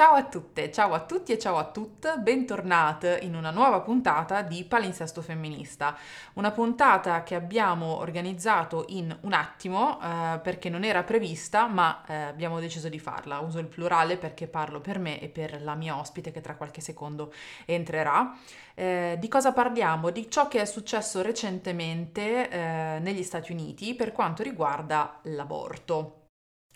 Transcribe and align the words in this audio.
Ciao 0.00 0.14
a 0.14 0.24
tutte, 0.24 0.72
ciao 0.72 0.94
a 0.94 1.00
tutti 1.00 1.32
e 1.32 1.38
ciao 1.38 1.58
a 1.58 1.64
tutte, 1.64 2.14
bentornate 2.16 3.18
in 3.20 3.34
una 3.34 3.50
nuova 3.50 3.82
puntata 3.82 4.40
di 4.40 4.64
Palinsesto 4.64 5.20
Femminista. 5.20 5.94
Una 6.36 6.52
puntata 6.52 7.22
che 7.22 7.34
abbiamo 7.34 7.98
organizzato 7.98 8.86
in 8.88 9.14
un 9.20 9.34
attimo 9.34 10.00
eh, 10.00 10.38
perché 10.38 10.70
non 10.70 10.84
era 10.84 11.02
prevista, 11.02 11.66
ma 11.66 12.02
eh, 12.06 12.14
abbiamo 12.14 12.60
deciso 12.60 12.88
di 12.88 12.98
farla. 12.98 13.40
Uso 13.40 13.58
il 13.58 13.66
plurale 13.66 14.16
perché 14.16 14.46
parlo 14.46 14.80
per 14.80 14.98
me 14.98 15.20
e 15.20 15.28
per 15.28 15.60
la 15.60 15.74
mia 15.74 15.98
ospite 15.98 16.30
che 16.30 16.40
tra 16.40 16.56
qualche 16.56 16.80
secondo 16.80 17.30
entrerà. 17.66 18.34
Eh, 18.72 19.18
di 19.20 19.28
cosa 19.28 19.52
parliamo? 19.52 20.08
Di 20.08 20.30
ciò 20.30 20.48
che 20.48 20.62
è 20.62 20.64
successo 20.64 21.20
recentemente 21.20 22.48
eh, 22.48 22.98
negli 23.02 23.22
Stati 23.22 23.52
Uniti 23.52 23.94
per 23.94 24.12
quanto 24.12 24.42
riguarda 24.42 25.18
l'aborto 25.24 26.19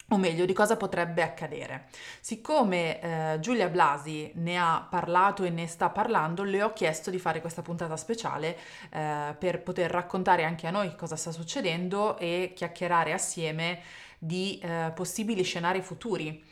o 0.09 0.19
meglio 0.19 0.45
di 0.45 0.53
cosa 0.53 0.77
potrebbe 0.77 1.23
accadere. 1.23 1.87
Siccome 2.21 3.01
eh, 3.01 3.41
Giulia 3.41 3.69
Blasi 3.69 4.33
ne 4.35 4.59
ha 4.59 4.87
parlato 4.89 5.45
e 5.45 5.51
ne 5.51 5.67
sta 5.67 5.89
parlando, 5.89 6.43
le 6.43 6.63
ho 6.63 6.73
chiesto 6.73 7.11
di 7.11 7.19
fare 7.19 7.41
questa 7.41 7.63
puntata 7.63 7.97
speciale 7.97 8.57
eh, 8.91 9.35
per 9.39 9.63
poter 9.63 9.91
raccontare 9.91 10.45
anche 10.45 10.67
a 10.67 10.71
noi 10.71 10.95
cosa 10.95 11.17
sta 11.17 11.33
succedendo 11.33 12.19
e 12.19 12.53
chiacchierare 12.55 13.13
assieme 13.13 13.81
di 14.19 14.59
eh, 14.63 14.93
possibili 14.95 15.43
scenari 15.43 15.81
futuri. 15.81 16.43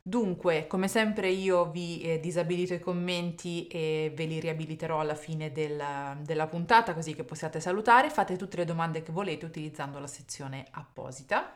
Dunque, 0.00 0.66
come 0.66 0.88
sempre 0.88 1.28
io 1.28 1.70
vi 1.70 2.00
eh, 2.00 2.18
disabilito 2.18 2.72
i 2.72 2.80
commenti 2.80 3.66
e 3.66 4.10
ve 4.14 4.24
li 4.24 4.40
riabiliterò 4.40 5.00
alla 5.00 5.14
fine 5.14 5.52
del, 5.52 5.82
della 6.22 6.46
puntata 6.46 6.94
così 6.94 7.14
che 7.14 7.24
possiate 7.24 7.60
salutare. 7.60 8.08
Fate 8.08 8.36
tutte 8.36 8.56
le 8.56 8.64
domande 8.64 9.02
che 9.02 9.12
volete 9.12 9.44
utilizzando 9.44 9.98
la 9.98 10.06
sezione 10.06 10.66
apposita. 10.70 11.52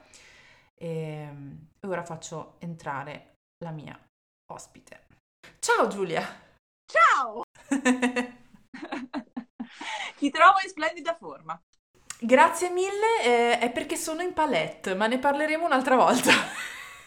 E 0.82 0.88
ehm, 0.88 1.68
ora 1.86 2.02
faccio 2.02 2.56
entrare 2.58 3.34
la 3.64 3.70
mia 3.70 3.96
ospite. 4.52 5.06
Ciao 5.60 5.86
Giulia! 5.86 6.26
Ciao! 6.84 7.42
Ti 10.18 10.30
trovo 10.30 10.58
in 10.60 10.68
splendida 10.68 11.14
forma. 11.14 11.56
Grazie 12.18 12.70
mille, 12.70 13.22
eh, 13.22 13.60
è 13.60 13.70
perché 13.70 13.94
sono 13.94 14.22
in 14.22 14.32
palette, 14.32 14.94
ma 14.94 15.06
ne 15.06 15.20
parleremo 15.20 15.64
un'altra 15.64 15.94
volta. 15.94 16.32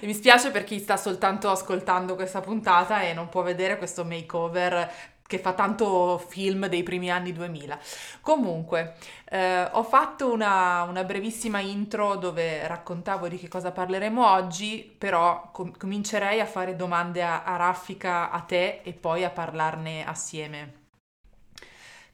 e 0.00 0.06
mi 0.06 0.12
spiace 0.12 0.50
per 0.50 0.64
chi 0.64 0.78
sta 0.80 0.98
soltanto 0.98 1.48
ascoltando 1.48 2.14
questa 2.14 2.42
puntata 2.42 3.00
e 3.00 3.14
non 3.14 3.30
può 3.30 3.40
vedere 3.40 3.78
questo 3.78 4.04
makeover 4.04 5.18
che 5.30 5.38
fa 5.38 5.52
tanto 5.52 6.18
film 6.18 6.66
dei 6.66 6.82
primi 6.82 7.08
anni 7.08 7.32
2000. 7.32 7.78
Comunque, 8.20 8.96
eh, 9.30 9.62
ho 9.70 9.84
fatto 9.84 10.32
una, 10.32 10.82
una, 10.82 11.04
brevissima 11.04 11.60
intro 11.60 12.16
dove 12.16 12.66
raccontavo 12.66 13.28
di 13.28 13.38
che 13.38 13.46
cosa 13.46 13.70
parleremo 13.70 14.28
oggi, 14.28 14.92
però 14.98 15.50
com- 15.52 15.76
comincerei 15.76 16.40
a 16.40 16.46
fare 16.46 16.74
domande 16.74 17.22
a, 17.22 17.44
a 17.44 17.54
raffica 17.54 18.32
a 18.32 18.40
te 18.40 18.80
e 18.82 18.92
poi 18.92 19.22
a 19.22 19.30
parlarne 19.30 20.04
assieme. 20.04 20.79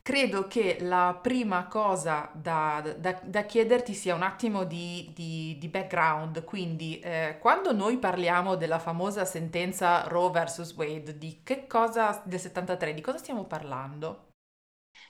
Credo 0.07 0.47
che 0.47 0.79
la 0.83 1.19
prima 1.21 1.67
cosa 1.67 2.31
da, 2.33 2.95
da, 2.97 3.21
da 3.25 3.43
chiederti 3.43 3.93
sia 3.93 4.15
un 4.15 4.23
attimo 4.23 4.63
di, 4.63 5.11
di, 5.13 5.57
di 5.59 5.67
background, 5.67 6.45
quindi 6.45 7.01
eh, 7.01 7.39
quando 7.41 7.73
noi 7.73 7.99
parliamo 7.99 8.55
della 8.55 8.79
famosa 8.79 9.25
sentenza 9.25 10.07
Roe 10.07 10.31
vs. 10.31 10.75
Wade, 10.77 11.19
di 11.19 11.41
che 11.43 11.67
cosa 11.67 12.23
del 12.25 12.39
73, 12.39 12.95
di 12.95 13.01
cosa 13.01 13.19
stiamo 13.19 13.47
parlando? 13.47 14.29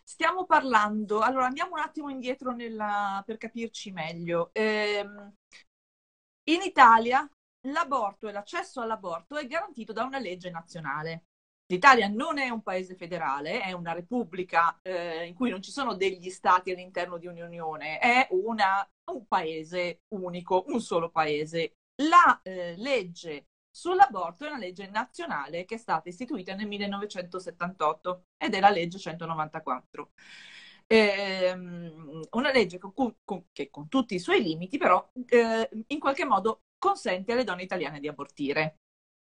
Stiamo 0.02 0.46
parlando, 0.46 1.20
allora 1.20 1.44
andiamo 1.44 1.74
un 1.74 1.80
attimo 1.80 2.08
indietro 2.08 2.52
nella, 2.54 3.22
per 3.26 3.36
capirci 3.36 3.92
meglio. 3.92 4.48
Eh, 4.54 5.06
in 6.44 6.62
Italia 6.62 7.28
l'aborto 7.66 8.28
e 8.28 8.32
l'accesso 8.32 8.80
all'aborto 8.80 9.36
è 9.36 9.46
garantito 9.46 9.92
da 9.92 10.04
una 10.04 10.18
legge 10.18 10.48
nazionale. 10.48 11.24
L'Italia 11.68 12.06
non 12.06 12.38
è 12.38 12.48
un 12.48 12.62
paese 12.62 12.94
federale, 12.94 13.60
è 13.60 13.72
una 13.72 13.92
repubblica 13.92 14.78
eh, 14.82 15.26
in 15.26 15.34
cui 15.34 15.50
non 15.50 15.60
ci 15.60 15.72
sono 15.72 15.94
degli 15.94 16.30
stati 16.30 16.70
all'interno 16.70 17.18
di 17.18 17.26
un'unione, 17.26 17.98
è 17.98 18.28
una, 18.30 18.88
un 19.10 19.26
paese 19.26 20.02
unico, 20.14 20.64
un 20.68 20.80
solo 20.80 21.10
paese. 21.10 21.72
La 22.02 22.40
eh, 22.42 22.76
legge 22.76 23.46
sull'aborto 23.76 24.44
è 24.44 24.48
una 24.48 24.58
legge 24.58 24.88
nazionale 24.88 25.64
che 25.64 25.74
è 25.74 25.78
stata 25.78 26.08
istituita 26.08 26.54
nel 26.54 26.68
1978 26.68 28.22
ed 28.36 28.54
è 28.54 28.60
la 28.60 28.70
legge 28.70 28.98
194. 28.98 30.12
Eh, 30.86 31.52
una 31.52 32.52
legge 32.52 32.78
con, 32.78 33.16
con, 33.24 33.46
che 33.52 33.70
con 33.70 33.88
tutti 33.88 34.14
i 34.14 34.20
suoi 34.20 34.40
limiti 34.40 34.78
però 34.78 35.04
eh, 35.26 35.68
in 35.88 35.98
qualche 35.98 36.24
modo 36.24 36.60
consente 36.78 37.32
alle 37.32 37.42
donne 37.42 37.64
italiane 37.64 37.98
di 37.98 38.06
abortire 38.06 38.76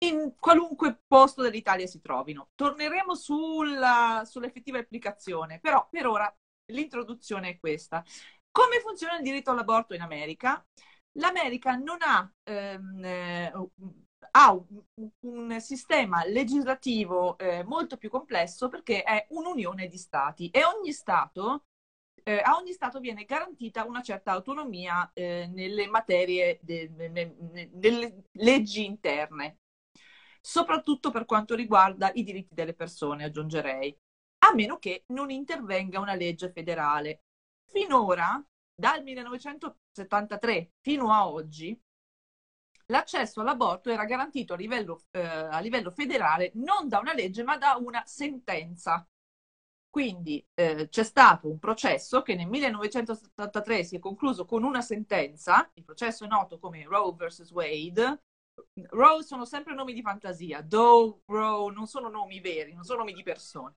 in 0.08 0.34
qualunque 0.38 1.02
posto 1.06 1.42
dell'Italia 1.42 1.86
si 1.86 2.00
trovino. 2.00 2.50
Torneremo 2.54 3.14
sulla, 3.14 4.22
sull'effettiva 4.24 4.78
applicazione, 4.78 5.60
però 5.60 5.86
per 5.90 6.06
ora 6.06 6.36
l'introduzione 6.72 7.50
è 7.50 7.58
questa. 7.58 8.04
Come 8.50 8.80
funziona 8.80 9.16
il 9.16 9.22
diritto 9.22 9.50
all'aborto 9.50 9.94
in 9.94 10.00
America? 10.00 10.64
L'America 11.18 11.76
non 11.76 11.98
ha, 12.00 12.30
ehm, 12.44 13.04
eh, 13.04 13.52
ha 14.32 14.52
un, 15.20 15.60
sistema 15.60 16.24
legislativo 16.24 17.38
eh, 17.38 17.62
molto 17.64 17.96
più 17.96 18.10
complesso 18.10 18.68
perché 18.68 19.02
è 19.02 19.26
un'unione 19.30 19.86
di 19.88 19.98
stati 19.98 20.48
e 20.50 20.64
ogni 20.64 20.92
stato 20.92 21.64
eh, 22.24 22.40
a 22.42 22.56
ogni 22.56 22.72
Stato 22.72 23.00
viene 23.00 23.24
garantita 23.24 23.84
una 23.84 24.02
certa 24.02 24.32
autonomia 24.32 25.10
eh, 25.12 25.46
nelle 25.52 25.86
materie, 25.86 26.58
de, 26.62 26.90
de, 26.94 27.12
de, 27.12 27.70
delle 27.70 28.24
leggi 28.32 28.84
interne 28.86 29.58
soprattutto 30.46 31.10
per 31.10 31.24
quanto 31.24 31.54
riguarda 31.54 32.12
i 32.12 32.22
diritti 32.22 32.54
delle 32.54 32.74
persone, 32.74 33.24
aggiungerei, 33.24 33.96
a 34.40 34.54
meno 34.54 34.78
che 34.78 35.04
non 35.08 35.30
intervenga 35.30 36.00
una 36.00 36.14
legge 36.14 36.52
federale. 36.52 37.22
Finora, 37.64 38.44
dal 38.74 39.02
1973 39.02 40.72
fino 40.82 41.10
a 41.10 41.26
oggi, 41.26 41.80
l'accesso 42.86 43.40
all'aborto 43.40 43.90
era 43.90 44.04
garantito 44.04 44.52
a 44.52 44.56
livello, 44.56 45.04
eh, 45.12 45.22
a 45.22 45.58
livello 45.60 45.90
federale 45.90 46.50
non 46.56 46.88
da 46.88 46.98
una 46.98 47.14
legge 47.14 47.42
ma 47.42 47.56
da 47.56 47.76
una 47.76 48.02
sentenza. 48.04 49.08
Quindi 49.88 50.46
eh, 50.52 50.88
c'è 50.90 51.04
stato 51.04 51.48
un 51.48 51.58
processo 51.58 52.20
che 52.20 52.34
nel 52.34 52.48
1973 52.48 53.84
si 53.84 53.96
è 53.96 53.98
concluso 53.98 54.44
con 54.44 54.62
una 54.62 54.82
sentenza, 54.82 55.70
il 55.74 55.84
processo 55.84 56.24
è 56.24 56.28
noto 56.28 56.58
come 56.58 56.84
Roe 56.84 57.14
vs. 57.14 57.50
Wade, 57.52 58.22
Roe 58.90 59.22
sono 59.22 59.44
sempre 59.44 59.74
nomi 59.74 59.92
di 59.92 60.02
fantasia, 60.02 60.60
Doe, 60.62 61.20
Roe 61.26 61.72
non 61.72 61.86
sono 61.86 62.08
nomi 62.08 62.40
veri, 62.40 62.72
non 62.72 62.84
sono 62.84 63.00
nomi 63.00 63.12
di 63.12 63.22
persone. 63.22 63.74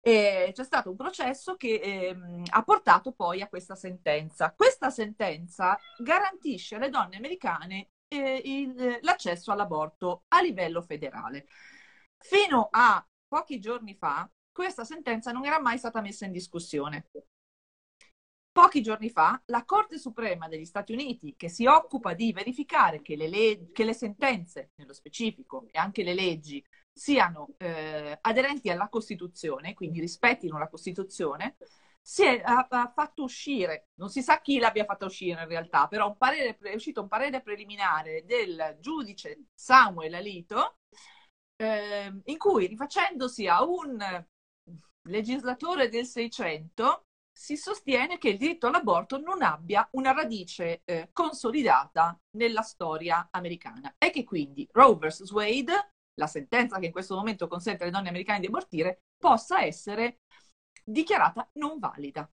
E 0.00 0.50
c'è 0.54 0.64
stato 0.64 0.90
un 0.90 0.96
processo 0.96 1.56
che 1.56 1.80
ehm, 1.82 2.44
ha 2.50 2.62
portato 2.62 3.12
poi 3.12 3.42
a 3.42 3.48
questa 3.48 3.74
sentenza. 3.74 4.52
Questa 4.54 4.90
sentenza 4.90 5.78
garantisce 5.98 6.76
alle 6.76 6.88
donne 6.88 7.16
americane 7.16 7.90
eh, 8.08 8.40
il, 8.44 8.98
l'accesso 9.02 9.52
all'aborto 9.52 10.24
a 10.28 10.40
livello 10.40 10.82
federale. 10.82 11.46
Fino 12.16 12.68
a 12.70 13.04
pochi 13.26 13.58
giorni 13.58 13.94
fa, 13.94 14.28
questa 14.50 14.84
sentenza 14.84 15.30
non 15.32 15.44
era 15.44 15.60
mai 15.60 15.78
stata 15.78 16.00
messa 16.00 16.24
in 16.24 16.32
discussione. 16.32 17.08
Pochi 18.58 18.82
giorni 18.82 19.08
fa 19.08 19.40
la 19.46 19.64
Corte 19.64 19.98
Suprema 19.98 20.48
degli 20.48 20.64
Stati 20.64 20.92
Uniti, 20.92 21.36
che 21.36 21.48
si 21.48 21.64
occupa 21.66 22.12
di 22.12 22.32
verificare 22.32 23.02
che 23.02 23.14
le, 23.14 23.28
leg- 23.28 23.70
che 23.70 23.84
le 23.84 23.94
sentenze, 23.94 24.72
nello 24.74 24.92
specifico, 24.92 25.68
e 25.70 25.78
anche 25.78 26.02
le 26.02 26.12
leggi, 26.12 26.60
siano 26.92 27.54
eh, 27.56 28.18
aderenti 28.20 28.68
alla 28.68 28.88
Costituzione, 28.88 29.74
quindi 29.74 30.00
rispettino 30.00 30.58
la 30.58 30.68
Costituzione, 30.68 31.56
si 32.02 32.24
è, 32.24 32.42
ha, 32.44 32.66
ha, 32.68 32.92
fatto 32.92 33.22
uscire, 33.22 33.90
non 33.94 34.08
si 34.08 34.22
sa 34.22 34.40
chi 34.40 34.58
l'abbia 34.58 34.84
fatta 34.84 35.04
uscire 35.04 35.40
in 35.40 35.46
realtà, 35.46 35.86
però 35.86 36.16
parere, 36.16 36.58
è 36.58 36.74
uscito 36.74 37.00
un 37.00 37.06
parere 37.06 37.42
preliminare 37.42 38.24
del 38.24 38.76
giudice 38.80 39.50
Samuel 39.54 40.14
Alito, 40.14 40.78
eh, 41.54 42.12
in 42.24 42.38
cui 42.38 42.66
rifacendosi 42.66 43.46
a 43.46 43.62
un 43.62 44.26
legislatore 45.02 45.88
del 45.88 46.06
600, 46.06 47.04
si 47.38 47.56
sostiene 47.56 48.18
che 48.18 48.30
il 48.30 48.36
diritto 48.36 48.66
all'aborto 48.66 49.16
non 49.16 49.42
abbia 49.42 49.88
una 49.92 50.10
radice 50.10 50.82
eh, 50.84 51.10
consolidata 51.12 52.18
nella 52.30 52.62
storia 52.62 53.28
americana 53.30 53.94
e 53.96 54.10
che 54.10 54.24
quindi 54.24 54.68
Roe 54.72 54.96
vs. 54.96 55.30
Wade, 55.30 55.92
la 56.14 56.26
sentenza 56.26 56.80
che 56.80 56.86
in 56.86 56.92
questo 56.92 57.14
momento 57.14 57.46
consente 57.46 57.84
alle 57.84 57.92
donne 57.92 58.08
americane 58.08 58.40
di 58.40 58.46
abortire, 58.46 59.02
possa 59.16 59.62
essere 59.62 60.22
dichiarata 60.82 61.48
non 61.54 61.78
valida. 61.78 62.28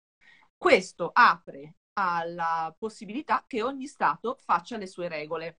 Questo 0.56 1.10
apre 1.12 1.78
alla 1.94 2.72
possibilità 2.78 3.42
che 3.48 3.60
ogni 3.60 3.88
Stato 3.88 4.36
faccia 4.38 4.76
le 4.76 4.86
sue 4.86 5.08
regole. 5.08 5.58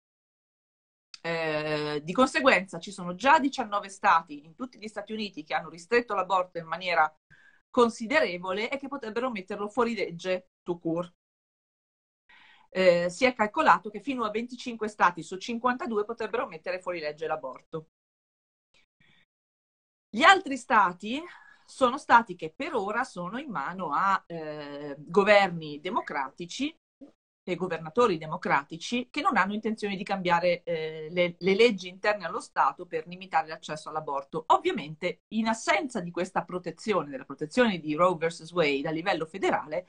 Eh, 1.21 1.99
di 2.01 2.13
conseguenza 2.13 2.79
ci 2.79 2.91
sono 2.91 3.13
già 3.13 3.39
19 3.39 3.89
Stati 3.89 4.45
in 4.45 4.55
tutti 4.55 4.77
gli 4.77 4.87
Stati 4.87 5.11
Uniti 5.11 5.43
che 5.43 5.53
hanno 5.53 5.69
ristretto 5.69 6.13
l'aborto 6.15 6.59
in 6.59 6.65
maniera 6.65 7.13
considerevole 7.73 8.69
e 8.69 8.77
che 8.77 8.87
potrebbero 8.87 9.31
metterlo 9.31 9.67
fuori 9.67 9.95
legge 9.95 10.49
to 10.61 10.77
cure. 10.77 11.11
eh, 12.69 13.09
si 13.09 13.25
è 13.25 13.33
calcolato 13.33 13.89
che 13.89 14.01
fino 14.01 14.23
a 14.25 14.29
25 14.31 14.87
stati 14.87 15.23
su 15.23 15.37
52 15.37 16.03
potrebbero 16.05 16.47
mettere 16.47 16.79
fuori 16.79 16.99
legge 16.99 17.27
l'aborto. 17.27 17.87
Gli 20.09 20.21
altri 20.23 20.57
stati 20.57 21.21
sono 21.65 21.97
stati 21.97 22.35
che 22.35 22.53
per 22.55 22.73
ora 22.75 23.03
sono 23.03 23.37
in 23.39 23.49
mano 23.49 23.91
a 23.93 24.23
eh, 24.27 24.95
governi 24.99 25.79
democratici 25.79 26.75
e 27.43 27.55
governatori 27.55 28.17
democratici 28.17 29.09
che 29.09 29.21
non 29.21 29.37
hanno 29.37 29.53
intenzione 29.53 29.95
di 29.95 30.03
cambiare 30.03 30.63
eh, 30.63 31.07
le, 31.11 31.35
le, 31.37 31.55
leggi 31.55 31.89
interne 31.89 32.25
allo 32.25 32.39
Stato 32.39 32.85
per 32.85 33.05
limitare 33.07 33.47
l'accesso 33.47 33.89
all'aborto. 33.89 34.45
Ovviamente, 34.47 35.21
in 35.29 35.47
assenza 35.47 35.99
di 35.99 36.11
questa 36.11 36.43
protezione, 36.43 37.09
della 37.09 37.25
protezione 37.25 37.79
di 37.79 37.93
Roe 37.95 38.15
vs. 38.15 38.51
Wade 38.51 38.87
a 38.87 38.91
livello 38.91 39.25
federale, 39.25 39.87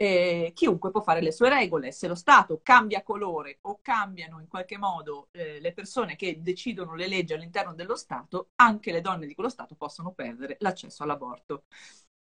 eh, 0.00 0.52
chiunque 0.54 0.90
può 0.90 1.00
fare 1.00 1.20
le 1.20 1.32
sue 1.32 1.48
regole. 1.48 1.92
Se 1.92 2.06
lo 2.08 2.14
Stato 2.14 2.60
cambia 2.62 3.02
colore 3.02 3.58
o 3.62 3.80
cambiano 3.82 4.40
in 4.40 4.48
qualche 4.48 4.78
modo 4.78 5.28
eh, 5.32 5.60
le 5.60 5.72
persone 5.72 6.16
che 6.16 6.40
decidono 6.40 6.94
le 6.94 7.08
leggi 7.08 7.32
all'interno 7.32 7.74
dello 7.74 7.96
Stato, 7.96 8.50
anche 8.56 8.92
le 8.92 9.00
donne 9.00 9.26
di 9.26 9.34
quello 9.34 9.50
Stato 9.50 9.74
possono 9.74 10.12
perdere 10.12 10.56
l'accesso 10.60 11.02
all'aborto. 11.02 11.64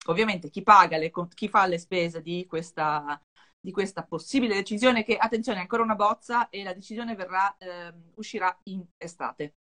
Ovviamente 0.06 0.49
chi 0.49 0.62
paga, 0.62 0.97
le, 0.97 1.11
chi 1.35 1.49
fa 1.49 1.67
le 1.67 1.79
spese 1.79 2.23
di 2.23 2.47
questa 2.47 3.21
di 3.61 3.73
questa 3.73 4.05
possibile 4.05 4.55
decisione 4.55 5.03
che, 5.05 5.17
attenzione, 5.17 5.59
è 5.59 5.63
ancora 5.63 5.83
una 5.83 5.95
bozza 5.97 6.49
e 6.49 6.63
la 6.63 6.73
decisione 6.75 7.15
verrà, 7.15 7.57
eh, 7.59 7.93
uscirà 8.15 8.57
in 8.65 8.85
estate. 8.97 9.55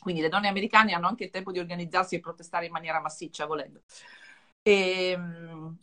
Quindi 0.00 0.20
le 0.20 0.28
donne 0.28 0.48
americane 0.48 0.92
hanno 0.92 1.06
anche 1.08 1.24
il 1.24 1.30
tempo 1.30 1.50
di 1.50 1.58
organizzarsi 1.58 2.16
e 2.16 2.20
protestare 2.20 2.66
in 2.66 2.72
maniera 2.72 3.00
massiccia, 3.00 3.46
volendo. 3.46 3.82
E, 4.62 5.10
ehm, 5.10 5.76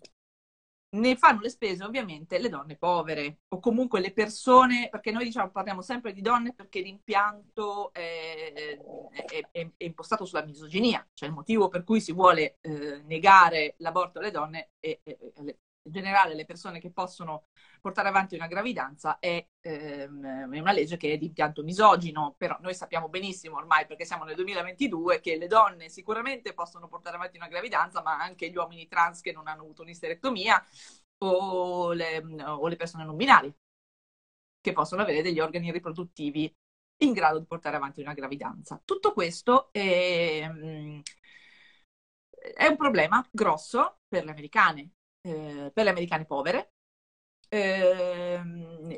ne 0.93 1.15
fanno 1.15 1.39
le 1.39 1.49
spese 1.49 1.83
ovviamente 1.85 2.37
le 2.37 2.49
donne 2.49 2.75
povere 2.75 3.39
o 3.47 3.59
comunque 3.59 4.01
le 4.01 4.11
persone, 4.11 4.89
perché 4.89 5.11
noi 5.11 5.23
diciamo 5.23 5.49
parliamo 5.49 5.81
sempre 5.81 6.11
di 6.11 6.21
donne 6.21 6.53
perché 6.53 6.81
l'impianto 6.81 7.93
è, 7.93 8.51
è, 8.53 9.47
è, 9.51 9.69
è 9.77 9.83
impostato 9.85 10.25
sulla 10.25 10.43
misoginia, 10.43 11.07
cioè 11.13 11.29
il 11.29 11.35
motivo 11.35 11.69
per 11.69 11.83
cui 11.83 12.01
si 12.01 12.11
vuole 12.11 12.57
eh, 12.61 13.01
negare 13.05 13.75
l'aborto 13.77 14.19
alle 14.19 14.31
donne 14.31 14.71
e 14.79 15.01
in 15.05 15.55
generale 15.83 16.35
le 16.35 16.45
persone 16.45 16.79
che 16.79 16.91
possono 16.91 17.47
portare 17.81 18.07
avanti 18.07 18.35
una 18.35 18.47
gravidanza 18.47 19.19
è, 19.19 19.45
ehm, 19.61 20.53
è, 20.53 20.59
una 20.59 20.71
legge 20.71 20.97
che 20.97 21.13
è 21.13 21.17
di 21.17 21.25
impianto 21.27 21.63
misogino, 21.63 22.35
però 22.37 22.57
noi 22.61 22.75
sappiamo 22.75 23.09
benissimo 23.09 23.57
ormai 23.57 23.85
perché 23.85 24.05
siamo 24.05 24.23
nel 24.23 24.35
2022 24.35 25.19
che 25.19 25.37
le 25.37 25.47
donne 25.47 25.89
sicuramente 25.89 26.53
possono 26.53 26.87
portare 26.87 27.15
avanti 27.15 27.37
una 27.37 27.47
gravidanza, 27.47 28.01
ma 28.01 28.19
anche 28.19 28.49
gli 28.49 28.55
uomini 28.55 28.87
trans 28.87 29.21
che 29.21 29.31
non 29.31 29.47
hanno 29.47 29.61
avuto 29.63 29.81
un'isterectomia 29.81 30.63
o 31.19 31.91
le, 31.93 32.23
o 32.45 32.67
le 32.67 32.75
persone 32.75 33.03
non 33.05 33.15
binari 33.15 33.53
che 34.61 34.73
possono 34.73 35.01
avere 35.01 35.21
degli 35.21 35.39
organi 35.39 35.71
riproduttivi 35.71 36.53
in 36.97 37.13
grado 37.13 37.39
di 37.39 37.45
portare 37.45 37.75
avanti 37.77 38.01
una 38.01 38.13
gravidanza. 38.13 38.79
Tutto 38.85 39.13
questo 39.13 39.71
è, 39.71 40.47
è 42.53 42.67
un 42.67 42.75
problema 42.77 43.25
grosso 43.31 43.99
per 44.07 44.23
le 44.23 44.31
americane, 44.31 44.91
eh, 45.21 45.71
per 45.73 45.83
le 45.83 45.89
americane 45.89 46.25
povere. 46.25 46.73
Eh, 47.53 48.41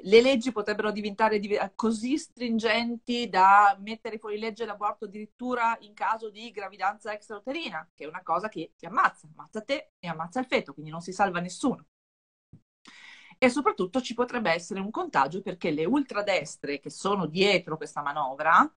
le 0.04 0.22
leggi 0.22 0.52
potrebbero 0.52 0.92
diventare 0.92 1.42
così 1.76 2.18
stringenti 2.18 3.28
da 3.28 3.76
mettere 3.80 4.20
fuori 4.20 4.38
legge 4.38 4.66
l'aborto 4.66 5.06
addirittura 5.06 5.76
in 5.82 5.94
caso 5.94 6.30
di 6.30 6.52
gravidanza 6.52 7.14
extrauterina, 7.14 7.90
che 7.96 8.04
è 8.04 8.08
una 8.08 8.22
cosa 8.22 8.50
che 8.50 8.74
ti 8.78 8.86
ammazza, 8.86 9.28
ammazza 9.28 9.62
te 9.62 9.94
e 9.98 10.08
ammazza 10.08 10.40
il 10.40 10.46
feto, 10.46 10.74
quindi 10.74 10.92
non 10.92 11.02
si 11.02 11.12
salva 11.12 11.40
nessuno. 11.40 11.86
E 13.38 13.50
soprattutto 13.50 14.02
ci 14.02 14.14
potrebbe 14.14 14.52
essere 14.52 14.80
un 14.80 14.92
contagio 14.92 15.42
perché 15.42 15.72
le 15.72 15.86
ultradestre 15.86 16.80
che 16.80 16.90
sono 16.90 17.26
dietro 17.26 17.76
questa 17.78 18.02
manovra 18.02 18.72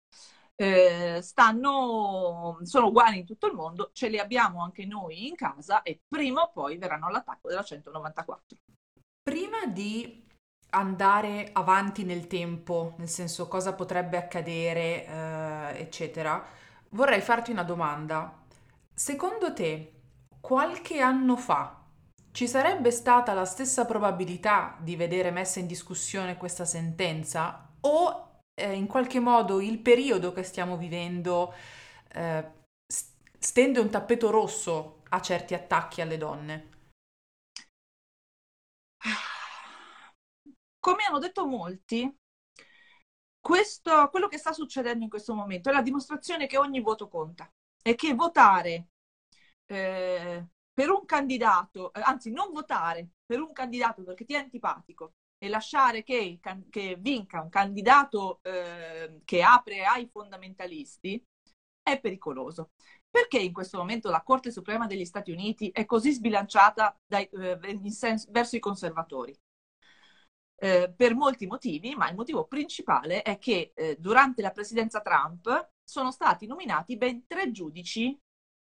eh, 0.57 1.21
stanno, 1.23 2.59
sono 2.63 2.87
uguali 2.87 3.19
in 3.19 3.27
tutto 3.27 3.47
il 3.47 3.55
mondo, 3.55 3.91
ce 3.93 4.09
li 4.09 4.19
abbiamo 4.19 4.63
anche 4.63 4.85
noi 4.85 5.27
in 5.27 5.35
casa 5.35 5.83
e 5.83 6.01
prima 6.07 6.43
o 6.43 6.53
poi 6.53 6.79
verranno 6.79 7.07
all'attacco 7.07 7.49
della 7.49 7.63
194. 7.63 8.59
Prima 9.23 9.67
di 9.67 10.23
andare 10.71 11.51
avanti 11.53 12.05
nel 12.05 12.27
tempo, 12.27 12.95
nel 12.99 13.09
senso 13.09 13.49
cosa 13.49 13.75
potrebbe 13.75 14.17
accadere, 14.17 15.07
eh, 15.07 15.81
eccetera, 15.81 16.45
vorrei 16.91 17.21
farti 17.21 17.51
una 17.51 17.63
domanda. 17.63 18.43
Secondo 18.93 19.53
te, 19.53 19.93
qualche 20.41 21.01
anno 21.01 21.37
fa 21.37 21.83
ci 22.33 22.49
sarebbe 22.49 22.91
stata 22.91 23.33
la 23.33 23.45
stessa 23.45 23.87
probabilità 23.87 24.77
di 24.81 24.97
vedere 24.97 25.31
messa 25.31 25.61
in 25.61 25.67
discussione 25.67 26.37
questa 26.37 26.65
sentenza 26.65 27.71
o 27.81 28.34
eh, 28.55 28.73
in 28.73 28.87
qualche 28.87 29.21
modo 29.21 29.61
il 29.61 29.79
periodo 29.81 30.33
che 30.33 30.43
stiamo 30.43 30.77
vivendo 30.77 31.55
eh, 32.13 32.63
stende 33.39 33.81
un 33.81 33.91
tappeto 33.91 34.31
rosso 34.31 35.03
a 35.11 35.21
certi 35.21 35.55
attacchi 35.55 36.01
alle 36.01 36.17
donne. 36.17 36.69
Come 40.79 41.05
hanno 41.05 41.19
detto 41.19 41.47
molti, 41.47 42.11
questo, 43.41 44.09
quello 44.11 44.29
che 44.29 44.39
sta 44.39 44.53
succedendo 44.53 45.05
in 45.05 45.11
questo 45.11 45.35
momento 45.35 45.69
è 45.69 45.73
la 45.73 45.83
dimostrazione 45.83 46.47
che 46.47 46.57
ogni 46.57 46.81
voto 46.81 47.09
conta 47.09 47.51
e 47.83 47.95
che 47.95 48.15
votare 48.15 48.89
eh, 49.67 50.47
per 50.73 50.91
un 50.91 51.05
candidato, 51.05 51.93
eh, 51.93 52.01
anzi 52.03 52.31
non 52.31 52.53
votare 52.53 53.11
per 53.25 53.41
un 53.41 53.53
candidato 53.53 54.03
perché 54.03 54.25
ti 54.25 54.35
è 54.35 54.39
antipatico 54.39 55.15
e 55.39 55.49
lasciare 55.49 56.03
che, 56.03 56.39
che 56.71 56.97
vinca 56.99 57.41
un 57.41 57.49
candidato 57.49 58.41
eh, 58.43 59.21
che 59.25 59.43
apre 59.43 59.85
ai 59.85 60.09
fondamentalisti 60.11 61.23
è 61.83 62.01
pericoloso. 62.01 62.71
Perché 63.11 63.39
in 63.39 63.53
questo 63.53 63.79
momento 63.79 64.11
la 64.11 64.23
Corte 64.23 64.51
Suprema 64.51 64.87
degli 64.87 65.05
Stati 65.05 65.31
Uniti 65.31 65.71
è 65.71 65.85
così 65.85 66.13
sbilanciata 66.13 66.99
dai, 67.07 67.29
eh, 67.29 67.91
senso, 67.91 68.29
verso 68.31 68.57
i 68.57 68.61
conservatori? 68.61 69.37
Eh, 70.57 70.93
per 70.97 71.15
molti 71.15 71.47
motivi, 71.47 71.95
ma 71.95 72.09
il 72.09 72.17
motivo 72.17 72.47
principale 72.47 73.23
è 73.23 73.39
che 73.39 73.73
eh, 73.75 73.97
durante 73.99 74.41
la 74.41 74.51
presidenza 74.51 75.01
Trump 75.01 75.73
sono 75.85 76.11
stati 76.11 76.47
nominati 76.47 76.97
ben 76.97 77.27
tre 77.27 77.51
giudici 77.51 78.19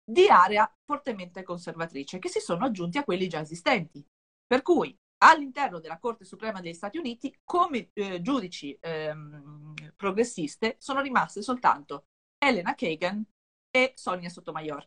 di 0.05 0.29
area 0.29 0.71
fortemente 0.85 1.43
conservatrice 1.43 2.19
che 2.19 2.29
si 2.29 2.41
sono 2.41 2.65
aggiunti 2.65 2.99
a 2.99 3.05
quelli 3.05 3.29
già 3.29 3.41
esistenti. 3.41 4.05
Per 4.47 4.63
cui 4.63 4.97
all'interno 5.19 5.81
della 5.81 5.99
Corte 5.99 6.25
Suprema 6.25 6.61
degli 6.61 6.75
Stati 6.75 6.99
Uniti 6.99 7.35
come 7.45 7.91
eh, 7.95 8.21
giudici 8.21 8.77
ehm, 8.81 9.75
progressiste 9.97 10.77
sono 10.79 11.01
rimaste 11.01 11.43
soltanto 11.43 12.07
Elena 12.39 12.75
Kagan 12.75 13.25
e 13.71 13.93
Sonia 13.97 14.29
Sotomayor. 14.29 14.87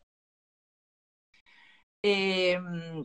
E, 2.02 2.50
ehm, 2.54 3.02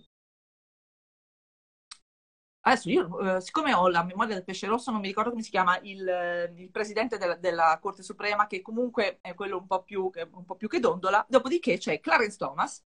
adesso 2.62 2.90
io, 2.90 3.38
eh, 3.38 3.42
siccome 3.42 3.74
ho 3.74 3.88
la 3.88 4.04
memoria 4.04 4.34
del 4.36 4.44
pesce 4.44 4.68
rosso, 4.68 4.92
non 4.92 5.00
mi 5.02 5.08
ricordo 5.08 5.30
come 5.30 5.42
si 5.44 5.50
chiama 5.52 5.78
il, 5.84 6.52
il 6.58 6.72
presidente 6.72 7.18
della, 7.18 7.36
della, 7.36 7.78
Corte 7.82 8.04
Suprema, 8.04 8.48
che 8.48 8.62
comunque 8.62 9.20
è 9.22 9.34
quello 9.36 9.58
un 9.58 9.68
po' 9.68 9.84
più, 9.84 10.12
un 10.32 10.46
po 10.46 10.56
più 10.56 10.68
che 10.68 10.80
dondola. 10.80 11.26
Dopodiché 11.30 11.78
c'è 11.78 12.00
Clarence 12.00 12.38
Thomas, 12.38 12.84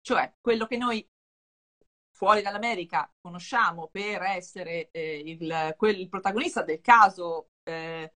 cioè 0.00 0.34
quello 0.40 0.66
che 0.66 0.76
noi 0.76 1.06
fuori 2.22 2.40
dall'America 2.40 3.12
conosciamo 3.20 3.88
per 3.88 4.22
essere 4.22 4.90
eh, 4.92 5.22
il, 5.26 5.74
quel, 5.76 5.98
il, 5.98 6.08
protagonista 6.08 6.62
del 6.62 6.80
caso 6.80 7.48
eh, 7.64 8.14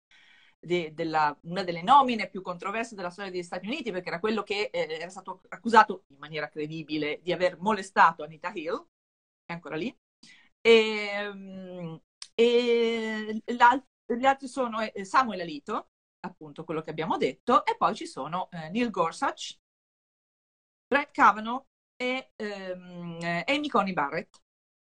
de, 0.61 0.95
della, 0.95 1.37
una 1.43 1.65
delle 1.65 1.83
nomine 1.83 2.29
più 2.29 2.41
controverse 2.41 2.95
della 2.95 3.11
storia 3.11 3.33
degli 3.33 3.43
Stati 3.43 3.67
Uniti, 3.67 3.91
perché 3.91 4.07
era 4.07 4.21
quello 4.21 4.45
che 4.45 4.71
eh, 4.73 4.87
era 5.01 5.09
stato 5.09 5.43
accusato 5.49 6.05
in 6.11 6.19
maniera 6.19 6.49
credibile 6.49 7.19
di 7.21 7.33
aver 7.33 7.59
molestato 7.59 8.23
Anita 8.23 8.53
Hill, 8.55 8.87
è 9.45 9.53
ancora 9.53 9.75
lì. 9.75 9.93
E, 10.61 12.01
e 12.33 13.43
gli 13.45 14.25
altri 14.25 14.47
sono 14.47 14.83
eh, 14.83 15.05
Samuel 15.05 15.41
Alito, 15.41 15.89
appunto 16.21 16.63
quello 16.63 16.81
che 16.81 16.91
abbiamo 16.91 17.17
detto, 17.17 17.67
e 17.67 17.77
poi 17.77 17.97
ci 17.97 18.07
sono 18.07 18.49
eh, 18.53 18.71
Neil 18.71 18.91
Gorsuch, 18.91 19.59
Brett 20.87 21.11
Kavanaugh 21.11 21.67
e 21.97 22.33
ehm, 22.37 23.43
Amy 23.47 23.69
Coney 23.69 23.93
Barrett, 23.93 24.41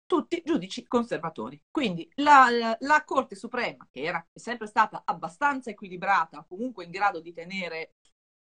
tutti 0.05 0.41
giudici 0.45 0.85
conservatori. 0.87 1.61
Quindi 1.71 2.09
la, 2.15 2.75
la, 2.79 3.03
Corte 3.05 3.35
Suprema, 3.35 3.87
che 3.89 4.01
era 4.03 4.25
sempre 4.33 4.67
stata 4.67 5.03
abbastanza 5.05 5.69
equilibrata, 5.69 6.45
comunque 6.47 6.83
in 6.85 6.91
grado 6.91 7.19
di 7.21 7.33
tenere, 7.33 7.95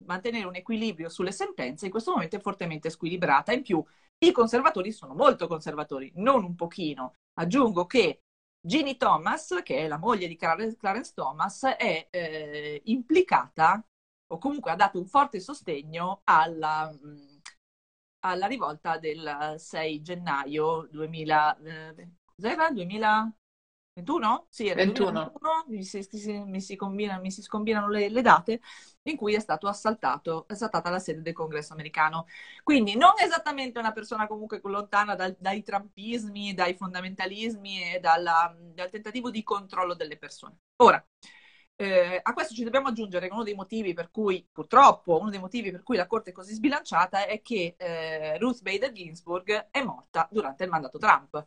mantenere 0.04 0.46
un 0.46 0.56
equilibrio 0.56 1.08
sulle 1.08 1.32
sentenze, 1.32 1.86
in 1.86 1.90
questo 1.90 2.12
momento 2.12 2.36
è 2.36 2.40
fortemente 2.40 2.90
squilibrata. 2.90 3.52
In 3.52 3.62
più, 3.62 3.82
i 4.18 4.32
conservatori 4.32 4.92
sono 4.92 5.14
molto 5.14 5.46
conservatori, 5.46 6.12
non 6.16 6.44
un 6.44 6.54
pochino. 6.56 7.16
Aggiungo 7.34 7.86
che 7.86 8.22
Ginny 8.60 8.96
Thomas, 8.96 9.60
che 9.62 9.78
è 9.78 9.88
la 9.88 9.98
moglie 9.98 10.26
di 10.26 10.36
Clarence 10.36 11.12
Thomas, 11.14 11.64
è 11.64 12.08
eh, 12.10 12.82
implicata 12.86 13.84
o 14.28 14.38
comunque 14.38 14.70
ha 14.70 14.76
dato 14.76 14.98
un 14.98 15.06
forte 15.06 15.40
sostegno 15.40 16.22
alla... 16.24 16.90
Mh, 16.90 17.33
alla 18.24 18.46
rivolta 18.46 18.98
del 18.98 19.54
6 19.58 20.00
gennaio 20.02 20.88
2000, 20.90 21.58
eh, 21.58 22.08
cos'era? 22.24 22.70
2000, 22.70 23.32
21? 23.94 24.46
Sì, 24.48 24.66
era 24.66 24.82
21. 24.82 25.10
2021, 25.10 25.64
mi 25.68 25.84
si, 25.84 26.02
si, 26.02 26.32
mi 26.32 26.60
si, 26.60 26.74
combina, 26.74 27.18
mi 27.18 27.30
si 27.30 27.42
scombinano 27.42 27.88
le, 27.88 28.08
le, 28.08 28.22
date, 28.22 28.60
in 29.02 29.16
cui 29.16 29.34
è 29.34 29.40
stato 29.40 29.68
assaltato, 29.68 30.46
assaltata 30.48 30.88
la 30.90 30.98
sede 30.98 31.20
del 31.20 31.34
congresso 31.34 31.74
americano. 31.74 32.26
Quindi 32.62 32.96
non 32.96 33.12
esattamente 33.22 33.78
una 33.78 33.92
persona 33.92 34.26
comunque 34.26 34.60
lontana 34.64 35.14
dal, 35.14 35.36
dai 35.38 35.62
trampismi, 35.62 36.54
dai 36.54 36.74
fondamentalismi 36.74 37.94
e 37.94 38.00
dalla, 38.00 38.56
dal 38.58 38.90
tentativo 38.90 39.30
di 39.30 39.42
controllo 39.42 39.94
delle 39.94 40.16
persone. 40.16 40.56
Ora, 40.76 41.04
eh, 41.76 42.20
a 42.22 42.32
questo 42.32 42.54
ci 42.54 42.64
dobbiamo 42.64 42.88
aggiungere 42.88 43.26
che 43.26 43.32
uno 43.32 43.42
dei 43.42 43.54
motivi 43.54 43.94
per 43.94 44.10
cui, 44.10 44.46
purtroppo, 44.50 45.18
uno 45.18 45.30
dei 45.30 45.40
motivi 45.40 45.70
per 45.70 45.82
cui 45.82 45.96
la 45.96 46.06
Corte 46.06 46.30
è 46.30 46.32
così 46.32 46.54
sbilanciata 46.54 47.26
è 47.26 47.40
che 47.42 47.74
eh, 47.76 48.38
Ruth 48.38 48.62
Bader 48.62 48.92
Ginsburg 48.92 49.68
è 49.70 49.82
morta 49.82 50.28
durante 50.30 50.64
il 50.64 50.70
mandato 50.70 50.98
Trump. 50.98 51.46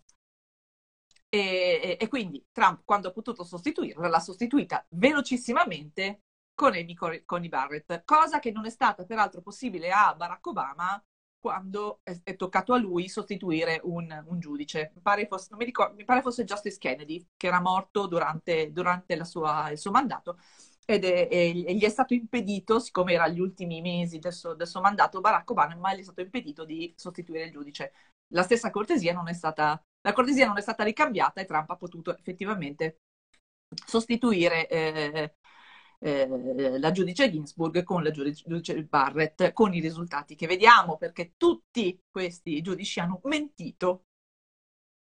E, 1.29 1.97
e, 1.99 2.07
quindi 2.07 2.45
Trump, 2.51 2.81
quando 2.85 3.09
ha 3.09 3.11
potuto 3.11 3.43
sostituirla, 3.43 4.07
l'ha 4.07 4.19
sostituita 4.19 4.85
velocissimamente 4.89 6.21
con 6.53 6.73
Amy 6.73 6.93
Coney 6.95 7.49
Barrett, 7.49 8.03
cosa 8.05 8.39
che 8.39 8.51
non 8.51 8.65
è 8.65 8.69
stata 8.69 9.05
peraltro 9.05 9.41
possibile 9.41 9.91
a 9.91 10.15
Barack 10.15 10.45
Obama 10.47 11.01
quando 11.39 11.99
è, 12.03 12.17
è 12.23 12.35
toccato 12.35 12.73
a 12.73 12.77
lui 12.77 13.09
sostituire 13.09 13.79
un, 13.83 14.23
un 14.27 14.39
giudice. 14.39 14.91
Mi 14.95 15.01
pare, 15.01 15.27
fosse, 15.27 15.55
mi, 15.55 15.65
ricordo, 15.65 15.95
mi 15.95 16.03
pare, 16.03 16.21
fosse, 16.21 16.43
Justice 16.43 16.77
Kennedy, 16.77 17.25
che 17.37 17.47
era 17.47 17.61
morto 17.61 18.07
durante, 18.07 18.71
durante 18.71 19.23
sua, 19.25 19.69
il 19.71 19.77
suo 19.77 19.91
mandato 19.91 20.39
ed 20.85 21.03
è, 21.03 21.27
e 21.29 21.75
gli 21.75 21.83
è 21.83 21.89
stato 21.89 22.13
impedito, 22.13 22.79
siccome 22.79 23.13
era 23.13 23.27
gli 23.27 23.39
ultimi 23.41 23.81
mesi 23.81 24.19
del 24.19 24.31
suo, 24.33 24.53
del 24.53 24.67
suo 24.67 24.79
mandato, 24.81 25.19
Barack 25.19 25.49
Obama, 25.49 25.93
gli 25.93 25.99
è 25.99 26.03
stato 26.03 26.21
impedito 26.21 26.63
di 26.65 26.93
sostituire 26.95 27.43
il 27.45 27.51
giudice. 27.51 27.91
La 28.29 28.43
stessa 28.43 28.69
cortesia 28.69 29.13
non 29.13 29.27
è 29.27 29.33
stata 29.33 29.81
la 30.07 30.13
cortesia 30.13 30.47
non 30.47 30.57
è 30.57 30.61
stata 30.61 30.83
ricambiata 30.85 31.41
e 31.41 31.45
Trump 31.45 31.69
ha 31.69 31.75
potuto 31.75 32.15
effettivamente 32.17 33.01
sostituire 33.85 34.67
eh, 34.69 35.35
eh, 35.99 36.77
la 36.79 36.91
giudice 36.91 37.31
Ginsburg 37.31 37.83
con 37.83 38.03
la 38.03 38.11
giudice 38.11 38.83
Barrett 38.83 39.51
con 39.53 39.73
i 39.73 39.79
risultati 39.79 40.35
che 40.35 40.47
vediamo 40.47 40.97
perché 40.97 41.33
tutti 41.37 41.99
questi 42.09 42.61
giudici 42.61 42.99
hanno 42.99 43.19
mentito 43.23 44.03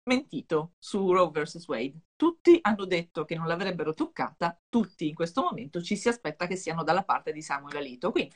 mentito 0.06 0.74
su 0.78 1.12
Roe 1.12 1.30
vs. 1.30 1.66
Wade. 1.66 2.00
Tutti 2.16 2.58
hanno 2.62 2.84
detto 2.86 3.24
che 3.24 3.34
non 3.34 3.46
l'avrebbero 3.46 3.92
toccata, 3.92 4.58
tutti 4.68 5.08
in 5.08 5.14
questo 5.14 5.42
momento 5.42 5.82
ci 5.82 5.96
si 5.96 6.08
aspetta 6.08 6.46
che 6.46 6.56
siano 6.56 6.82
dalla 6.82 7.04
parte 7.04 7.32
di 7.32 7.42
Samuel 7.42 7.76
Alito. 7.76 8.10
Quindi 8.10 8.34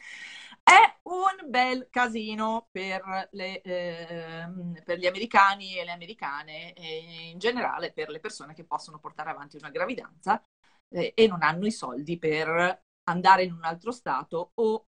è 0.63 0.99
un 1.03 1.49
bel 1.49 1.89
casino 1.91 2.69
per, 2.71 3.29
le, 3.33 3.61
eh, 3.63 4.49
per 4.85 4.99
gli 4.99 5.07
americani 5.07 5.79
e 5.79 5.85
le 5.85 5.93
americane 5.93 6.73
e 6.75 7.31
in 7.31 7.39
generale 7.39 7.93
per 7.93 8.11
le 8.11 8.21
persone 8.21 8.53
che 8.55 8.65
possono 8.65 8.99
portare 8.99 9.31
avanti 9.31 9.57
una 9.57 9.71
gravidanza 9.71 10.43
eh, 10.91 11.13
e 11.15 11.27
non 11.27 11.43
hanno 11.43 11.67
i 11.67 11.73
soldi 11.73 12.19
per 12.19 12.83
andare 13.05 13.45
in 13.45 13.53
un 13.53 13.65
altro 13.65 13.93
stato 13.93 14.53
o 14.55 14.87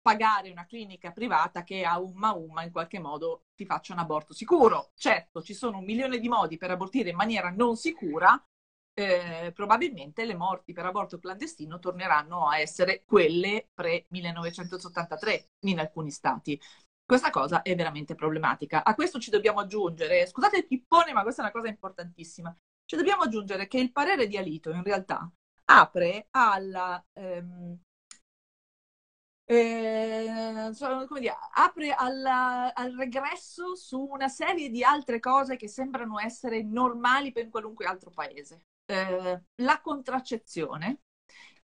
pagare 0.00 0.50
una 0.50 0.66
clinica 0.66 1.12
privata 1.12 1.62
che 1.62 1.84
a 1.84 1.98
umma 2.00 2.32
umma 2.32 2.64
in 2.64 2.70
qualche 2.72 2.98
modo 2.98 3.44
ti 3.54 3.66
faccia 3.66 3.92
un 3.92 3.98
aborto 3.98 4.32
sicuro. 4.32 4.92
Certo, 4.94 5.42
ci 5.42 5.54
sono 5.54 5.78
un 5.78 5.84
milione 5.84 6.18
di 6.18 6.28
modi 6.28 6.56
per 6.56 6.70
abortire 6.70 7.10
in 7.10 7.16
maniera 7.16 7.50
non 7.50 7.76
sicura, 7.76 8.42
eh, 8.94 9.52
probabilmente 9.54 10.24
le 10.24 10.34
morti 10.34 10.72
per 10.72 10.86
aborto 10.86 11.18
clandestino 11.18 11.78
torneranno 11.78 12.48
a 12.48 12.58
essere 12.58 13.04
quelle 13.04 13.68
pre-1983 13.74 15.44
in 15.66 15.78
alcuni 15.78 16.10
stati. 16.10 16.60
Questa 17.04 17.30
cosa 17.30 17.62
è 17.62 17.74
veramente 17.74 18.14
problematica. 18.14 18.84
A 18.84 18.94
questo 18.94 19.18
ci 19.18 19.30
dobbiamo 19.30 19.60
aggiungere, 19.60 20.26
scusate 20.26 20.58
il 20.58 20.66
pippone, 20.66 21.12
ma 21.12 21.22
questa 21.22 21.42
è 21.42 21.44
una 21.44 21.52
cosa 21.52 21.68
importantissima, 21.68 22.56
ci 22.90 22.96
dobbiamo 22.96 23.22
aggiungere 23.22 23.68
che 23.68 23.78
il 23.78 23.92
parere 23.92 24.26
di 24.26 24.36
Alito 24.36 24.72
in 24.72 24.82
realtà 24.82 25.30
apre 25.66 26.26
alla... 26.32 27.00
Ehm, 27.12 27.78
eh, 29.44 30.72
come 31.06 31.20
dire, 31.20 31.36
apre 31.54 31.92
alla, 31.92 32.74
al 32.74 32.92
regresso 32.96 33.76
su 33.76 34.00
una 34.00 34.26
serie 34.26 34.70
di 34.70 34.82
altre 34.82 35.20
cose 35.20 35.54
che 35.54 35.68
sembrano 35.68 36.18
essere 36.18 36.64
normali 36.64 37.30
per 37.30 37.48
qualunque 37.48 37.84
altro 37.84 38.10
paese 38.10 38.64
eh, 38.86 39.40
la 39.54 39.80
contraccezione, 39.80 41.02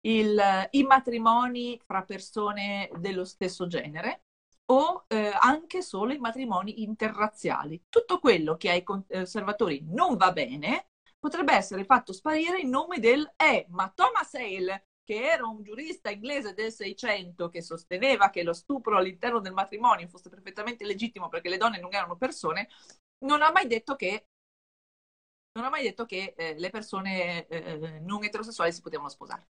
il, 0.00 0.68
i 0.72 0.82
matrimoni 0.82 1.80
fra 1.86 2.02
persone 2.02 2.90
dello 2.98 3.24
stesso 3.24 3.66
genere 3.66 4.24
o 4.66 5.04
eh, 5.08 5.32
anche 5.40 5.80
solo 5.80 6.12
i 6.12 6.18
matrimoni 6.18 6.82
interrazziali. 6.82 7.82
Tutto 7.88 8.18
quello 8.18 8.58
che 8.58 8.68
ai 8.68 8.82
conservatori 8.82 9.86
non 9.88 10.16
va 10.18 10.30
bene 10.32 10.88
potrebbe 11.24 11.54
essere 11.54 11.86
fatto 11.86 12.12
sparire 12.12 12.60
in 12.60 12.68
nome 12.68 12.98
del 13.00 13.32
eh, 13.36 13.64
ma 13.70 13.90
Thomas 13.94 14.34
Hale, 14.34 14.88
che 15.02 15.22
era 15.22 15.46
un 15.46 15.62
giurista 15.62 16.10
inglese 16.10 16.52
del 16.52 16.70
600 16.70 17.48
che 17.48 17.62
sosteneva 17.62 18.28
che 18.28 18.42
lo 18.42 18.52
stupro 18.52 18.98
all'interno 18.98 19.40
del 19.40 19.54
matrimonio 19.54 20.06
fosse 20.06 20.28
perfettamente 20.28 20.84
legittimo 20.84 21.30
perché 21.30 21.48
le 21.48 21.56
donne 21.56 21.80
non 21.80 21.94
erano 21.94 22.16
persone, 22.16 22.68
non 23.24 23.40
ha 23.40 23.50
mai 23.50 23.66
detto 23.66 23.96
che 23.96 24.26
mai 25.70 25.82
detto 25.82 26.04
che 26.04 26.34
eh, 26.36 26.58
le 26.58 26.68
persone 26.68 27.46
eh, 27.46 28.00
non 28.00 28.22
eterosessuali 28.22 28.72
si 28.72 28.82
potevano 28.82 29.08
sposare. 29.08 29.48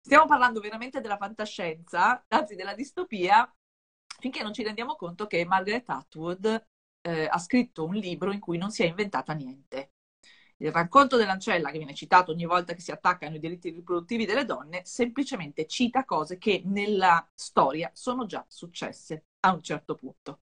Stiamo 0.00 0.26
parlando 0.26 0.60
veramente 0.60 1.00
della 1.00 1.16
fantascienza, 1.16 2.24
anzi 2.28 2.54
della 2.54 2.74
distopia, 2.74 3.52
finché 4.20 4.42
non 4.44 4.52
ci 4.52 4.62
rendiamo 4.62 4.94
conto 4.94 5.26
che 5.26 5.44
Margaret 5.44 5.88
Atwood 5.88 6.66
eh, 7.00 7.26
ha 7.26 7.38
scritto 7.38 7.84
un 7.84 7.94
libro 7.94 8.30
in 8.30 8.38
cui 8.38 8.56
non 8.58 8.70
si 8.70 8.84
è 8.84 8.86
inventata 8.86 9.32
niente. 9.32 9.94
Il 10.62 10.72
racconto 10.72 11.16
dell'ancella, 11.16 11.70
che 11.70 11.78
viene 11.78 11.94
citato 11.94 12.32
ogni 12.32 12.44
volta 12.44 12.74
che 12.74 12.80
si 12.80 12.90
attaccano 12.90 13.36
i 13.36 13.38
diritti 13.38 13.70
riproduttivi 13.70 14.26
delle 14.26 14.44
donne, 14.44 14.82
semplicemente 14.84 15.66
cita 15.66 16.04
cose 16.04 16.36
che 16.36 16.60
nella 16.66 17.26
storia 17.34 17.90
sono 17.94 18.26
già 18.26 18.44
successe 18.46 19.24
a 19.40 19.54
un 19.54 19.62
certo 19.62 19.94
punto. 19.94 20.40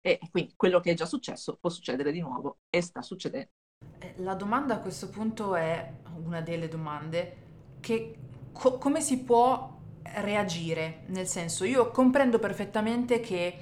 E 0.00 0.20
quindi 0.30 0.54
quello 0.54 0.78
che 0.78 0.92
è 0.92 0.94
già 0.94 1.06
successo 1.06 1.56
può 1.56 1.70
succedere 1.70 2.12
di 2.12 2.20
nuovo 2.20 2.60
e 2.70 2.80
sta 2.82 3.02
succedendo. 3.02 3.50
Eh, 3.98 4.14
la 4.18 4.34
domanda 4.34 4.74
a 4.74 4.78
questo 4.78 5.08
punto 5.08 5.56
è 5.56 5.92
una 6.24 6.40
delle 6.40 6.68
domande 6.68 7.36
che 7.80 8.16
co- 8.52 8.78
come 8.78 9.00
si 9.00 9.24
può 9.24 9.76
reagire? 10.02 11.02
Nel 11.06 11.26
senso, 11.26 11.64
io 11.64 11.90
comprendo 11.90 12.38
perfettamente 12.38 13.18
che 13.18 13.58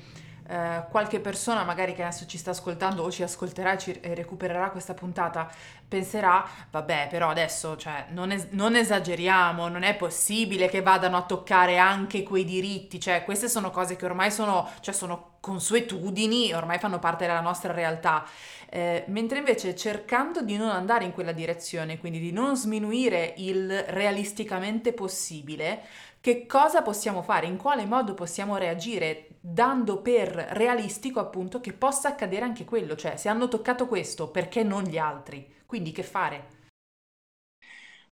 eh, 0.51 0.85
qualche 0.91 1.21
persona 1.21 1.63
magari 1.63 1.93
che 1.93 2.03
adesso 2.03 2.25
ci 2.25 2.39
sta 2.39 2.53
ascoltando 2.53 3.03
o 3.03 3.11
ci 3.11 3.23
ascolterà 3.23 3.73
e, 3.73 3.79
ci, 3.79 4.01
recupererà 4.03 4.71
questa 4.71 4.95
puntata 4.95 5.51
penserà, 5.87 6.47
vabbè, 6.71 7.09
però 7.11 7.29
adesso 7.29 7.77
cioè, 7.77 8.07
non, 8.11 8.31
es- 8.31 8.49
non, 8.51 8.75
esageriamo, 8.75 9.69
non 9.69 9.83
è 9.83 9.95
possibile 9.95 10.69
che 10.69 10.81
vadano 10.81 11.19
a 11.19 11.23
toccare 11.23 11.77
anche 11.77 12.23
quei 12.23 12.45
diritti, 12.45 12.99
cioè 12.99 13.25
queste 13.25 13.49
sono 13.49 13.71
cose 13.71 13.97
che 13.97 14.07
ormai 14.07 14.31
sono, 14.31 14.67
cioè, 14.81 14.95
sono 14.95 15.37
consuetudini, 15.41 16.53
ormai 16.55 16.79
fanno 16.79 16.99
parte 16.99 17.27
della 17.27 17.41
nostra 17.41 17.73
realtà. 17.73 18.25
Eh, 18.71 19.05
mentre 19.09 19.39
invece 19.39 19.75
cercando 19.77 20.43
di 20.43 20.57
non 20.57 20.71
andare 20.71 21.05
in 21.05 21.13
quella 21.13 21.33
direzione, 21.33 21.99
quindi 21.99 22.21
di 22.21 22.33
non 22.33 22.57
sminuire 22.57 23.35
il 23.37 23.85
realisticamente 23.89 24.93
possibile, 24.93 25.83
che 26.21 26.47
cosa 26.47 26.83
possiamo 26.83 27.23
fare? 27.23 27.47
In 27.47 27.57
quale 27.57 27.87
modo 27.87 28.13
possiamo 28.15 28.57
reagire 28.57 29.28
dando 29.41 30.03
per 30.03 30.31
realistico 30.31 31.21
appunto 31.21 31.61
che 31.61 31.73
possa 31.73 32.09
accadere 32.09 32.45
anche 32.45 32.65
quello? 32.65 32.97
Cioè, 32.97 33.17
se 33.17 33.29
hanno 33.29 33.49
toccato 33.49 33.87
questo, 33.87 34.31
perché 34.31 34.63
non 34.63 34.83
gli 34.83 34.99
altri? 34.99 35.57
Quindi 35.67 35.93
che 35.93 36.03
fare? 36.03 36.57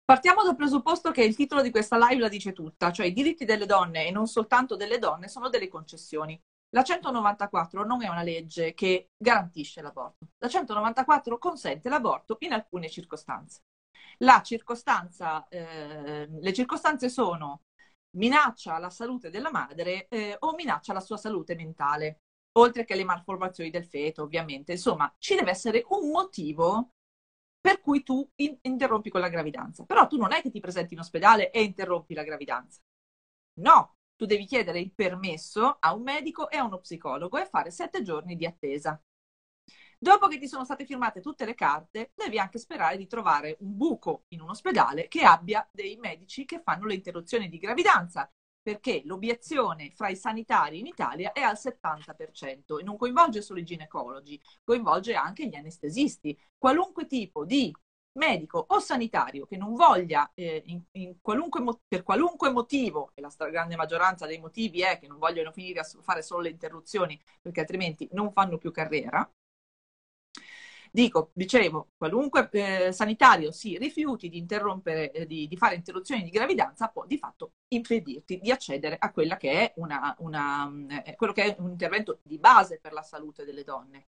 Partiamo 0.05 0.43
dal 0.43 0.55
presupposto 0.55 1.11
che 1.11 1.23
il 1.23 1.35
titolo 1.35 1.61
di 1.61 1.71
questa 1.71 1.97
live 1.97 2.21
la 2.21 2.27
dice 2.27 2.51
tutta, 2.51 2.91
cioè 2.91 3.05
i 3.05 3.13
diritti 3.13 3.45
delle 3.45 3.65
donne 3.65 4.05
e 4.05 4.11
non 4.11 4.27
soltanto 4.27 4.75
delle 4.75 4.99
donne 4.99 5.29
sono 5.29 5.49
delle 5.49 5.69
concessioni. 5.69 6.39
La 6.69 6.83
194 6.83 7.85
non 7.85 8.03
è 8.03 8.09
una 8.09 8.23
legge 8.23 8.73
che 8.73 9.11
garantisce 9.15 9.81
l'aborto. 9.81 10.27
La 10.39 10.49
194 10.49 11.37
consente 11.37 11.87
l'aborto 11.87 12.35
in 12.39 12.51
alcune 12.51 12.89
circostanze. 12.89 13.61
La 14.17 14.41
circostanza, 14.43 15.47
eh, 15.47 16.27
le 16.29 16.53
circostanze 16.53 17.09
sono 17.09 17.61
minaccia 18.15 18.75
alla 18.75 18.89
salute 18.89 19.29
della 19.29 19.51
madre 19.51 20.07
eh, 20.07 20.35
o 20.39 20.53
minaccia 20.53 20.91
alla 20.91 21.01
sua 21.01 21.17
salute 21.17 21.55
mentale, 21.55 22.21
oltre 22.53 22.85
che 22.85 22.95
le 22.95 23.03
malformazioni 23.03 23.69
del 23.69 23.85
feto, 23.85 24.23
ovviamente. 24.23 24.73
Insomma, 24.73 25.13
ci 25.17 25.35
deve 25.35 25.51
essere 25.51 25.85
un 25.89 26.09
motivo 26.09 26.89
per 27.59 27.79
cui 27.79 28.03
tu 28.03 28.27
in- 28.35 28.57
interrompi 28.61 29.09
con 29.09 29.21
la 29.21 29.29
gravidanza. 29.29 29.85
Però 29.85 30.07
tu 30.07 30.17
non 30.17 30.33
è 30.33 30.41
che 30.41 30.51
ti 30.51 30.59
presenti 30.59 30.93
in 30.93 30.99
ospedale 30.99 31.51
e 31.51 31.63
interrompi 31.63 32.13
la 32.13 32.23
gravidanza. 32.23 32.81
No, 33.61 33.95
tu 34.15 34.25
devi 34.25 34.45
chiedere 34.45 34.79
il 34.79 34.93
permesso 34.93 35.77
a 35.79 35.93
un 35.93 36.03
medico 36.03 36.49
e 36.49 36.57
a 36.57 36.63
uno 36.63 36.79
psicologo 36.79 37.37
e 37.37 37.45
fare 37.45 37.71
sette 37.71 38.01
giorni 38.01 38.35
di 38.35 38.45
attesa. 38.45 38.99
Dopo 40.03 40.27
che 40.27 40.37
ti 40.37 40.49
sono 40.49 40.65
state 40.65 40.83
firmate 40.83 41.21
tutte 41.21 41.45
le 41.45 41.55
carte, 41.55 42.11
devi 42.13 42.37
anche 42.37 42.59
sperare 42.59 42.97
di 42.97 43.07
trovare 43.07 43.55
un 43.61 43.77
buco 43.77 44.25
in 44.33 44.41
un 44.41 44.49
ospedale 44.49 45.07
che 45.07 45.21
abbia 45.21 45.65
dei 45.71 45.95
medici 45.95 46.43
che 46.43 46.61
fanno 46.61 46.87
le 46.87 46.95
interruzioni 46.95 47.47
di 47.47 47.57
gravidanza, 47.57 48.29
perché 48.61 49.01
l'obiezione 49.05 49.91
fra 49.95 50.09
i 50.09 50.17
sanitari 50.17 50.79
in 50.79 50.87
Italia 50.87 51.31
è 51.31 51.39
al 51.39 51.55
70% 51.55 52.77
e 52.77 52.83
non 52.83 52.97
coinvolge 52.97 53.41
solo 53.41 53.61
i 53.61 53.63
ginecologi, 53.63 54.37
coinvolge 54.65 55.13
anche 55.13 55.47
gli 55.47 55.55
anestesisti. 55.55 56.37
Qualunque 56.57 57.07
tipo 57.07 57.45
di 57.45 57.73
medico 58.17 58.65
o 58.67 58.79
sanitario 58.79 59.45
che 59.45 59.55
non 59.55 59.73
voglia 59.73 60.29
eh, 60.33 60.63
in, 60.65 60.81
in 60.97 61.21
qualunque 61.21 61.63
per 61.87 62.03
qualunque 62.03 62.51
motivo, 62.51 63.11
e 63.13 63.21
la 63.21 63.31
grande 63.49 63.77
maggioranza 63.77 64.25
dei 64.25 64.39
motivi 64.39 64.81
è 64.81 64.99
che 64.99 65.07
non 65.07 65.17
vogliono 65.17 65.53
finire 65.53 65.79
a 65.79 65.87
fare 66.01 66.21
solo 66.21 66.41
le 66.41 66.49
interruzioni 66.49 67.17
perché 67.41 67.61
altrimenti 67.61 68.09
non 68.11 68.33
fanno 68.33 68.57
più 68.57 68.69
carriera, 68.69 69.25
Dico, 70.95 71.31
dicevo, 71.33 71.89
qualunque 71.97 72.47
eh, 72.51 72.91
sanitario 72.91 73.51
si 73.51 73.79
rifiuti 73.79 74.29
di 74.29 74.37
interrompere, 74.37 75.11
eh, 75.11 75.25
di, 75.25 75.47
di, 75.47 75.57
fare 75.57 75.73
interruzioni 75.73 76.21
di 76.21 76.29
gravidanza 76.29 76.87
può 76.89 77.07
di 77.07 77.17
fatto 77.17 77.53
impedirti 77.69 78.39
di 78.39 78.51
accedere 78.51 78.97
a 78.99 79.11
quella 79.11 79.35
che 79.35 79.51
è 79.53 79.73
una, 79.77 80.15
una, 80.19 80.71
eh, 81.03 81.15
quello 81.15 81.33
che 81.33 81.45
è 81.45 81.55
un 81.59 81.71
intervento 81.71 82.19
di 82.21 82.37
base 82.37 82.77
per 82.79 82.93
la 82.93 83.01
salute 83.01 83.43
delle 83.43 83.63
donne. 83.63 84.09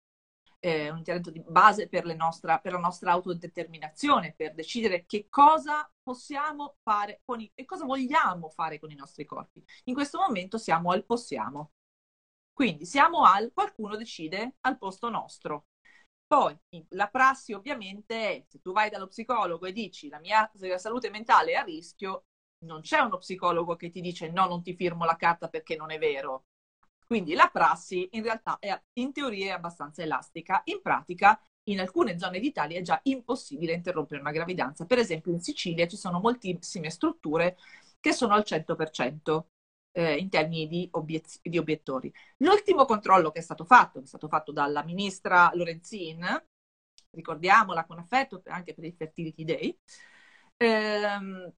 Eh, 0.59 0.91
un 0.91 0.99
intervento 0.99 1.31
di 1.31 1.45
base 1.47 1.89
per, 1.89 2.07
nostra, 2.17 2.59
per, 2.59 2.73
la 2.73 2.81
nostra 2.81 3.13
autodeterminazione, 3.13 4.35
per 4.37 4.55
decidere 4.55 5.05
che 5.07 5.29
cosa 5.29 5.89
possiamo 6.03 6.79
fare 6.83 7.21
con 7.25 7.41
i, 7.41 7.49
e 7.55 7.65
cosa 7.67 7.85
vogliamo 7.85 8.49
fare 8.49 8.81
con 8.81 8.91
i 8.91 8.97
nostri 8.97 9.25
corpi. 9.25 9.65
In 9.85 9.95
questo 9.95 10.19
momento 10.19 10.59
siamo 10.59 10.91
al 10.91 11.05
possiamo. 11.05 11.71
Quindi 12.53 12.85
siamo 12.85 13.25
al 13.25 13.53
qualcuno 13.53 13.95
decide 13.97 14.57
al 14.63 14.77
posto 14.77 15.09
nostro. 15.09 15.67
Poi 16.35 16.59
la 16.89 17.07
prassi 17.07 17.53
ovviamente 17.53 18.29
è, 18.29 18.45
se 18.49 18.61
tu 18.61 18.73
vai 18.73 18.91
dallo 18.91 19.07
psicologo 19.07 19.67
e 19.67 19.73
dici 19.73 20.09
la 20.09 20.19
mia 20.19 20.51
salute 20.79 21.09
mentale 21.09 21.53
è 21.53 21.55
a 21.55 21.63
rischio, 21.63 22.25
non 22.65 22.81
c'è 22.81 22.99
uno 22.99 23.19
psicologo 23.19 23.77
che 23.77 23.89
ti 23.89 24.01
dice 24.01 24.29
no, 24.33 24.49
non 24.49 24.61
ti 24.61 24.75
firmo 24.75 25.05
la 25.05 25.15
carta 25.15 25.49
perché 25.49 25.77
non 25.77 25.93
è 25.93 25.99
vero. 25.99 26.47
Quindi 27.07 27.35
la 27.35 27.49
prassi 27.53 28.09
in 28.15 28.25
realtà 28.25 28.59
è, 28.59 28.77
in 28.95 29.13
teoria 29.13 29.47
è 29.47 29.51
abbastanza 29.51 30.03
elastica, 30.03 30.63
in 30.65 30.81
pratica 30.83 31.41
in 31.69 31.79
alcune 31.79 32.19
zone 32.19 32.41
d'Italia 32.41 32.81
è 32.81 32.83
già 32.83 32.99
impossibile 33.05 33.73
interrompere 33.73 34.21
una 34.21 34.33
gravidanza. 34.33 34.87
Per 34.87 34.99
esempio 34.99 35.31
in 35.31 35.41
Sicilia 35.41 35.87
ci 35.87 35.97
sono 35.97 36.19
moltissime 36.19 36.91
strutture 36.91 37.57
che 38.01 38.13
sono 38.13 38.35
al 38.35 38.43
100% 38.45 39.45
eh, 39.95 40.17
in 40.17 40.29
termini 40.29 40.67
di, 40.67 40.89
obiez- 40.93 41.41
di, 41.43 41.59
obiettori. 41.59 42.13
L'ultimo 42.39 42.85
controllo 42.85 43.31
che 43.31 43.39
è 43.39 43.43
stato 43.43 43.65
fatto, 43.65 43.99
che 44.01 44.05
è 44.05 44.09
stato 44.09 44.29
fatto 44.29 44.53
dalla 44.53 44.83
ministra 44.85 45.51
Lorenzin, 45.55 46.27
ricordiamola 47.11 47.85
con 47.87 47.99
affetto 47.99 48.43
anche 48.47 48.75
per 48.75 48.85
il 48.85 48.95
Fertility 48.95 49.45
Day, 49.45 49.79
ehm, 50.57 51.53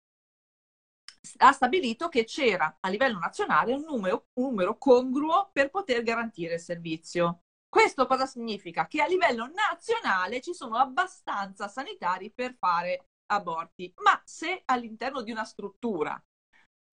ha 1.37 1.51
stabilito 1.51 2.07
che 2.09 2.23
c'era 2.25 2.77
a 2.79 2.89
livello 2.89 3.17
nazionale 3.19 3.73
un 3.73 3.83
numero, 3.83 4.27
un 4.33 4.49
numero 4.49 4.77
congruo 4.77 5.49
per 5.51 5.69
poter 5.69 6.03
garantire 6.03 6.55
il 6.55 6.59
servizio. 6.59 7.43
Questo 7.67 8.05
cosa 8.05 8.25
significa? 8.25 8.87
Che 8.87 9.01
a 9.01 9.07
livello 9.07 9.47
nazionale 9.47 10.41
ci 10.41 10.53
sono 10.53 10.77
abbastanza 10.77 11.67
sanitari 11.67 12.31
per 12.31 12.55
fare 12.57 13.07
aborti, 13.27 13.91
ma 14.03 14.21
se 14.23 14.61
all'interno 14.65 15.21
di 15.23 15.31
una 15.31 15.43
struttura 15.45 16.21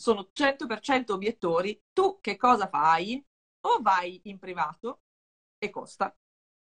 sono 0.03 0.31
100% 0.33 1.13
obiettori, 1.13 1.81
tu 1.93 2.19
che 2.21 2.37
cosa 2.37 2.69
fai? 2.69 3.25
O 3.67 3.81
vai 3.81 4.21
in 4.25 4.41
privato 4.41 5.03
e 5.59 5.71
costa 5.71 6.13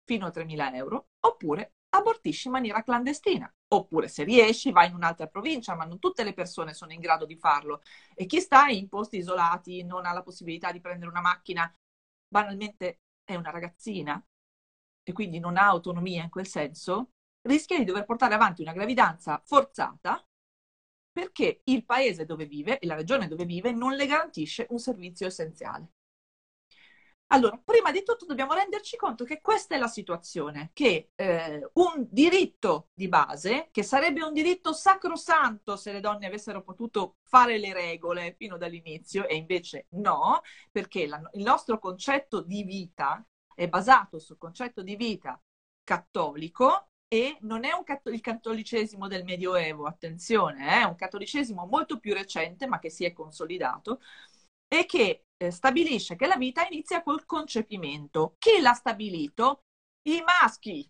fino 0.04 0.26
a 0.26 0.32
3.000 0.32 0.76
euro, 0.76 1.12
oppure 1.22 1.76
abortisci 1.92 2.48
in 2.48 2.54
maniera 2.54 2.84
clandestina. 2.84 3.50
Oppure 3.70 4.10
se 4.10 4.26
riesci 4.26 4.72
vai 4.72 4.90
in 4.90 4.96
un'altra 4.96 5.28
provincia, 5.28 5.76
ma 5.76 5.86
non 5.86 5.98
tutte 5.98 6.26
le 6.26 6.34
persone 6.34 6.74
sono 6.74 6.92
in 6.92 7.00
grado 7.00 7.26
di 7.26 7.38
farlo. 7.38 7.82
E 8.14 8.26
chi 8.26 8.42
sta 8.42 8.68
in 8.68 8.90
posti 8.90 9.16
isolati 9.20 9.82
non 9.86 10.06
ha 10.06 10.12
la 10.12 10.24
possibilità 10.24 10.74
di 10.74 10.82
prendere 10.82 11.10
una 11.10 11.22
macchina, 11.22 11.74
banalmente 12.28 13.00
è 13.24 13.36
una 13.36 13.50
ragazzina 13.50 14.22
e 15.04 15.14
quindi 15.14 15.40
non 15.40 15.56
ha 15.56 15.68
autonomia 15.68 16.24
in 16.24 16.30
quel 16.30 16.48
senso, 16.48 17.12
rischia 17.44 17.78
di 17.78 17.86
dover 17.86 18.04
portare 18.04 18.34
avanti 18.34 18.62
una 18.62 18.74
gravidanza 18.74 19.42
forzata 19.46 20.22
perché 21.12 21.62
il 21.66 21.86
paese 21.86 22.26
dove 22.26 22.46
vive 22.46 22.80
e 22.80 22.88
la 22.88 22.96
regione 22.96 23.28
dove 23.28 23.46
vive 23.46 23.72
non 23.72 23.94
le 23.96 24.06
garantisce 24.06 24.68
un 24.70 24.80
servizio 24.80 25.28
essenziale. 25.28 25.92
Allora, 27.34 27.58
prima 27.64 27.92
di 27.92 28.04
tutto 28.04 28.26
dobbiamo 28.26 28.54
renderci 28.54 28.98
conto 28.98 29.24
che 29.24 29.40
questa 29.40 29.76
è 29.76 29.78
la 29.78 29.88
situazione, 29.88 30.72
che 30.74 31.12
eh, 31.16 31.70
un 31.76 32.06
diritto 32.10 32.90
di 32.94 33.08
base, 33.08 33.70
che 33.72 33.84
sarebbe 33.84 34.22
un 34.22 34.34
diritto 34.34 34.74
sacrosanto 34.74 35.78
se 35.78 35.94
le 35.94 36.02
donne 36.02 36.26
avessero 36.26 36.62
potuto 36.62 37.20
fare 37.24 37.58
le 37.58 37.72
regole 37.72 38.36
fino 38.38 38.58
dall'inizio, 38.58 39.26
e 39.28 39.36
invece 39.36 39.86
no, 39.92 40.42
perché 40.72 41.08
la, 41.08 41.22
il 41.34 41.44
nostro 41.44 41.80
concetto 41.80 42.42
di 42.42 42.64
vita 42.64 43.26
è 43.56 43.70
basato 43.70 44.20
sul 44.20 44.38
concetto 44.38 44.82
di 44.82 44.98
vita 44.98 45.42
cattolico 45.86 46.91
e 47.14 47.38
non 47.42 47.66
è 47.66 47.72
catto- 47.84 48.10
il 48.10 48.22
cattolicesimo 48.22 49.08
del 49.08 49.26
Medioevo, 49.26 49.86
attenzione, 49.86 50.66
è 50.80 50.84
un 50.84 50.96
cattolicesimo 50.96 51.66
molto 51.66 52.00
più 52.00 52.14
recente 52.14 52.68
ma 52.68 52.80
che 52.80 52.90
si 52.90 53.04
è 53.04 53.12
consolidato 53.12 54.00
e 54.68 54.86
che 54.86 55.26
eh, 55.36 55.52
stabilisce 55.52 56.16
che 56.16 56.28
la 56.28 56.38
vita 56.38 56.66
inizia 56.70 57.04
col 57.04 57.26
concepimento. 57.26 58.36
Chi 58.40 58.62
l'ha 58.62 58.74
stabilito? 58.74 59.64
I 60.04 60.22
maschi, 60.24 60.90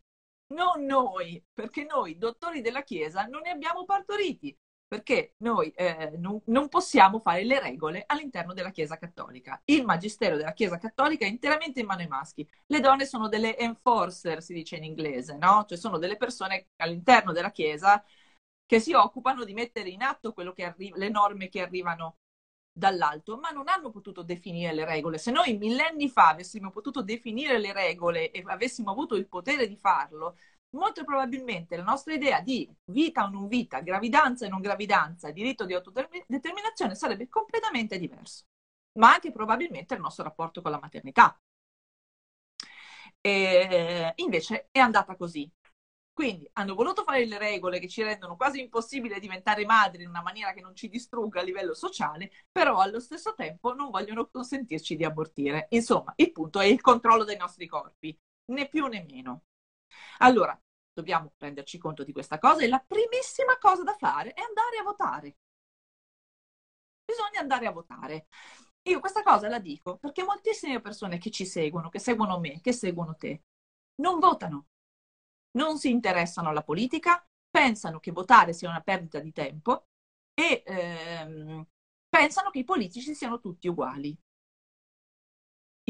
non 0.54 0.86
noi, 0.86 1.44
perché 1.54 1.84
noi, 1.86 2.18
dottori 2.18 2.62
della 2.62 2.84
Chiesa, 2.84 3.24
non 3.26 3.42
ne 3.42 3.50
abbiamo 3.50 3.84
partoriti 3.86 4.56
perché 4.92 5.36
noi 5.38 5.72
eh, 5.72 6.18
non, 6.18 6.42
non, 6.48 6.68
possiamo 6.68 7.20
fare 7.20 7.46
le 7.46 7.62
regole 7.62 8.04
all'interno 8.06 8.52
della 8.54 8.72
Chiesa 8.72 8.98
Cattolica. 8.98 9.62
Il 9.64 9.86
magistero 9.86 10.36
della 10.36 10.52
Chiesa 10.52 10.78
Cattolica 10.78 11.24
è 11.24 11.30
interamente 11.30 11.80
in 11.80 11.86
mano 11.86 12.02
ai 12.02 12.10
maschi. 12.10 12.46
Le 12.66 12.80
donne 12.82 13.06
sono 13.06 13.30
delle 13.30 13.58
enforcer, 13.58 14.44
si 14.44 14.52
dice 14.54 14.76
in 14.76 14.84
inglese, 14.84 15.38
no? 15.38 15.64
Cioè 15.66 15.78
sono 15.78 15.98
delle 15.98 16.18
persone 16.18 16.72
all'interno 16.76 17.32
della 17.32 17.52
Chiesa 17.52 18.04
che 18.66 18.82
si 18.82 18.92
occupano 18.92 19.46
di 19.46 19.54
mettere 19.54 19.88
in 19.88 20.02
atto 20.02 20.34
arri- 20.36 20.92
le 20.94 21.08
norme 21.08 21.48
che 21.48 21.62
arrivano 21.62 22.18
dall'alto, 22.74 23.38
ma 23.38 23.50
non 23.52 23.70
hanno 23.70 23.92
potuto 23.92 24.24
definire 24.24 24.74
le 24.74 24.84
regole. 24.84 25.18
Se 25.18 25.32
noi 25.32 25.58
millenni 25.58 26.10
fa 26.10 26.30
avessimo 26.30 26.70
potuto 26.70 27.02
definire 27.02 27.60
le 27.60 27.72
regole 27.72 28.32
e 28.32 28.44
avessimo 28.46 28.92
avuto 28.92 29.16
il 29.16 29.28
potere 29.30 29.70
di 29.70 29.78
farlo, 29.78 30.36
molto 30.72 31.04
probabilmente 31.04 31.76
la 31.76 31.84
nostra 31.84 32.14
idea 32.14 32.42
di 32.42 32.70
vita 32.86 33.24
o 33.24 33.30
non 33.30 33.48
vita, 33.48 33.80
gravidanza 33.82 34.46
e 34.46 34.50
non 34.50 34.62
gravidanza, 34.62 35.32
diritto 35.32 35.66
di 35.66 35.74
autodeterminazione 35.74 36.96
sarebbe 36.96 37.28
completamente 37.30 37.98
diverso, 37.98 38.46
ma 38.94 39.14
anche 39.14 39.32
probabilmente 39.32 39.94
il 39.94 40.02
nostro 40.02 40.24
rapporto 40.24 40.62
con 40.62 40.72
la 40.72 40.80
maternità. 40.80 41.40
E 43.22 44.14
invece 44.16 44.68
è 44.72 44.80
andata 44.80 45.16
così. 45.16 45.50
Quindi 46.14 46.48
hanno 46.54 46.76
voluto 46.76 47.04
fare 47.04 47.26
le 47.26 47.38
regole 47.38 47.80
che 47.80 47.88
ci 47.88 48.04
rendono 48.04 48.36
quasi 48.36 48.60
impossibile 48.60 49.20
diventare 49.20 49.66
madri 49.66 50.04
in 50.04 50.10
una 50.10 50.22
maniera 50.22 50.54
che 50.54 50.62
non 50.62 50.76
ci 50.76 50.90
distrugga 50.90 51.40
a 51.40 51.44
livello 51.44 51.74
sociale, 51.74 52.32
però 52.52 52.80
allo 52.80 53.00
stesso 53.00 53.34
tempo 53.34 53.74
non 53.74 53.90
vogliono 53.90 54.28
consentirci 54.30 54.96
di 54.96 55.06
abortire. 55.06 55.68
Insomma, 55.72 56.14
il 56.18 56.32
punto 56.32 56.60
è 56.60 56.66
il 56.66 56.82
controllo 56.82 57.24
dei 57.24 57.38
nostri 57.38 57.66
corpi, 57.68 58.16
né 58.52 58.68
più 58.68 58.86
né 58.88 59.04
meno. 59.10 59.44
Allora, 60.20 60.60
dobbiamo 60.94 61.34
renderci 61.38 61.78
conto 61.78 62.04
di 62.04 62.12
questa 62.12 62.38
cosa 62.40 62.62
e 62.64 62.68
la 62.68 62.84
primissima 62.86 63.58
cosa 63.60 63.84
da 63.84 63.96
fare 63.98 64.34
è 64.34 64.42
andare 64.42 64.78
a 64.80 64.84
votare. 64.84 65.36
Bisogna 67.06 67.40
andare 67.40 67.66
a 67.68 67.72
votare. 67.72 68.28
Io 68.84 69.00
questa 69.00 69.22
cosa 69.24 69.48
la 69.48 69.60
dico 69.60 69.98
perché 69.98 70.24
moltissime 70.24 70.82
persone 70.82 71.18
che 71.18 71.30
ci 71.30 71.46
seguono, 71.46 71.90
che 71.90 72.00
seguono 72.00 72.40
me, 72.40 72.62
che 72.62 72.74
seguono 72.74 73.16
te, 73.16 73.44
non 73.96 74.20
votano, 74.20 74.68
non 75.52 75.78
si 75.78 75.90
interessano 75.90 76.50
alla 76.50 76.64
politica, 76.64 77.26
pensano 77.50 78.00
che 78.00 78.12
votare 78.12 78.54
sia 78.54 78.70
una 78.70 78.82
perdita 78.82 79.20
di 79.20 79.32
tempo 79.32 79.88
e 80.34 80.64
ehm, 80.66 81.66
pensano 82.10 82.50
che 82.50 82.60
i 82.60 82.64
politici 82.64 83.14
siano 83.14 83.40
tutti 83.40 83.68
uguali. 83.68 84.18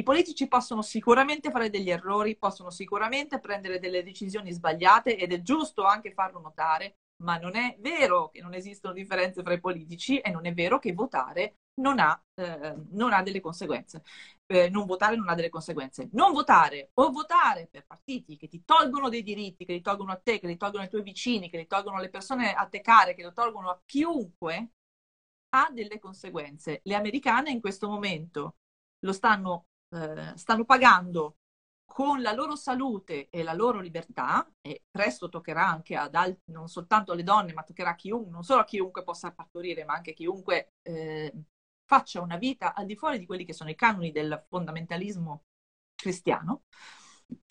I 0.01 0.03
politici 0.03 0.47
possono 0.47 0.81
sicuramente 0.81 1.51
fare 1.51 1.69
degli 1.69 1.91
errori, 1.91 2.35
possono 2.35 2.71
sicuramente 2.71 3.39
prendere 3.39 3.77
delle 3.77 4.01
decisioni 4.01 4.51
sbagliate 4.51 5.15
ed 5.15 5.31
è 5.31 5.43
giusto 5.43 5.83
anche 5.83 6.11
farlo 6.11 6.39
notare, 6.39 6.95
ma 7.17 7.37
non 7.37 7.55
è 7.55 7.77
vero 7.79 8.29
che 8.29 8.41
non 8.41 8.55
esistono 8.55 8.95
differenze 8.95 9.43
fra 9.43 9.53
i 9.53 9.59
politici 9.59 10.17
e 10.17 10.31
non 10.31 10.47
è 10.47 10.55
vero 10.55 10.79
che 10.79 10.93
votare 10.93 11.57
non 11.81 11.99
ha, 11.99 12.19
eh, 12.33 12.75
non 12.93 13.13
ha 13.13 13.21
delle 13.21 13.41
conseguenze. 13.41 14.01
Eh, 14.47 14.69
non 14.71 14.87
votare 14.87 15.15
non 15.15 15.29
ha 15.29 15.35
delle 15.35 15.49
conseguenze. 15.49 16.09
Non 16.13 16.33
votare 16.33 16.89
o 16.95 17.11
votare 17.11 17.67
per 17.69 17.85
partiti 17.85 18.37
che 18.37 18.47
ti 18.47 18.63
tolgono 18.65 19.07
dei 19.07 19.21
diritti, 19.21 19.65
che 19.65 19.73
li 19.73 19.81
tolgono 19.81 20.13
a 20.13 20.17
te, 20.17 20.39
che 20.39 20.47
li 20.47 20.57
tolgono 20.57 20.81
ai 20.81 20.89
tuoi 20.89 21.03
vicini, 21.03 21.47
che 21.47 21.57
li 21.57 21.67
tolgono 21.67 21.97
alle 21.97 22.09
persone 22.09 22.55
a 22.55 22.65
te 22.65 22.81
care, 22.81 23.13
che 23.13 23.21
lo 23.21 23.33
tolgono 23.33 23.69
a 23.69 23.79
chiunque, 23.85 24.71
ha 25.49 25.69
delle 25.71 25.99
conseguenze. 25.99 26.81
Le 26.85 26.95
americane 26.95 27.51
in 27.51 27.61
questo 27.61 27.87
momento 27.87 28.55
lo 29.03 29.13
stanno 29.13 29.65
eh, 29.91 30.33
stanno 30.35 30.65
pagando 30.65 31.37
con 31.85 32.21
la 32.21 32.31
loro 32.31 32.55
salute 32.55 33.29
e 33.29 33.43
la 33.43 33.53
loro 33.53 33.79
libertà, 33.79 34.49
e 34.61 34.83
presto 34.89 35.27
toccherà 35.29 35.67
anche 35.67 35.95
ad 35.95 36.15
altri, 36.15 36.53
non 36.53 36.67
soltanto 36.69 37.11
alle 37.11 37.23
donne, 37.23 37.53
ma 37.53 37.63
toccherà 37.63 37.91
a 37.91 37.95
chiunque, 37.95 38.31
non 38.31 38.43
solo 38.43 38.61
a 38.61 38.65
chiunque 38.65 39.03
possa 39.03 39.31
partorire, 39.33 39.83
ma 39.83 39.95
anche 39.95 40.11
a 40.11 40.13
chiunque 40.13 40.73
eh, 40.83 41.33
faccia 41.85 42.21
una 42.21 42.37
vita 42.37 42.73
al 42.73 42.85
di 42.85 42.95
fuori 42.95 43.19
di 43.19 43.25
quelli 43.25 43.43
che 43.45 43.53
sono 43.53 43.69
i 43.69 43.75
canoni 43.75 44.11
del 44.11 44.45
fondamentalismo 44.47 45.43
cristiano, 45.93 46.63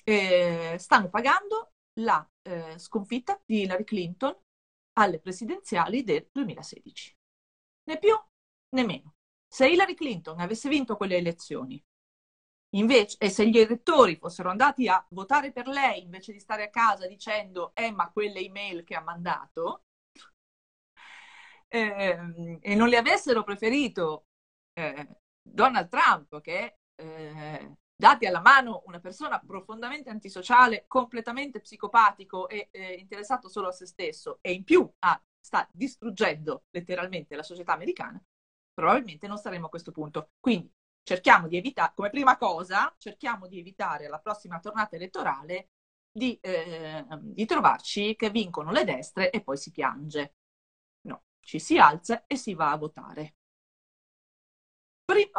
eh, 0.05 0.76
stanno 0.79 1.09
pagando 1.11 1.72
la 2.00 2.26
eh, 2.42 2.79
sconfitta 2.79 3.40
di 3.44 3.61
Hillary 3.62 3.85
Clinton 3.85 4.35
alle 4.94 5.20
presidenziali 5.20 6.03
del 6.03 6.29
2016. 6.33 7.16
Né 7.85 7.98
più 7.98 8.14
né 8.70 8.85
meno. 8.85 9.14
Se 9.46 9.68
Hillary 9.68 9.94
Clinton 9.94 10.40
avesse 10.40 10.68
vinto 10.68 10.96
quelle 10.96 11.16
elezioni, 11.16 11.83
invece, 12.71 13.17
e 13.19 13.31
se 13.31 13.49
gli 13.49 13.59
elettori 13.59 14.17
fossero 14.17 14.51
andati 14.51 14.89
a 14.89 15.05
votare 15.11 15.53
per 15.53 15.67
lei 15.67 16.03
invece 16.03 16.33
di 16.33 16.41
stare 16.41 16.65
a 16.65 16.71
casa 16.71 17.07
dicendo 17.07 17.73
eh 17.75 17.91
ma 17.93 18.11
quelle 18.11 18.41
email 18.41 18.85
che 18.85 18.95
ha 18.95 19.03
mandato, 19.03 19.85
eh, 21.69 22.59
e 22.61 22.75
non 22.75 22.89
le 22.89 22.97
avessero 22.97 23.45
preferito 23.45 24.27
eh, 24.73 25.09
Donald 25.43 25.89
Trump, 25.89 26.41
che 26.41 26.79
eh, 26.97 27.75
dati 27.95 28.27
alla 28.27 28.41
mano 28.41 28.83
una 28.87 29.01
persona 29.01 29.39
profondamente 29.41 30.11
antisociale, 30.11 30.85
completamente 30.87 31.61
psicopatico 31.61 32.49
e 32.49 32.69
eh, 32.71 32.95
interessato 32.95 33.49
solo 33.49 33.69
a 33.69 33.73
se 33.73 33.87
stesso 33.87 34.39
e 34.41 34.53
in 34.53 34.65
più 34.65 34.91
a, 35.01 35.21
sta 35.39 35.69
distruggendo 35.73 36.65
letteralmente 36.71 37.37
la 37.37 37.43
società 37.43 37.73
americana, 37.73 38.21
probabilmente 38.73 39.27
non 39.27 39.39
saremmo 39.39 39.67
a 39.67 39.69
questo 39.71 39.93
punto. 39.93 40.31
Quindi 40.41 40.73
cerchiamo 41.03 41.49
di 41.49 41.57
evitare, 41.57 41.93
come 41.95 42.11
prima 42.11 42.37
cosa, 42.37 42.95
cerchiamo 42.99 43.47
di 43.47 43.59
evitare 43.59 44.07
alla 44.07 44.19
prossima 44.21 44.61
tornata 44.61 44.97
elettorale 44.97 45.71
di, 46.11 46.39
eh, 46.41 47.05
di 47.21 47.47
trovarci 47.47 48.17
che 48.17 48.31
vincono 48.31 48.71
le 48.71 48.85
destre 48.85 49.31
e 49.31 49.43
poi 49.43 49.57
si 49.57 49.71
piange. 49.71 50.35
No, 51.03 51.25
ci 51.41 51.59
si 51.59 51.79
alza 51.79 52.25
e 52.27 52.37
si 52.37 52.55
va 52.55 52.71
a 52.73 52.77
votare. 52.77 53.35
Prima, 55.05 55.31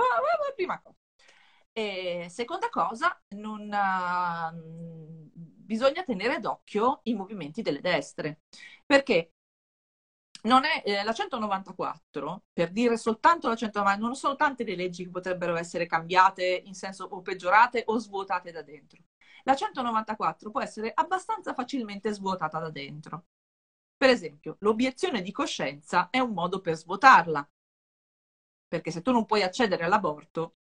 prima 0.56 0.82
cosa. 0.82 0.96
E 1.74 2.28
seconda 2.30 2.70
cosa, 2.70 3.18
non, 3.30 3.62
uh, 3.62 5.30
bisogna 5.32 6.04
tenere 6.04 6.40
d'occhio 6.40 7.00
i 7.04 7.14
movimenti 7.14 7.62
delle 7.62 7.80
destre, 7.80 8.42
perché 8.86 9.32
non 10.44 10.64
è 10.66 10.82
eh, 10.86 11.04
la 11.04 11.14
194, 11.14 12.44
per 12.54 12.72
dire 12.72 12.98
soltanto 12.98 13.48
la 13.48 13.56
194, 13.56 14.06
non 14.06 14.16
sono 14.16 14.36
tante 14.36 14.64
le 14.64 14.76
leggi 14.76 15.04
che 15.04 15.10
potrebbero 15.10 15.56
essere 15.56 15.86
cambiate 15.86 16.62
in 16.66 16.74
senso 16.74 17.06
o 17.06 17.22
peggiorate 17.22 17.84
o 17.88 17.98
svuotate 17.98 18.52
da 18.52 18.62
dentro. 18.62 19.04
La 19.44 19.56
194 19.56 20.52
può 20.52 20.62
essere 20.62 20.92
abbastanza 20.94 21.54
facilmente 21.54 22.12
svuotata 22.12 22.60
da 22.60 22.70
dentro. 22.70 23.26
Per 23.98 24.10
esempio, 24.10 24.58
l'obiezione 24.60 25.22
di 25.22 25.32
coscienza 25.32 26.10
è 26.10 26.20
un 26.20 26.34
modo 26.34 26.60
per 26.62 26.76
svuotarla, 26.76 27.48
perché 28.68 28.92
se 28.92 29.02
tu 29.02 29.12
non 29.12 29.26
puoi 29.26 29.44
accedere 29.44 29.84
all'aborto, 29.84 30.56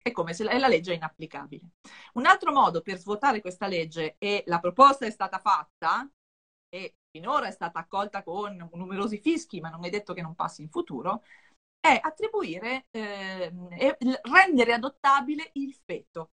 è 0.00 0.12
come 0.12 0.34
se 0.34 0.44
la 0.44 0.68
legge 0.68 0.92
è 0.92 0.96
inapplicabile. 0.96 1.62
Un 2.14 2.26
altro 2.26 2.52
modo 2.52 2.80
per 2.82 2.98
svuotare 2.98 3.40
questa 3.40 3.66
legge, 3.66 4.16
e 4.18 4.44
la 4.46 4.60
proposta 4.60 5.06
è 5.06 5.10
stata 5.10 5.38
fatta, 5.38 6.08
e 6.68 6.96
finora 7.14 7.46
è 7.46 7.52
stata 7.52 7.78
accolta 7.78 8.24
con 8.24 8.68
numerosi 8.72 9.18
fischi, 9.20 9.60
ma 9.60 9.68
non 9.68 9.84
è 9.84 9.88
detto 9.88 10.14
che 10.14 10.20
non 10.20 10.34
passi 10.34 10.62
in 10.62 10.68
futuro, 10.68 11.22
è 11.78 11.96
attribuire 12.02 12.86
eh, 12.90 13.52
rendere 14.22 14.72
adottabile 14.72 15.50
il 15.54 15.72
feto. 15.84 16.32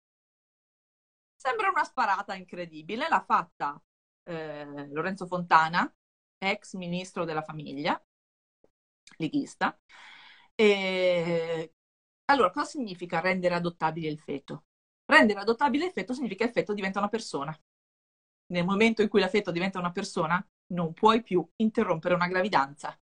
Sembra 1.34 1.68
una 1.70 1.82
sparata 1.84 2.34
incredibile, 2.34 3.08
l'ha 3.08 3.24
fatta 3.24 3.80
eh, 4.24 4.88
Lorenzo 4.90 5.26
Fontana, 5.26 5.92
ex 6.38 6.74
ministro 6.74 7.24
della 7.24 7.42
famiglia, 7.42 8.00
leghista, 9.16 9.76
e 10.54 11.72
allora, 12.26 12.50
cosa 12.50 12.66
significa 12.66 13.20
rendere 13.20 13.54
adottabile 13.54 14.08
il 14.08 14.18
feto? 14.20 14.64
Rendere 15.06 15.40
adottabile 15.40 15.86
il 15.86 15.92
feto 15.92 16.12
significa 16.12 16.44
che 16.44 16.50
il 16.50 16.56
feto 16.56 16.74
diventa 16.74 16.98
una 16.98 17.08
persona. 17.08 17.58
Nel 18.48 18.64
momento 18.64 19.02
in 19.02 19.08
cui 19.08 19.20
la 19.20 19.28
feto 19.28 19.50
diventa 19.50 19.78
una 19.78 19.92
persona, 19.92 20.46
non 20.68 20.92
puoi 20.92 21.22
più 21.22 21.46
interrompere 21.56 22.14
una 22.14 22.28
gravidanza. 22.28 22.98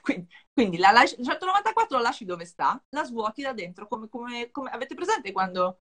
Quindi, 0.00 0.28
quindi 0.52 0.76
la 0.78 0.92
194 1.06 1.96
la 1.96 2.02
lasci 2.02 2.24
dove 2.24 2.44
sta, 2.44 2.82
la 2.90 3.04
svuoti 3.04 3.42
da 3.42 3.52
dentro, 3.52 3.86
come, 3.88 4.08
come, 4.08 4.50
come 4.50 4.70
avete 4.70 4.94
presente 4.94 5.32
quando, 5.32 5.80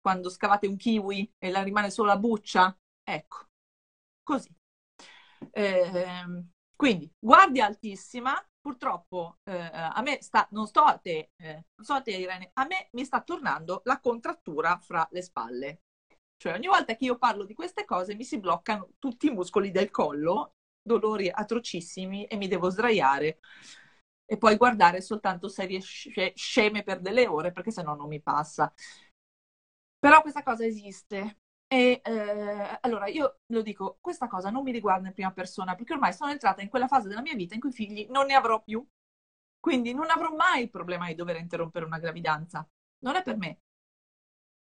quando 0.00 0.28
scavate 0.30 0.66
un 0.66 0.76
kiwi 0.76 1.34
e 1.38 1.50
la 1.50 1.62
rimane 1.62 1.90
solo 1.90 2.08
la 2.08 2.18
buccia? 2.18 2.76
Ecco, 3.02 3.48
così. 4.22 4.54
Eh, 5.52 6.44
quindi, 6.74 7.10
guardia 7.18 7.66
altissima, 7.66 8.34
purtroppo 8.60 9.38
eh, 9.44 9.52
a 9.72 10.00
me 10.02 10.20
sta, 10.22 10.46
non 10.50 10.66
sto 10.66 10.80
a 10.82 10.98
te, 10.98 11.30
eh, 11.36 11.52
non 11.74 11.84
so 11.86 11.94
a 11.94 12.02
te 12.02 12.12
Irene, 12.12 12.50
a 12.54 12.66
me 12.66 12.88
mi 12.92 13.04
sta 13.04 13.22
tornando 13.22 13.80
la 13.84 14.00
contrattura 14.00 14.78
fra 14.78 15.06
le 15.10 15.22
spalle. 15.22 15.80
Cioè 16.36 16.52
ogni 16.52 16.66
volta 16.66 16.94
che 16.94 17.04
io 17.04 17.16
parlo 17.18 17.44
di 17.44 17.54
queste 17.54 17.84
cose 17.84 18.14
mi 18.14 18.24
si 18.24 18.38
bloccano 18.38 18.90
tutti 18.98 19.26
i 19.26 19.30
muscoli 19.30 19.70
del 19.70 19.90
collo, 19.90 20.56
dolori 20.82 21.30
atrocissimi 21.32 22.24
e 22.26 22.36
mi 22.36 22.48
devo 22.48 22.68
sdraiare 22.70 23.38
e 24.24 24.36
poi 24.38 24.56
guardare 24.56 25.00
soltanto 25.00 25.48
serie 25.48 25.80
sceme 25.80 26.82
per 26.82 27.00
delle 27.00 27.26
ore 27.26 27.52
perché 27.52 27.70
sennò 27.70 27.94
non 27.94 28.08
mi 28.08 28.20
passa. 28.20 28.72
Però 29.98 30.20
questa 30.20 30.42
cosa 30.42 30.64
esiste 30.64 31.38
e 31.68 32.00
eh, 32.04 32.78
allora 32.82 33.08
io 33.08 33.40
lo 33.46 33.62
dico, 33.62 33.98
questa 34.00 34.28
cosa 34.28 34.50
non 34.50 34.62
mi 34.62 34.70
riguarda 34.72 35.08
in 35.08 35.14
prima 35.14 35.32
persona 35.32 35.74
perché 35.74 35.94
ormai 35.94 36.12
sono 36.12 36.30
entrata 36.30 36.62
in 36.62 36.68
quella 36.68 36.86
fase 36.86 37.08
della 37.08 37.22
mia 37.22 37.34
vita 37.34 37.54
in 37.54 37.60
cui 37.60 37.72
figli 37.72 38.06
non 38.10 38.26
ne 38.26 38.34
avrò 38.34 38.62
più. 38.62 38.86
Quindi 39.58 39.92
non 39.94 40.10
avrò 40.10 40.32
mai 40.34 40.62
il 40.62 40.70
problema 40.70 41.06
di 41.08 41.14
dover 41.14 41.36
interrompere 41.36 41.84
una 41.84 41.98
gravidanza. 41.98 42.68
Non 43.00 43.16
è 43.16 43.22
per 43.22 43.36
me. 43.36 43.58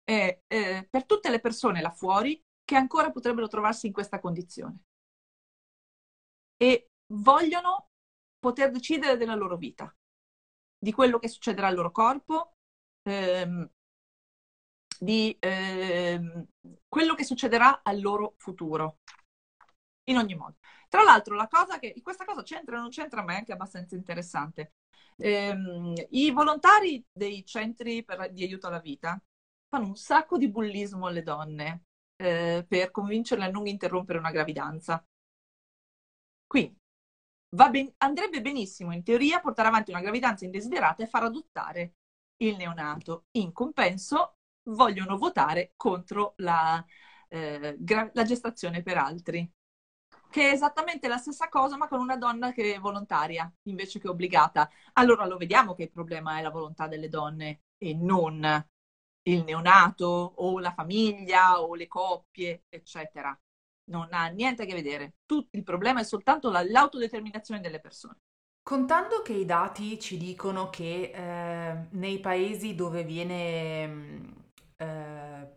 È, 0.05 0.39
è 0.47 0.87
per 0.89 1.05
tutte 1.05 1.29
le 1.29 1.41
persone 1.41 1.81
là 1.81 1.89
fuori 1.89 2.41
che 2.63 2.75
ancora 2.75 3.11
potrebbero 3.11 3.47
trovarsi 3.47 3.87
in 3.87 3.93
questa 3.93 4.19
condizione. 4.19 4.83
E 6.57 6.89
vogliono 7.07 7.89
poter 8.39 8.71
decidere 8.71 9.17
della 9.17 9.35
loro 9.35 9.57
vita, 9.57 9.93
di 10.77 10.91
quello 10.93 11.19
che 11.19 11.27
succederà 11.27 11.67
al 11.67 11.75
loro 11.75 11.91
corpo, 11.91 12.53
ehm, 13.03 13.69
di 14.99 15.35
eh, 15.39 16.21
quello 16.87 17.15
che 17.15 17.23
succederà 17.23 17.81
al 17.83 17.99
loro 17.99 18.35
futuro. 18.37 18.99
In 20.07 20.17
ogni 20.17 20.35
modo. 20.35 20.57
Tra 20.87 21.03
l'altro, 21.03 21.35
la 21.35 21.47
cosa 21.47 21.79
che 21.79 21.99
questa 22.01 22.25
cosa 22.25 22.43
c'entra 22.43 22.77
o 22.77 22.79
non 22.81 22.89
c'entra, 22.89 23.23
ma 23.23 23.33
è 23.33 23.37
anche 23.37 23.53
abbastanza 23.53 23.95
interessante. 23.95 24.73
Eh, 25.17 26.07
I 26.11 26.31
volontari 26.31 27.03
dei 27.11 27.43
centri 27.45 28.03
per, 28.03 28.31
di 28.31 28.43
aiuto 28.43 28.67
alla 28.67 28.79
vita 28.79 29.19
fanno 29.75 29.87
un 29.87 29.97
sacco 29.97 30.37
di 30.37 30.49
bullismo 30.49 31.07
alle 31.07 31.21
donne 31.21 31.83
eh, 32.15 32.65
per 32.65 32.91
convincerle 32.91 33.43
a 33.43 33.49
non 33.49 33.67
interrompere 33.67 34.19
una 34.19 34.31
gravidanza. 34.31 35.05
Quindi 36.47 36.79
ben, 37.49 37.93
andrebbe 37.97 38.41
benissimo 38.41 38.93
in 38.93 39.03
teoria 39.03 39.41
portare 39.41 39.67
avanti 39.67 39.91
una 39.91 39.99
gravidanza 40.01 40.45
indesiderata 40.45 41.03
e 41.03 41.07
far 41.07 41.23
adottare 41.23 41.95
il 42.37 42.55
neonato. 42.55 43.25
In 43.31 43.51
compenso 43.51 44.37
vogliono 44.69 45.17
votare 45.17 45.73
contro 45.75 46.35
la, 46.37 46.83
eh, 47.27 47.75
gra- 47.77 48.09
la 48.13 48.23
gestazione 48.23 48.81
per 48.81 48.97
altri, 48.97 49.49
che 50.29 50.49
è 50.49 50.53
esattamente 50.53 51.09
la 51.09 51.17
stessa 51.17 51.49
cosa, 51.49 51.75
ma 51.75 51.87
con 51.89 51.99
una 51.99 52.15
donna 52.17 52.53
che 52.53 52.75
è 52.75 52.79
volontaria 52.79 53.51
invece 53.63 53.99
che 53.99 54.07
obbligata. 54.07 54.69
Allora 54.93 55.25
lo 55.25 55.35
vediamo 55.37 55.73
che 55.75 55.83
il 55.83 55.91
problema 55.91 56.37
è 56.39 56.41
la 56.41 56.49
volontà 56.49 56.87
delle 56.87 57.09
donne 57.09 57.63
e 57.77 57.93
non 57.93 58.65
il 59.27 59.43
neonato 59.43 60.05
o 60.05 60.59
la 60.59 60.73
famiglia 60.73 61.61
o 61.61 61.75
le 61.75 61.87
coppie, 61.87 62.63
eccetera. 62.69 63.37
Non 63.87 64.07
ha 64.11 64.27
niente 64.27 64.63
a 64.63 64.65
che 64.65 64.73
vedere. 64.73 65.15
Tutto, 65.25 65.55
il 65.57 65.63
problema 65.63 65.99
è 65.99 66.03
soltanto 66.03 66.49
la, 66.49 66.63
l'autodeterminazione 66.63 67.61
delle 67.61 67.79
persone. 67.79 68.17
Contando 68.63 69.21
che 69.21 69.33
i 69.33 69.45
dati 69.45 69.99
ci 69.99 70.17
dicono 70.17 70.69
che 70.71 71.11
eh, 71.13 71.87
nei 71.91 72.19
paesi 72.19 72.73
dove 72.73 73.03
viene 73.03 74.33
eh, 74.77 75.47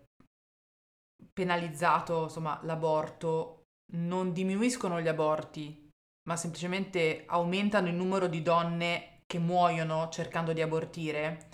penalizzato 1.33 2.25
insomma, 2.25 2.61
l'aborto, 2.65 3.63
non 3.93 4.33
diminuiscono 4.33 5.01
gli 5.01 5.09
aborti, 5.09 5.89
ma 6.29 6.37
semplicemente 6.37 7.25
aumentano 7.27 7.89
il 7.89 7.95
numero 7.95 8.27
di 8.27 8.43
donne 8.43 9.23
che 9.25 9.39
muoiono 9.39 10.09
cercando 10.11 10.53
di 10.53 10.61
abortire. 10.61 11.49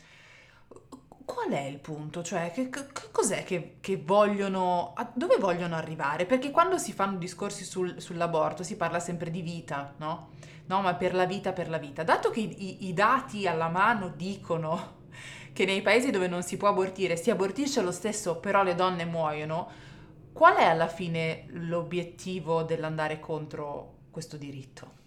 Qual 1.25 1.51
è 1.51 1.63
il 1.63 1.79
punto? 1.79 2.23
Cioè, 2.23 2.51
che, 2.53 2.69
che 2.69 2.85
cos'è 3.11 3.45
che, 3.45 3.77
che, 3.81 3.97
vogliono, 3.97 4.93
a 4.95 5.11
dove 5.15 5.37
vogliono 5.39 5.75
arrivare? 5.75 6.27
Perché 6.27 6.51
quando 6.51 6.77
si 6.79 6.93
fanno 6.93 7.17
discorsi 7.17 7.65
sul, 7.65 8.01
sull'aborto 8.01 8.63
si 8.63 8.77
parla 8.77 9.01
sempre 9.01 9.31
di 9.31 9.41
vita, 9.41 9.95
no? 9.99 10.33
No, 10.67 10.81
ma 10.81 10.95
per 10.95 11.15
la 11.15 11.25
vita, 11.25 11.53
per 11.53 11.69
la 11.69 11.79
vita. 11.79 12.03
Dato 12.03 12.31
che 12.31 12.41
i, 12.41 12.87
i 12.89 12.93
dati 12.93 13.47
alla 13.47 13.69
mano 13.69 14.09
dicono 14.09 15.03
che 15.53 15.65
nei 15.65 15.83
paesi 15.83 16.11
dove 16.11 16.29
non 16.29 16.43
si 16.43 16.57
può 16.57 16.69
abortire 16.69 17.17
si 17.17 17.31
abortisce 17.31 17.81
lo 17.81 17.93
stesso, 17.93 18.39
però 18.39 18.63
le 18.63 18.75
donne 18.75 19.05
muoiono, 19.05 19.71
qual 20.33 20.57
è 20.57 20.65
alla 20.65 20.89
fine 20.89 21.47
l'obiettivo 21.51 22.63
dell'andare 22.65 23.21
contro 23.21 24.01
questo 24.11 24.37
diritto? 24.37 25.03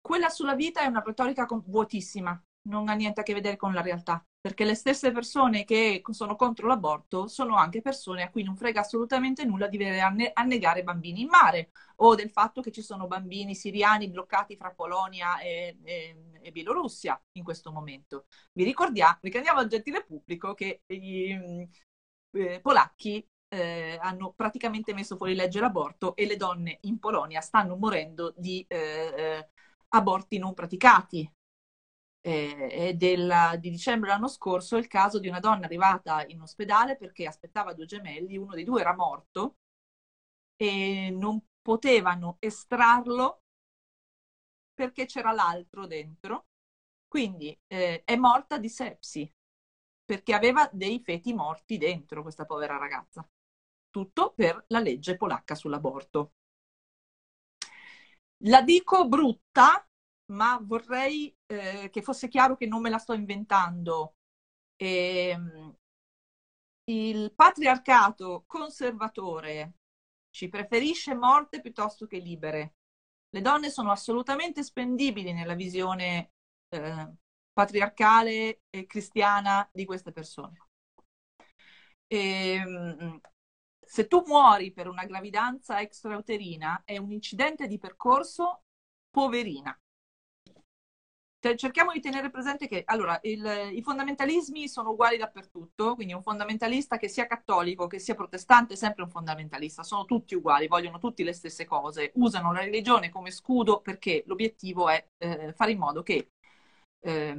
Quella 0.00 0.28
sulla 0.28 0.54
vita 0.54 0.80
è 0.80 0.86
una 0.86 1.02
retorica 1.04 1.46
vuotissima, 1.66 2.42
non 2.62 2.88
ha 2.88 2.94
niente 2.94 3.20
a 3.20 3.22
che 3.22 3.34
vedere 3.34 3.56
con 3.56 3.72
la 3.74 3.82
realtà. 3.82 4.24
Perché 4.40 4.64
le 4.64 4.74
stesse 4.74 5.12
persone 5.12 5.64
che 5.64 6.02
sono 6.10 6.34
contro 6.34 6.66
l'aborto 6.66 7.26
sono 7.28 7.56
anche 7.56 7.82
persone 7.82 8.22
a 8.22 8.30
cui 8.30 8.42
non 8.42 8.56
frega 8.56 8.80
assolutamente 8.80 9.44
nulla 9.44 9.66
di 9.68 9.76
vedere 9.76 10.00
annegare 10.32 10.82
bambini 10.82 11.20
in 11.20 11.28
mare 11.28 11.70
o 11.96 12.14
del 12.14 12.30
fatto 12.30 12.62
che 12.62 12.70
ci 12.70 12.80
sono 12.80 13.06
bambini 13.06 13.54
siriani 13.54 14.08
bloccati 14.08 14.56
fra 14.56 14.72
Polonia 14.72 15.38
e, 15.40 15.78
e, 15.84 16.16
e 16.40 16.52
Bielorussia 16.52 17.22
in 17.32 17.44
questo 17.44 17.70
momento. 17.70 18.26
Vi 18.52 18.64
ricordiamo, 18.64 19.18
ricordiamo 19.20 19.60
al 19.60 19.68
gentile 19.68 20.04
pubblico 20.04 20.54
che 20.54 20.82
i 20.86 21.68
eh, 22.32 22.60
polacchi 22.62 23.26
eh, 23.48 23.98
hanno 24.00 24.32
praticamente 24.32 24.94
messo 24.94 25.16
fuori 25.16 25.34
legge 25.34 25.60
l'aborto 25.60 26.16
e 26.16 26.26
le 26.26 26.36
donne 26.36 26.78
in 26.82 26.98
Polonia 26.98 27.40
stanno 27.40 27.76
morendo 27.76 28.32
di 28.36 28.64
eh, 28.68 29.12
eh 29.16 29.48
aborti 29.92 30.38
non 30.38 30.54
praticati 30.54 31.28
eh, 32.22 32.94
del, 32.96 33.58
di 33.58 33.70
dicembre 33.70 34.08
dell'anno 34.08 34.28
scorso 34.28 34.76
il 34.76 34.86
caso 34.86 35.18
di 35.18 35.28
una 35.28 35.40
donna 35.40 35.64
arrivata 35.66 36.24
in 36.26 36.40
ospedale 36.40 36.96
perché 36.96 37.26
aspettava 37.26 37.72
due 37.74 37.86
gemelli, 37.86 38.36
uno 38.36 38.54
dei 38.54 38.64
due 38.64 38.80
era 38.80 38.94
morto 38.94 39.56
e 40.56 41.10
non 41.10 41.40
potevano 41.62 42.36
estrarlo 42.38 43.42
perché 44.74 45.06
c'era 45.06 45.32
l'altro 45.32 45.86
dentro. 45.86 46.46
Quindi 47.08 47.58
eh, 47.66 48.02
è 48.04 48.16
morta 48.16 48.58
di 48.58 48.68
sepsi 48.68 49.30
perché 50.04 50.34
aveva 50.34 50.68
dei 50.72 51.00
feti 51.00 51.32
morti 51.34 51.78
dentro 51.78 52.22
questa 52.22 52.44
povera 52.46 52.76
ragazza. 52.78 53.28
Tutto 53.90 54.32
per 54.34 54.64
la 54.68 54.80
legge 54.80 55.16
polacca 55.16 55.54
sull'aborto. 55.54 56.32
La 58.44 58.62
dico 58.62 59.06
brutta 59.08 59.86
ma 60.32 60.58
vorrei 60.62 61.34
eh, 61.50 61.90
che 61.90 62.02
fosse 62.02 62.28
chiaro 62.28 62.56
che 62.56 62.66
non 62.66 62.80
me 62.80 62.90
la 62.90 62.98
sto 62.98 63.12
inventando. 63.12 64.14
E, 64.76 65.28
ehm, 65.30 65.76
il 66.84 67.32
patriarcato 67.34 68.44
conservatore 68.46 69.74
ci 70.30 70.48
preferisce 70.48 71.14
morte 71.14 71.60
piuttosto 71.60 72.06
che 72.06 72.18
libere. 72.18 72.74
Le 73.30 73.40
donne 73.42 73.70
sono 73.70 73.90
assolutamente 73.90 74.62
spendibili 74.62 75.32
nella 75.32 75.54
visione 75.54 76.32
eh, 76.68 77.12
patriarcale 77.52 78.62
e 78.70 78.86
cristiana 78.86 79.68
di 79.72 79.84
queste 79.84 80.12
persone. 80.12 80.68
E, 82.06 82.54
ehm, 82.54 83.20
se 83.80 84.06
tu 84.06 84.22
muori 84.26 84.72
per 84.72 84.88
una 84.88 85.04
gravidanza 85.04 85.80
extrauterina 85.80 86.82
è 86.84 86.96
un 86.96 87.12
incidente 87.12 87.66
di 87.66 87.78
percorso 87.78 88.64
poverina 89.10 89.76
cerchiamo 91.56 91.92
di 91.92 92.00
tenere 92.00 92.30
presente 92.30 92.68
che 92.68 92.82
allora, 92.84 93.18
il, 93.22 93.70
i 93.72 93.82
fondamentalismi 93.82 94.68
sono 94.68 94.90
uguali 94.90 95.16
dappertutto, 95.16 95.94
quindi 95.94 96.12
un 96.12 96.22
fondamentalista 96.22 96.98
che 96.98 97.08
sia 97.08 97.26
cattolico, 97.26 97.86
che 97.86 97.98
sia 97.98 98.14
protestante, 98.14 98.74
è 98.74 98.76
sempre 98.76 99.04
un 99.04 99.10
fondamentalista, 99.10 99.82
sono 99.82 100.04
tutti 100.04 100.34
uguali, 100.34 100.68
vogliono 100.68 100.98
tutti 100.98 101.22
le 101.22 101.32
stesse 101.32 101.64
cose, 101.64 102.12
usano 102.16 102.52
la 102.52 102.60
religione 102.60 103.08
come 103.08 103.30
scudo 103.30 103.80
perché 103.80 104.22
l'obiettivo 104.26 104.88
è 104.88 105.04
eh, 105.18 105.52
fare 105.54 105.72
in 105.72 105.78
modo 105.78 106.02
che 106.02 106.32
eh, 107.00 107.36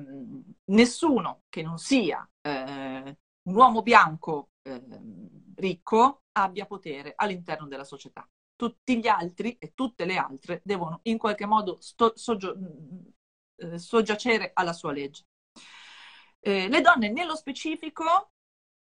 nessuno 0.66 1.44
che 1.50 1.62
non 1.62 1.78
sia 1.78 2.28
eh, 2.42 3.18
un 3.44 3.56
uomo 3.56 3.82
bianco 3.82 4.52
ehm, 4.64 5.54
ricco 5.56 6.24
abbia 6.34 6.66
potere 6.66 7.14
all'interno 7.16 7.68
della 7.68 7.84
società. 7.84 8.28
Tutti 8.56 9.00
gli 9.00 9.08
altri 9.08 9.56
e 9.60 9.74
tutte 9.74 10.06
le 10.06 10.18
altre 10.18 10.62
devono 10.64 11.00
in 11.04 11.18
qualche 11.18 11.46
modo 11.46 11.78
sto, 11.82 12.14
soggio- 12.16 12.56
eh, 13.62 13.78
soggiacere 13.80 14.52
alla 14.54 14.74
sua 14.74 14.92
legge. 14.92 15.26
Eh, 16.40 16.68
le 16.68 16.82
donne 16.82 17.10
nello 17.12 17.36
specifico 17.36 18.32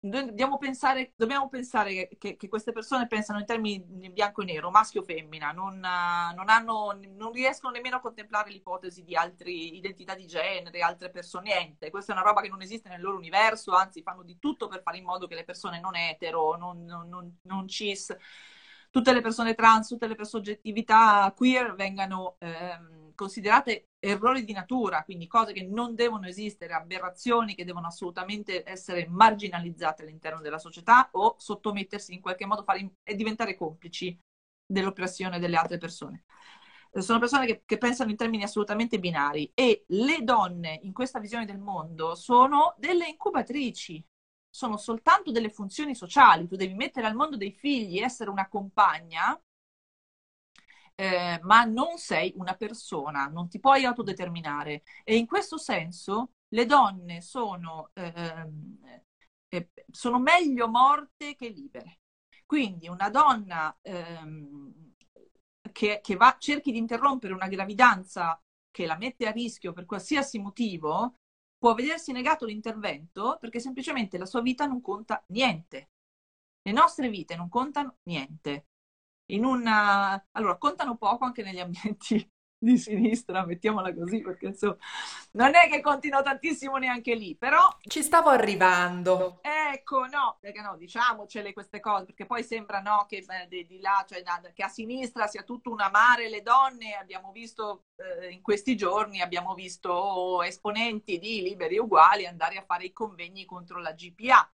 dobbiamo 0.00 0.58
pensare, 0.58 1.12
dobbiamo 1.16 1.48
pensare 1.48 2.08
che, 2.18 2.36
che, 2.36 2.48
queste 2.48 2.70
persone 2.72 3.08
pensano 3.08 3.40
in 3.40 3.46
termini 3.46 3.84
in 4.04 4.12
bianco 4.12 4.42
e 4.42 4.44
nero, 4.44 4.70
maschio 4.70 5.00
o 5.00 5.04
femmina, 5.04 5.50
non, 5.50 5.78
non, 5.80 6.48
hanno, 6.48 6.96
non 7.16 7.32
riescono 7.32 7.72
nemmeno 7.72 7.96
a 7.96 8.00
contemplare 8.00 8.50
l'ipotesi 8.50 9.02
di 9.02 9.16
altre 9.16 9.50
identità 9.50 10.14
di 10.14 10.26
genere, 10.26 10.80
altre 10.80 11.10
persone, 11.10 11.52
niente. 11.52 11.90
Questa 11.90 12.12
è 12.12 12.16
una 12.16 12.24
roba 12.24 12.40
che 12.40 12.48
non 12.48 12.62
esiste 12.62 12.88
nel 12.88 13.00
loro 13.00 13.16
universo, 13.16 13.74
anzi 13.74 14.02
fanno 14.02 14.22
di 14.22 14.38
tutto 14.38 14.68
per 14.68 14.82
fare 14.82 14.98
in 14.98 15.04
modo 15.04 15.26
che 15.26 15.34
le 15.34 15.44
persone 15.44 15.80
non 15.80 15.96
etero, 15.96 16.56
non, 16.56 16.84
non, 17.42 17.68
cis, 17.68 18.14
tutte 18.90 19.12
le 19.12 19.20
persone 19.20 19.54
trans, 19.54 19.88
tutte 19.88 20.06
le 20.06 20.24
soggettività 20.24 21.32
queer 21.36 21.74
vengano 21.74 22.36
ehm, 22.38 23.07
considerate 23.18 23.88
errori 23.98 24.44
di 24.44 24.52
natura, 24.52 25.02
quindi 25.02 25.26
cose 25.26 25.52
che 25.52 25.66
non 25.66 25.96
devono 25.96 26.28
esistere, 26.28 26.72
aberrazioni 26.72 27.56
che 27.56 27.64
devono 27.64 27.88
assolutamente 27.88 28.62
essere 28.64 29.08
marginalizzate 29.08 30.02
all'interno 30.02 30.40
della 30.40 30.60
società 30.60 31.08
o 31.12 31.34
sottomettersi 31.36 32.14
in 32.14 32.20
qualche 32.20 32.46
modo 32.46 32.62
fare, 32.62 32.92
e 33.02 33.16
diventare 33.16 33.56
complici 33.56 34.16
dell'oppressione 34.64 35.40
delle 35.40 35.56
altre 35.56 35.78
persone. 35.78 36.26
Eh, 36.92 37.00
sono 37.00 37.18
persone 37.18 37.46
che, 37.46 37.62
che, 37.66 37.76
pensano 37.76 38.10
in 38.10 38.16
termini 38.16 38.44
assolutamente 38.44 39.00
binari 39.00 39.50
e 39.52 39.84
le 39.88 40.22
donne 40.22 40.78
in 40.84 40.92
questa 40.92 41.18
visione 41.18 41.44
del 41.44 41.58
mondo 41.58 42.14
sono 42.14 42.76
delle 42.78 43.08
incubatrici, 43.08 44.00
sono 44.48 44.76
soltanto 44.76 45.32
delle 45.32 45.50
funzioni 45.50 45.96
sociali, 45.96 46.46
tu 46.46 46.54
devi 46.54 46.74
mettere 46.74 47.08
al 47.08 47.16
mondo 47.16 47.36
dei 47.36 47.50
figli, 47.50 47.98
essere 47.98 48.30
una 48.30 48.48
compagna, 48.48 49.36
eh, 51.00 51.38
ma 51.42 51.62
non 51.62 51.96
sei 51.96 52.32
una 52.36 52.54
persona, 52.54 53.26
non 53.26 53.48
ti 53.48 53.60
puoi 53.60 53.84
autodeterminare. 53.84 54.82
E 55.04 55.16
in 55.16 55.26
questo 55.26 55.56
senso 55.56 56.32
le 56.48 56.66
donne 56.66 57.20
sono, 57.20 57.90
eh, 57.94 58.50
eh, 59.48 59.70
sono 59.92 60.18
meglio 60.18 60.68
morte 60.68 61.36
che 61.36 61.48
libere. 61.50 62.00
Quindi 62.44 62.88
una 62.88 63.10
donna 63.10 63.76
ehm, 63.80 64.94
che, 65.70 66.00
che 66.02 66.16
va, 66.16 66.34
cerchi 66.38 66.72
di 66.72 66.78
interrompere 66.78 67.32
una 67.32 67.46
gravidanza 67.46 68.40
che 68.70 68.86
la 68.86 68.96
mette 68.96 69.26
a 69.26 69.30
rischio 69.30 69.72
per 69.72 69.84
qualsiasi 69.84 70.38
motivo, 70.40 71.14
può 71.58 71.74
vedersi 71.74 72.10
negato 72.12 72.44
l'intervento 72.44 73.36
perché 73.40 73.60
semplicemente 73.60 74.18
la 74.18 74.26
sua 74.26 74.40
vita 74.40 74.66
non 74.66 74.80
conta 74.80 75.22
niente. 75.28 75.90
Le 76.62 76.72
nostre 76.72 77.08
vite 77.08 77.36
non 77.36 77.48
contano 77.48 77.98
niente. 78.04 78.67
In 79.30 79.44
una... 79.44 80.22
Allora, 80.32 80.56
contano 80.56 80.96
poco 80.96 81.24
anche 81.24 81.42
negli 81.42 81.60
ambienti 81.60 82.30
di 82.58 82.76
sinistra, 82.76 83.44
mettiamola 83.44 83.94
così, 83.94 84.20
perché 84.20 84.46
insomma 84.46 84.76
non 85.32 85.54
è 85.54 85.68
che 85.68 85.80
contino 85.80 86.22
tantissimo 86.22 86.76
neanche 86.76 87.14
lì, 87.14 87.36
però... 87.36 87.76
Ci 87.80 88.02
stavo 88.02 88.30
arrivando. 88.30 89.40
Ecco, 89.42 90.06
no, 90.06 90.38
perché 90.40 90.60
no, 90.60 90.76
diciamocele 90.76 91.52
queste 91.52 91.78
cose, 91.78 92.06
perché 92.06 92.26
poi 92.26 92.42
sembra 92.42 92.80
no, 92.80 93.06
che 93.08 93.24
di, 93.48 93.66
di 93.66 93.80
là, 93.80 94.04
cioè, 94.08 94.22
che 94.52 94.64
a 94.64 94.68
sinistra 94.68 95.26
sia 95.26 95.42
tutto 95.42 95.70
un 95.70 95.80
amare 95.80 96.28
le 96.28 96.42
donne, 96.42 96.94
abbiamo 96.94 97.30
visto 97.30 97.84
eh, 97.96 98.30
in 98.30 98.42
questi 98.42 98.76
giorni, 98.76 99.20
abbiamo 99.20 99.54
visto 99.54 100.42
esponenti 100.42 101.18
di 101.18 101.42
Liberi 101.42 101.78
Uguali 101.78 102.26
andare 102.26 102.56
a 102.56 102.64
fare 102.64 102.86
i 102.86 102.92
convegni 102.92 103.44
contro 103.44 103.78
la 103.78 103.92
GPA. 103.92 104.50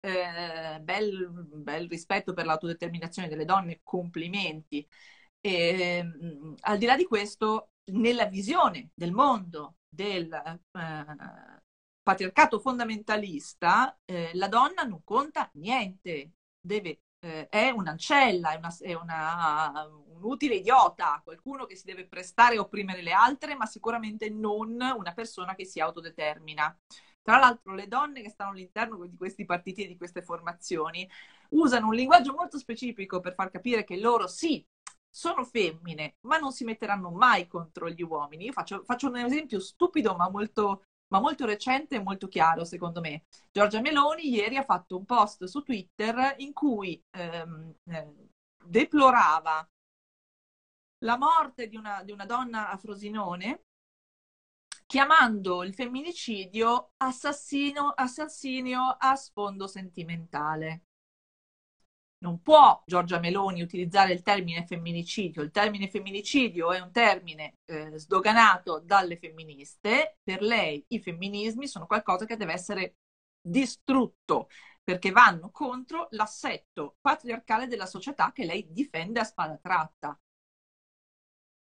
Eh, 0.00 0.78
bel, 0.82 1.28
bel 1.32 1.88
rispetto 1.88 2.32
per 2.32 2.46
l'autodeterminazione 2.46 3.28
delle 3.28 3.44
donne, 3.44 3.80
complimenti. 3.82 4.86
E, 5.40 5.98
ehm, 5.98 6.54
al 6.60 6.78
di 6.78 6.86
là 6.86 6.96
di 6.96 7.04
questo, 7.04 7.70
nella 7.92 8.26
visione 8.26 8.90
del 8.94 9.12
mondo 9.12 9.76
del 9.88 10.32
eh, 10.32 11.60
patriarcato 12.02 12.60
fondamentalista, 12.60 13.98
eh, 14.04 14.30
la 14.34 14.48
donna 14.48 14.84
non 14.84 15.02
conta 15.02 15.50
niente, 15.54 16.32
deve, 16.60 17.00
eh, 17.20 17.48
è 17.48 17.70
un'ancella, 17.70 18.52
è, 18.52 18.56
una, 18.56 18.76
è 18.78 18.94
una, 18.94 19.86
un 19.88 20.22
utile 20.22 20.56
idiota, 20.56 21.20
qualcuno 21.24 21.64
che 21.66 21.74
si 21.76 21.84
deve 21.84 22.06
prestare 22.06 22.56
a 22.56 22.60
opprimere 22.60 23.02
le 23.02 23.12
altre, 23.12 23.56
ma 23.56 23.66
sicuramente 23.66 24.28
non 24.30 24.80
una 24.80 25.12
persona 25.12 25.54
che 25.54 25.64
si 25.64 25.80
autodetermina. 25.80 26.78
Tra 27.26 27.38
l'altro 27.38 27.74
le 27.74 27.88
donne 27.88 28.22
che 28.22 28.30
stanno 28.30 28.52
all'interno 28.52 29.04
di 29.04 29.16
questi 29.16 29.44
partiti 29.44 29.82
e 29.82 29.88
di 29.88 29.96
queste 29.96 30.22
formazioni 30.22 31.10
usano 31.50 31.88
un 31.88 31.94
linguaggio 31.94 32.32
molto 32.32 32.56
specifico 32.56 33.18
per 33.18 33.34
far 33.34 33.50
capire 33.50 33.82
che 33.82 33.96
loro 33.98 34.28
sì, 34.28 34.64
sono 35.10 35.42
femmine, 35.42 36.18
ma 36.28 36.38
non 36.38 36.52
si 36.52 36.62
metteranno 36.62 37.10
mai 37.10 37.48
contro 37.48 37.90
gli 37.90 38.02
uomini. 38.02 38.44
Io 38.44 38.52
faccio, 38.52 38.84
faccio 38.84 39.08
un 39.08 39.16
esempio 39.16 39.58
stupido, 39.58 40.14
ma 40.14 40.30
molto, 40.30 40.84
ma 41.08 41.18
molto 41.18 41.44
recente 41.46 41.96
e 41.96 42.00
molto 42.00 42.28
chiaro, 42.28 42.64
secondo 42.64 43.00
me. 43.00 43.24
Giorgia 43.50 43.80
Meloni 43.80 44.30
ieri 44.30 44.56
ha 44.56 44.62
fatto 44.62 44.96
un 44.96 45.04
post 45.04 45.46
su 45.46 45.62
Twitter 45.62 46.36
in 46.38 46.52
cui 46.52 47.02
ehm, 47.10 47.74
eh, 47.90 48.14
deplorava 48.64 49.68
la 51.04 51.18
morte 51.18 51.66
di 51.66 51.74
una, 51.74 52.04
di 52.04 52.12
una 52.12 52.24
donna 52.24 52.70
a 52.70 52.76
Frosinone 52.76 53.65
chiamando 54.86 55.62
il 55.62 55.74
femminicidio 55.74 56.92
assassino, 56.96 57.90
assassinio 57.90 58.96
a 58.98 59.14
sfondo 59.16 59.66
sentimentale. 59.66 60.82
non 62.18 62.40
può 62.42 62.82
Giorgia 62.86 63.18
Meloni 63.20 63.62
utilizzare 63.62 64.12
il 64.12 64.22
termine 64.22 64.66
femminicidio. 64.66 65.42
Il 65.42 65.50
termine 65.50 65.88
femminicidio 65.88 66.72
è 66.72 66.80
un 66.80 66.90
termine 66.90 67.58
eh, 67.66 67.98
sdoganato 67.98 68.80
dalle 68.84 69.16
femministe. 69.16 70.18
Per 70.22 70.42
lei 70.42 70.84
i 70.88 71.00
femminismi 71.00 71.66
sono 71.68 71.86
qualcosa 71.86 72.24
che 72.26 72.36
deve 72.36 72.52
essere 72.54 72.96
distrutto 73.40 74.48
perché 74.82 75.10
vanno 75.10 75.50
contro 75.50 76.08
l'assetto 76.10 76.96
patriarcale 77.00 77.66
della 77.66 77.86
società 77.86 78.32
che 78.32 78.44
lei 78.44 78.66
difende 78.72 79.20
a 79.20 79.24
spada 79.24 79.58
tratta. 79.58 80.18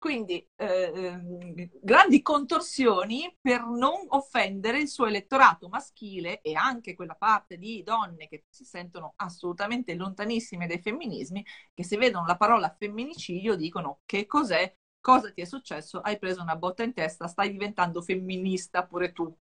Quindi 0.06 0.48
eh, 0.54 0.92
ehm, 0.94 1.68
grandi 1.82 2.22
contorsioni 2.22 3.36
per 3.40 3.66
non 3.66 4.04
offendere 4.10 4.78
il 4.78 4.86
suo 4.86 5.06
elettorato 5.06 5.68
maschile 5.68 6.40
e 6.42 6.54
anche 6.54 6.94
quella 6.94 7.16
parte 7.16 7.58
di 7.58 7.82
donne 7.82 8.28
che 8.28 8.44
si 8.48 8.64
sentono 8.64 9.14
assolutamente 9.16 9.96
lontanissime 9.96 10.68
dai 10.68 10.80
femminismi, 10.80 11.44
che 11.74 11.82
se 11.82 11.96
vedono 11.96 12.24
la 12.24 12.36
parola 12.36 12.72
femminicidio 12.78 13.56
dicono 13.56 14.02
che 14.06 14.26
cos'è, 14.26 14.72
cosa 15.00 15.32
ti 15.32 15.40
è 15.40 15.44
successo, 15.44 16.00
hai 16.00 16.20
preso 16.20 16.40
una 16.40 16.54
botta 16.54 16.84
in 16.84 16.92
testa, 16.94 17.26
stai 17.26 17.50
diventando 17.50 18.00
femminista 18.00 18.86
pure 18.86 19.10
tu. 19.10 19.36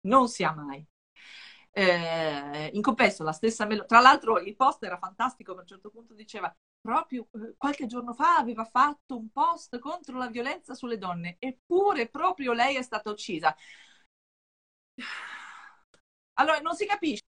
Non 0.00 0.28
sia 0.28 0.52
mai. 0.52 0.86
Eh, 1.70 2.70
in 2.72 2.80
compenso 2.82 3.22
la 3.22 3.32
stessa 3.32 3.66
Meloni, 3.66 3.86
tra 3.86 4.00
l'altro 4.00 4.38
il 4.38 4.56
post 4.56 4.82
era 4.82 4.96
fantastico, 4.98 5.52
per 5.52 5.62
un 5.62 5.68
certo 5.68 5.90
punto 5.90 6.14
diceva 6.14 6.54
proprio 6.80 7.28
eh, 7.34 7.54
qualche 7.56 7.86
giorno 7.86 8.12
fa 8.14 8.36
aveva 8.36 8.64
fatto 8.64 9.16
un 9.16 9.30
post 9.30 9.78
contro 9.78 10.16
la 10.18 10.28
violenza 10.28 10.74
sulle 10.74 10.98
donne, 10.98 11.36
eppure 11.38 12.08
proprio 12.08 12.52
lei 12.52 12.76
è 12.76 12.82
stata 12.82 13.10
uccisa. 13.10 13.54
Allora, 16.34 16.60
non 16.60 16.74
si 16.74 16.86
capisce. 16.86 17.24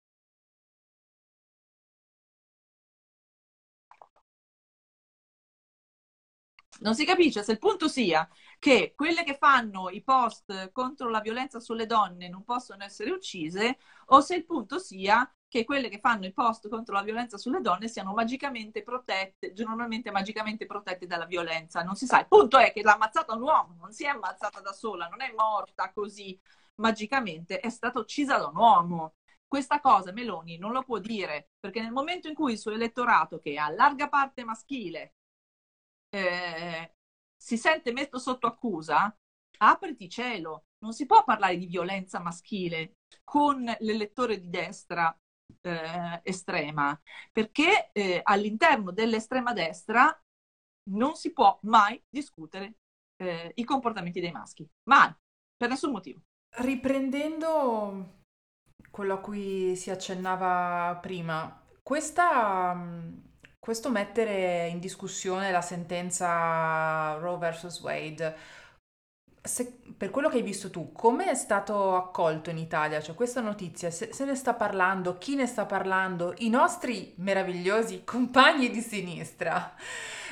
Non 6.81 6.95
si 6.95 7.05
capisce 7.05 7.43
se 7.43 7.53
il 7.53 7.59
punto 7.59 7.89
sia 7.89 8.29
che 8.61 8.93
quelle 8.95 9.25
che 9.25 9.37
fanno 9.37 9.91
i 9.91 10.03
post 10.03 10.71
contro 10.73 11.09
la 11.09 11.21
violenza 11.21 11.59
sulle 11.61 11.87
donne 11.87 12.29
non 12.29 12.45
possono 12.45 12.85
essere 12.85 13.11
uccise 13.11 13.79
o 14.07 14.21
se 14.21 14.37
il 14.37 14.45
punto 14.45 14.79
sia 14.79 15.29
che 15.49 15.65
quelle 15.65 15.89
che 15.89 15.99
fanno 15.99 16.27
i 16.27 16.33
post 16.33 16.69
contro 16.69 16.95
la 16.95 17.03
violenza 17.03 17.39
sulle 17.39 17.61
donne 17.61 17.89
siano 17.89 18.13
magicamente 18.13 18.83
protette, 18.83 19.53
generalmente 19.53 20.11
magicamente 20.11 20.67
protette 20.67 21.07
dalla 21.07 21.25
violenza. 21.25 21.83
Non 21.83 21.97
si 21.97 22.07
sa. 22.07 22.21
Il 22.21 22.29
punto 22.29 22.59
è 22.59 22.73
che 22.73 22.83
l'ha 22.83 22.95
ammazzata 22.95 23.35
un 23.35 23.43
uomo, 23.43 23.75
non 23.81 23.93
si 23.93 24.05
è 24.05 24.09
ammazzata 24.09 24.61
da 24.61 24.73
sola, 24.73 25.09
non 25.09 25.23
è 25.23 25.33
morta 25.35 25.91
così 25.93 26.39
magicamente, 26.77 27.61
è 27.61 27.71
stata 27.71 27.99
uccisa 27.99 28.37
da 28.39 28.49
un 28.49 28.57
uomo. 28.57 29.15
Questa 29.47 29.81
cosa 29.81 30.13
Meloni 30.13 30.59
non 30.59 30.73
lo 30.73 30.83
può 30.83 30.99
dire 30.99 31.51
perché 31.59 31.81
nel 31.81 31.93
momento 31.93 32.29
in 32.29 32.35
cui 32.35 32.53
il 32.53 32.59
suo 32.59 32.73
elettorato, 32.73 33.39
che 33.41 33.53
è 33.53 33.57
a 33.57 33.71
larga 33.71 34.09
parte 34.09 34.45
maschile, 34.45 35.15
eh, 36.11 36.95
si 37.37 37.57
sente 37.57 37.93
messo 37.93 38.19
sotto 38.19 38.47
accusa, 38.47 39.15
apriti 39.59 40.09
cielo. 40.11 40.65
Non 40.81 40.93
si 40.93 41.07
può 41.07 41.25
parlare 41.25 41.57
di 41.57 41.67
violenza 41.67 42.21
maschile 42.21 42.99
con 43.25 43.65
l'elettore 43.81 44.39
di 44.41 44.49
destra 44.51 45.17
eh, 45.63 46.21
estrema, 46.23 46.99
perché 47.33 47.91
eh, 47.93 48.21
all'interno 48.23 48.93
dell'estrema 48.93 49.53
destra 49.53 50.17
non 50.91 51.15
si 51.15 51.33
può 51.33 51.59
mai 51.63 52.03
discutere 52.09 52.77
eh, 53.17 53.53
i 53.55 53.65
comportamenti 53.65 54.21
dei 54.21 54.33
maschi, 54.33 54.67
mai, 54.85 55.13
per 55.57 55.69
nessun 55.69 55.91
motivo. 55.91 56.21
Riprendendo 56.57 58.17
quello 58.91 59.15
a 59.15 59.21
cui 59.21 59.77
si 59.77 59.91
accennava 59.91 60.97
prima, 61.01 61.63
questa, 61.83 62.77
questo 63.59 63.91
mettere 63.91 64.69
in 64.69 64.79
discussione 64.79 65.51
la 65.51 65.61
sentenza 65.61 67.17
Roe 67.19 67.39
vs. 67.39 67.81
Wade 67.81 68.37
se, 69.49 69.79
per 69.97 70.11
quello 70.11 70.29
che 70.29 70.37
hai 70.37 70.43
visto 70.43 70.71
tu, 70.71 70.93
come 70.93 71.31
è 71.31 71.35
stato 71.35 71.97
accolto 71.97 72.51
in 72.51 72.59
Italia? 72.59 73.01
Cioè, 73.01 73.15
questa 73.15 73.41
notizia, 73.41 73.91
se, 73.91 74.11
se, 74.13 74.25
ne 74.25 74.35
sta 74.35 74.55
parlando, 74.55 75.17
chi 75.19 75.35
ne 75.35 75.47
sta 75.47 75.65
parlando? 75.65 76.35
I 76.39 76.51
nostri 76.51 77.15
meravigliosi 77.17 78.03
compagni 78.07 78.71
di 78.71 78.81
sinistra, 78.81 79.75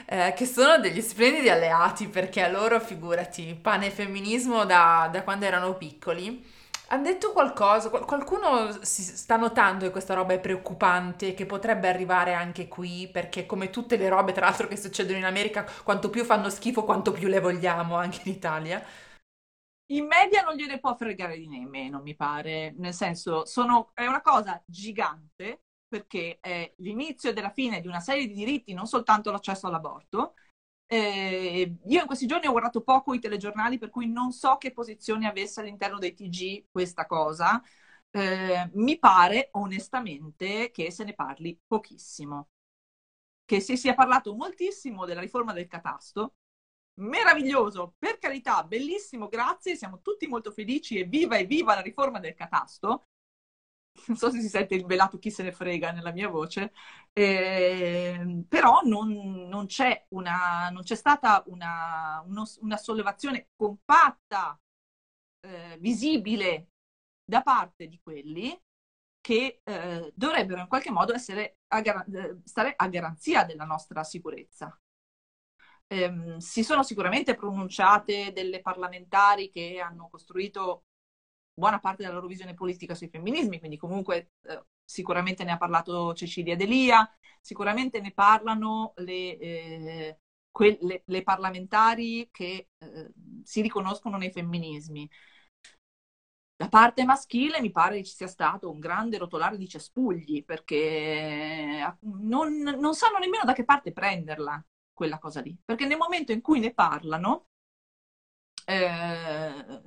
eh, 0.05 0.35
che 0.37 0.47
sono 0.47 0.79
degli 0.79 1.01
splendidi 1.01 1.49
alleati, 1.49 2.09
perché 2.09 2.43
a 2.43 2.49
loro, 2.49 2.79
figurati, 2.79 3.59
pane 3.61 3.87
e 3.87 3.91
femminismo 3.91 4.65
da, 4.65 5.09
da 5.11 5.23
quando 5.23 5.47
erano 5.47 5.75
piccoli. 5.75 6.55
Hanno 6.89 7.03
detto 7.03 7.33
qualcosa, 7.33 7.89
qualcuno 7.89 8.71
si 8.83 9.03
sta 9.03 9.35
notando 9.35 9.87
che 9.87 9.91
questa 9.91 10.15
roba 10.15 10.35
è 10.35 10.39
preoccupante, 10.39 11.35
che 11.35 11.45
potrebbe 11.45 11.89
arrivare 11.89 12.33
anche 12.33 12.69
qui, 12.69 13.09
perché 13.13 13.45
come 13.45 13.71
tutte 13.71 13.97
le 13.97 14.09
robe, 14.09 14.31
tra 14.31 14.45
l'altro, 14.45 14.69
che 14.69 14.77
succedono 14.77 15.19
in 15.19 15.25
America, 15.25 15.67
quanto 15.83 16.11
più 16.11 16.23
fanno 16.25 16.49
schifo, 16.49 16.85
quanto 16.85 17.11
più 17.11 17.27
le 17.27 17.41
vogliamo 17.41 17.97
anche 17.97 18.21
in 18.25 18.33
Italia. 18.33 18.81
I 19.89 20.01
media 20.03 20.43
non 20.43 20.55
gliene 20.57 20.81
può 20.81 20.97
fregare 20.97 21.37
di 21.39 21.47
nemmeno, 21.49 22.01
mi 22.03 22.17
pare, 22.17 22.75
nel 22.77 22.93
senso, 22.93 23.45
sono, 23.47 23.93
è 23.95 24.05
una 24.07 24.21
cosa 24.21 24.61
gigante, 24.67 25.63
perché 25.87 26.39
è 26.41 26.73
l'inizio 26.79 27.33
della 27.33 27.51
fine 27.51 27.81
di 27.81 27.87
una 27.87 28.01
serie 28.01 28.27
di 28.27 28.35
diritti, 28.35 28.75
non 28.75 28.87
soltanto 28.87 29.31
l'accesso 29.31 29.69
all'aborto, 29.69 30.35
eh, 30.87 31.77
io 31.85 32.01
in 32.01 32.07
questi 32.07 32.27
giorni 32.27 32.47
ho 32.49 32.53
guardato 32.53 32.83
poco 32.83 33.15
i 33.15 33.21
telegiornali, 33.21 33.79
per 33.79 33.91
cui 33.91 34.09
non 34.11 34.33
so 34.33 34.57
che 34.57 34.73
posizione 34.73 35.29
avesse 35.29 35.61
all'interno 35.61 35.99
dei 35.99 36.15
TG 36.15 36.67
questa 36.71 37.07
cosa. 37.07 37.63
Eh, 38.11 38.71
mi 38.75 38.99
pare 38.99 39.49
onestamente 39.53 40.71
che 40.73 40.91
se 40.93 41.05
ne 41.05 41.15
parli 41.15 41.59
pochissimo. 41.67 42.49
Che 43.45 43.61
si 43.61 43.77
sia 43.77 43.95
parlato 43.95 44.35
moltissimo 44.35 45.05
della 45.07 45.21
riforma 45.21 45.53
del 45.53 45.67
catasto. 45.69 46.35
Meraviglioso, 46.99 47.95
per 47.99 48.19
carità, 48.19 48.63
bellissimo, 48.65 49.29
grazie, 49.29 49.77
siamo 49.77 50.01
tutti 50.01 50.27
molto 50.27 50.51
felici 50.51 50.99
e 50.99 51.05
viva 51.05 51.37
e 51.37 51.45
viva 51.45 51.75
la 51.75 51.83
riforma 51.83 52.19
del 52.21 52.35
catasto 52.35 53.07
non 54.07 54.17
so 54.17 54.31
se 54.31 54.41
si 54.41 54.49
sente 54.49 54.75
il 54.75 54.85
belato 54.85 55.19
chi 55.19 55.31
se 55.31 55.43
ne 55.43 55.53
frega 55.53 55.91
nella 55.93 56.13
mia 56.13 56.29
voce, 56.29 56.73
eh, 57.13 58.45
però 58.49 58.81
non, 58.85 59.49
non, 59.49 59.67
c'è 59.67 60.07
una, 60.11 60.69
non, 60.71 60.83
c'è 60.83 60.95
stata 60.95 61.43
una, 61.47 62.23
uno, 62.27 62.45
una 62.61 62.77
sollevazione 62.77 63.49
compatta, 63.57 64.59
eh, 65.41 65.79
visibile 65.81 66.71
da 67.25 67.43
parte 67.43 67.89
di 67.89 68.01
quelli 68.03 68.59
che 69.21 69.61
eh, 69.65 70.13
dovrebbero 70.15 70.61
in 70.61 70.69
qualche 70.69 70.91
modo 70.91 71.13
essere 71.15 71.59
a, 71.69 71.79
eh, 71.81 72.41
stare 72.45 72.75
a 72.77 72.89
garanzia 72.89 73.45
della 73.45 73.65
nostra 73.65 74.05
sicurezza. 74.05 74.79
Eh, 75.89 76.37
si 76.39 76.65
sono 76.65 76.83
sicuramente 76.83 77.35
pronunciate 77.37 78.33
delle 78.33 78.61
parlamentari 78.61 79.51
che 79.51 79.79
hanno 79.79 80.09
costruito 80.11 80.87
buona 81.55 81.79
parte 81.81 82.03
della 82.03 82.15
loro 82.15 82.27
visione 82.27 82.55
politica 82.55 82.95
sui 82.95 83.09
femminismi, 83.09 83.59
quindi 83.61 83.77
comunque 83.77 84.33
eh, 84.43 84.65
sicuramente 84.85 85.45
ne 85.45 85.53
ha 85.53 85.57
parlato 85.59 86.13
Cecilia 86.15 86.57
Delia, 86.57 87.09
sicuramente 87.41 88.01
ne 88.01 88.13
parlano 88.13 88.93
le, 88.97 89.39
eh, 89.39 90.19
que- 90.51 90.79
le, 90.83 91.03
le 91.07 91.23
parlamentari 91.23 92.29
che 92.33 92.69
eh, 92.79 93.13
si 93.45 93.61
riconoscono 93.63 94.17
nei 94.19 94.33
femminismi. 94.33 95.09
Da 96.59 96.69
parte 96.69 97.05
maschile 97.05 97.61
mi 97.61 97.71
pare 97.71 97.97
che 97.97 98.05
ci 98.05 98.15
sia 98.15 98.27
stato 98.27 98.71
un 98.71 98.79
grande 98.79 99.19
rotolare 99.19 99.57
di 99.59 99.69
cespugli 99.69 100.43
perché 100.45 100.77
eh, 100.77 101.95
non, 102.01 102.63
non 102.63 102.95
sanno 102.95 103.19
nemmeno 103.19 103.45
da 103.45 103.53
che 103.53 103.65
parte 103.65 103.93
prenderla 103.93 104.65
quella 104.97 105.19
cosa 105.19 105.43
lì, 105.43 105.55
perché 105.63 105.85
nel 105.85 105.99
momento 105.99 106.33
in 106.33 106.41
cui 106.41 106.59
ne 106.59 106.73
parlano 106.73 107.49
eh, 108.65 109.83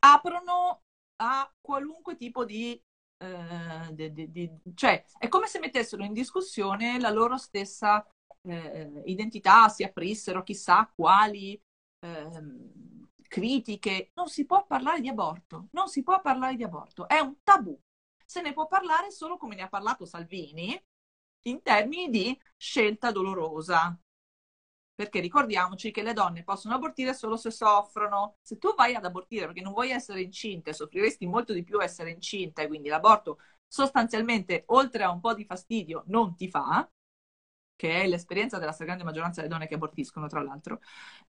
aprono 0.00 0.82
a 1.22 1.50
qualunque 1.60 2.16
tipo 2.16 2.44
di, 2.44 2.82
eh, 3.18 3.88
di, 3.92 4.12
di, 4.12 4.30
di, 4.32 4.50
cioè 4.74 5.04
è 5.18 5.28
come 5.28 5.46
se 5.46 5.60
mettessero 5.60 6.02
in 6.02 6.12
discussione 6.12 6.98
la 6.98 7.10
loro 7.10 7.38
stessa 7.38 8.04
eh, 8.42 9.02
identità, 9.06 9.68
si 9.68 9.84
aprissero 9.84 10.42
chissà 10.42 10.90
quali 10.92 11.60
ehm, 12.00 13.08
critiche. 13.28 14.10
Non 14.14 14.28
si 14.28 14.44
può 14.44 14.66
parlare 14.66 15.00
di 15.00 15.08
aborto, 15.08 15.68
non 15.70 15.88
si 15.88 16.02
può 16.02 16.20
parlare 16.20 16.56
di 16.56 16.64
aborto, 16.64 17.06
è 17.08 17.20
un 17.20 17.36
tabù. 17.44 17.78
Se 18.24 18.42
ne 18.42 18.52
può 18.52 18.66
parlare 18.66 19.12
solo 19.12 19.36
come 19.36 19.54
ne 19.54 19.62
ha 19.62 19.68
parlato 19.68 20.04
Salvini 20.04 20.80
in 21.42 21.62
termini 21.62 22.10
di 22.10 22.38
scelta 22.56 23.12
dolorosa, 23.12 23.96
perché 24.96 25.20
ricordiamoci 25.20 25.92
che 25.92 26.02
le 26.02 26.14
donne 26.14 26.42
possono 26.42 26.74
abortire 26.74 27.14
solo 27.14 27.36
se 27.36 27.50
soffrono. 27.52 28.38
Se 28.42 28.58
tu 28.58 28.74
vai 28.74 28.94
ad 28.96 29.04
abortire 29.04 29.46
perché 29.46 29.60
non 29.60 29.72
vuoi 29.72 29.90
essere 29.90 30.22
incinta 30.22 30.70
e 30.70 30.74
soffriresti 30.74 31.26
molto 31.26 31.52
di 31.52 31.62
più 31.64 31.80
essere 31.82 32.10
incinta 32.10 32.62
e 32.62 32.66
quindi 32.68 32.88
l'aborto 32.88 33.38
sostanzialmente, 33.68 34.64
oltre 34.68 35.04
a 35.04 35.10
un 35.10 35.20
po' 35.20 35.34
di 35.34 35.44
fastidio, 35.44 36.04
non 36.06 36.34
ti 36.34 36.48
fa, 36.48 36.90
che 37.76 38.02
è 38.02 38.06
l'esperienza 38.08 38.58
della 38.58 38.72
stragrande 38.72 39.04
maggioranza 39.04 39.40
delle 39.40 39.52
donne 39.52 39.66
che 39.68 39.74
abortiscono, 39.74 40.28
tra 40.28 40.42
l'altro, 40.42 40.80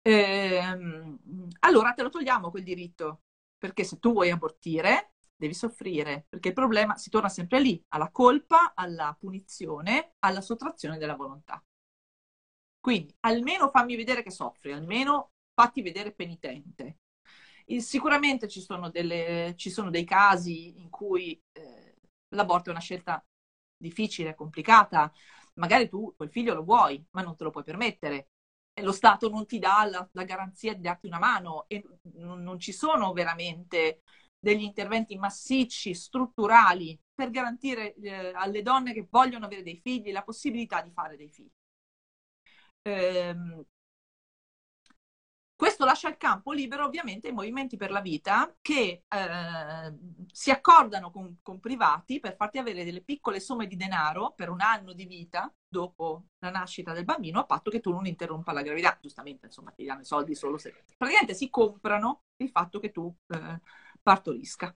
ehm, 0.02 1.18
allora 1.60 1.94
te 1.94 2.04
lo 2.04 2.10
togliamo 2.10 2.50
quel 2.52 2.64
diritto. 2.64 3.22
Perché 3.58 3.84
se 3.84 4.00
tu 4.00 4.14
vuoi 4.14 4.30
abortire, 4.32 5.14
devi 5.36 5.54
soffrire, 5.54 6.26
perché 6.30 6.50
il 6.50 6.54
problema 6.54 6.96
si 6.98 7.10
torna 7.10 7.28
sempre 7.30 7.60
lì, 7.60 7.84
alla 7.90 8.10
colpa, 8.12 8.74
alla 8.76 9.16
punizione, 9.20 10.14
alla 10.20 10.42
sottrazione 10.42 10.98
della 10.98 11.16
volontà. 11.16 11.62
Quindi 12.88 13.14
almeno 13.22 13.68
fammi 13.68 13.98
vedere 13.98 14.24
che 14.24 14.32
soffri, 14.32 14.72
almeno 14.72 15.32
fatti 15.54 15.82
vedere 15.82 16.14
penitente. 16.14 17.00
E 17.66 17.82
sicuramente 17.82 18.48
ci 18.48 18.62
sono, 18.62 18.90
delle, 18.90 19.56
ci 19.58 19.70
sono, 19.70 19.90
dei 19.90 20.06
casi 20.06 20.80
in 20.80 20.90
cui 20.90 21.38
eh, 21.52 21.96
l'aborto 22.30 22.70
è 22.70 22.72
una 22.72 22.80
scelta 22.80 23.22
difficile, 23.76 24.36
complicata. 24.36 25.12
Magari 25.56 25.90
tu 25.90 26.14
quel 26.16 26.30
figlio 26.32 26.54
lo 26.54 26.64
vuoi, 26.64 27.06
ma 27.12 27.22
non 27.24 27.36
te 27.36 27.44
lo 27.44 27.50
puoi 27.50 27.66
permettere. 27.66 28.30
E 28.72 28.82
lo 28.82 28.94
Stato 28.94 29.28
non 29.28 29.46
ti 29.46 29.60
dà 29.60 29.84
la, 29.84 30.08
la 30.14 30.24
garanzia 30.24 30.74
di 30.74 30.80
darti 30.80 31.08
una 31.08 31.20
mano 31.20 31.66
e 31.68 31.84
non, 32.14 32.42
non 32.42 32.58
ci 32.58 32.72
sono 32.72 33.12
veramente 33.12 34.04
degli 34.40 34.64
interventi 34.64 35.18
massicci, 35.18 35.94
strutturali, 35.94 36.98
per 37.14 37.32
garantire 37.32 37.96
eh, 37.96 38.32
alle 38.34 38.62
donne 38.62 38.94
che 38.94 39.08
vogliono 39.10 39.44
avere 39.44 39.64
dei 39.64 39.76
figli 39.76 40.14
la 40.14 40.24
possibilità 40.24 40.82
di 40.82 40.92
fare 40.92 41.18
dei 41.18 41.30
figli. 41.30 41.52
Ehm, 42.88 43.66
questo 45.56 45.86
lascia 45.86 46.08
il 46.08 46.18
campo 46.18 46.52
libero 46.54 46.86
ovviamente 46.86 47.28
ai 47.28 47.34
movimenti 47.34 47.78
per 47.78 47.90
la 47.92 48.00
vita 48.00 48.56
che 48.62 49.04
eh, 49.08 49.98
si 50.32 50.52
accordano 50.52 51.10
con, 51.12 51.40
con, 51.42 51.60
privati 51.60 52.20
per 52.20 52.36
farti 52.36 52.60
avere 52.60 52.86
delle 52.86 53.02
piccole 53.02 53.40
somme 53.40 53.66
di 53.66 53.76
denaro 53.76 54.34
per 54.34 54.50
un 54.50 54.62
anno 54.62 54.94
di 54.94 55.06
vita 55.06 55.52
dopo 55.68 56.28
la 56.40 56.52
nascita 56.52 56.94
del 56.94 57.06
bambino 57.06 57.40
a 57.40 57.46
patto 57.46 57.72
che 57.72 57.80
tu 57.80 57.92
non 57.92 58.06
interrompa 58.06 58.54
la 58.54 58.62
gravidanza. 58.62 59.00
Giustamente, 59.02 59.48
insomma, 59.48 59.72
ti 59.72 59.84
danno 59.84 60.02
i 60.02 60.06
soldi 60.06 60.36
solo 60.36 60.58
se... 60.58 60.84
Praticamente 60.96 61.34
si 61.34 61.50
comprano 61.50 62.26
il 62.38 62.50
fatto 62.50 62.80
che 62.80 62.92
tu 62.92 63.14
eh, 63.28 63.60
partorisca. 64.02 64.76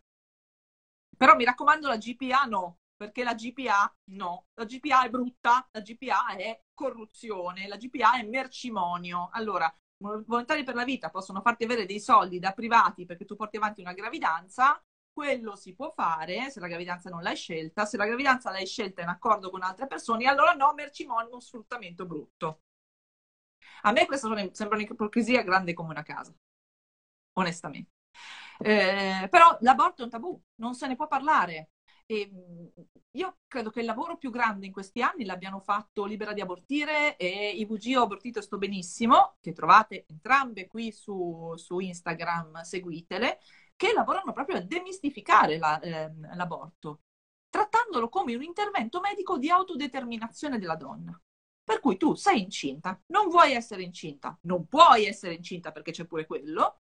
Però 1.16 1.36
mi 1.36 1.46
raccomando 1.46 1.88
la 1.88 1.98
GPA 1.98 2.44
no, 2.46 2.80
perché 2.96 3.24
la 3.24 3.36
GPA 3.36 3.96
no, 4.12 4.48
la 4.56 4.66
GPA 4.66 5.06
è 5.06 5.10
brutta, 5.10 5.68
la 5.72 5.82
GPA 5.82 6.36
è 6.36 6.62
corruzione, 6.82 7.68
la 7.68 7.78
GPA 7.78 8.20
è 8.20 8.24
mercimonio. 8.24 9.30
Allora, 9.34 9.72
volontari 9.98 10.64
per 10.64 10.74
la 10.74 10.84
vita 10.84 11.12
possono 11.12 11.42
farti 11.42 11.64
avere 11.64 11.86
dei 11.86 12.00
soldi 12.00 12.40
da 12.40 12.54
privati 12.54 13.06
perché 13.06 13.26
tu 13.26 13.36
porti 13.36 13.58
avanti 13.58 13.82
una 13.82 13.94
gravidanza, 13.94 14.84
quello 15.14 15.56
si 15.56 15.76
può 15.76 15.92
fare 15.92 16.50
se 16.50 16.60
la 16.60 16.68
gravidanza 16.68 17.10
non 17.10 17.22
l'hai 17.22 17.36
scelta, 17.36 17.86
se 17.86 17.98
la 17.98 18.06
gravidanza 18.06 18.50
l'hai 18.50 18.66
scelta 18.66 19.02
in 19.04 19.10
accordo 19.10 19.50
con 19.52 19.62
altre 19.62 19.86
persone, 19.88 20.26
allora 20.28 20.54
no, 20.54 20.74
mercimonio, 20.74 21.40
sfruttamento 21.40 22.06
brutto. 22.06 22.62
A 23.84 23.92
me 23.92 24.06
questa 24.06 24.28
sembra 24.54 24.76
un'ipocrisia 24.78 25.44
grande 25.44 25.74
come 25.74 25.92
una 25.92 26.04
casa, 26.04 26.34
onestamente. 27.34 27.92
Eh, 28.60 29.28
però 29.30 29.58
l'aborto 29.62 30.02
è 30.02 30.06
un 30.06 30.12
tabù, 30.12 30.42
non 30.56 30.74
se 30.76 30.88
ne 30.88 30.96
può 30.96 31.08
parlare. 31.08 31.72
E 32.12 32.30
io 33.12 33.38
credo 33.48 33.70
che 33.70 33.80
il 33.80 33.86
lavoro 33.86 34.18
più 34.18 34.32
grande 34.32 34.66
in 34.66 34.74
questi 34.74 35.02
anni 35.02 35.24
l'abbiano 35.24 35.62
fatto 35.62 36.04
Libera 36.04 36.34
di 36.34 36.42
Abortire 36.42 37.16
e 37.16 37.52
IVG 37.52 37.96
Ho 37.96 38.02
Abortito 38.02 38.40
e 38.40 38.42
Sto 38.42 38.58
Benissimo, 38.58 39.38
che 39.40 39.54
trovate 39.54 40.04
entrambe 40.10 40.68
qui 40.68 40.92
su, 40.92 41.54
su 41.56 41.80
Instagram, 41.80 42.64
seguitele, 42.64 43.40
che 43.78 43.94
lavorano 43.94 44.34
proprio 44.34 44.58
a 44.58 44.60
demistificare 44.60 45.58
la, 45.58 45.80
eh, 45.80 46.12
l'aborto, 46.36 47.04
trattandolo 47.50 48.10
come 48.10 48.36
un 48.36 48.44
intervento 48.44 49.00
medico 49.00 49.38
di 49.38 49.50
autodeterminazione 49.50 50.60
della 50.60 50.76
donna. 50.76 51.18
Per 51.64 51.80
cui 51.80 51.96
tu 51.96 52.14
sei 52.16 52.42
incinta, 52.42 53.02
non 53.14 53.30
vuoi 53.30 53.54
essere 53.54 53.84
incinta, 53.84 54.38
non 54.42 54.68
puoi 54.68 55.06
essere 55.06 55.36
incinta 55.36 55.72
perché 55.72 55.92
c'è 55.92 56.04
pure 56.04 56.26
quello, 56.26 56.82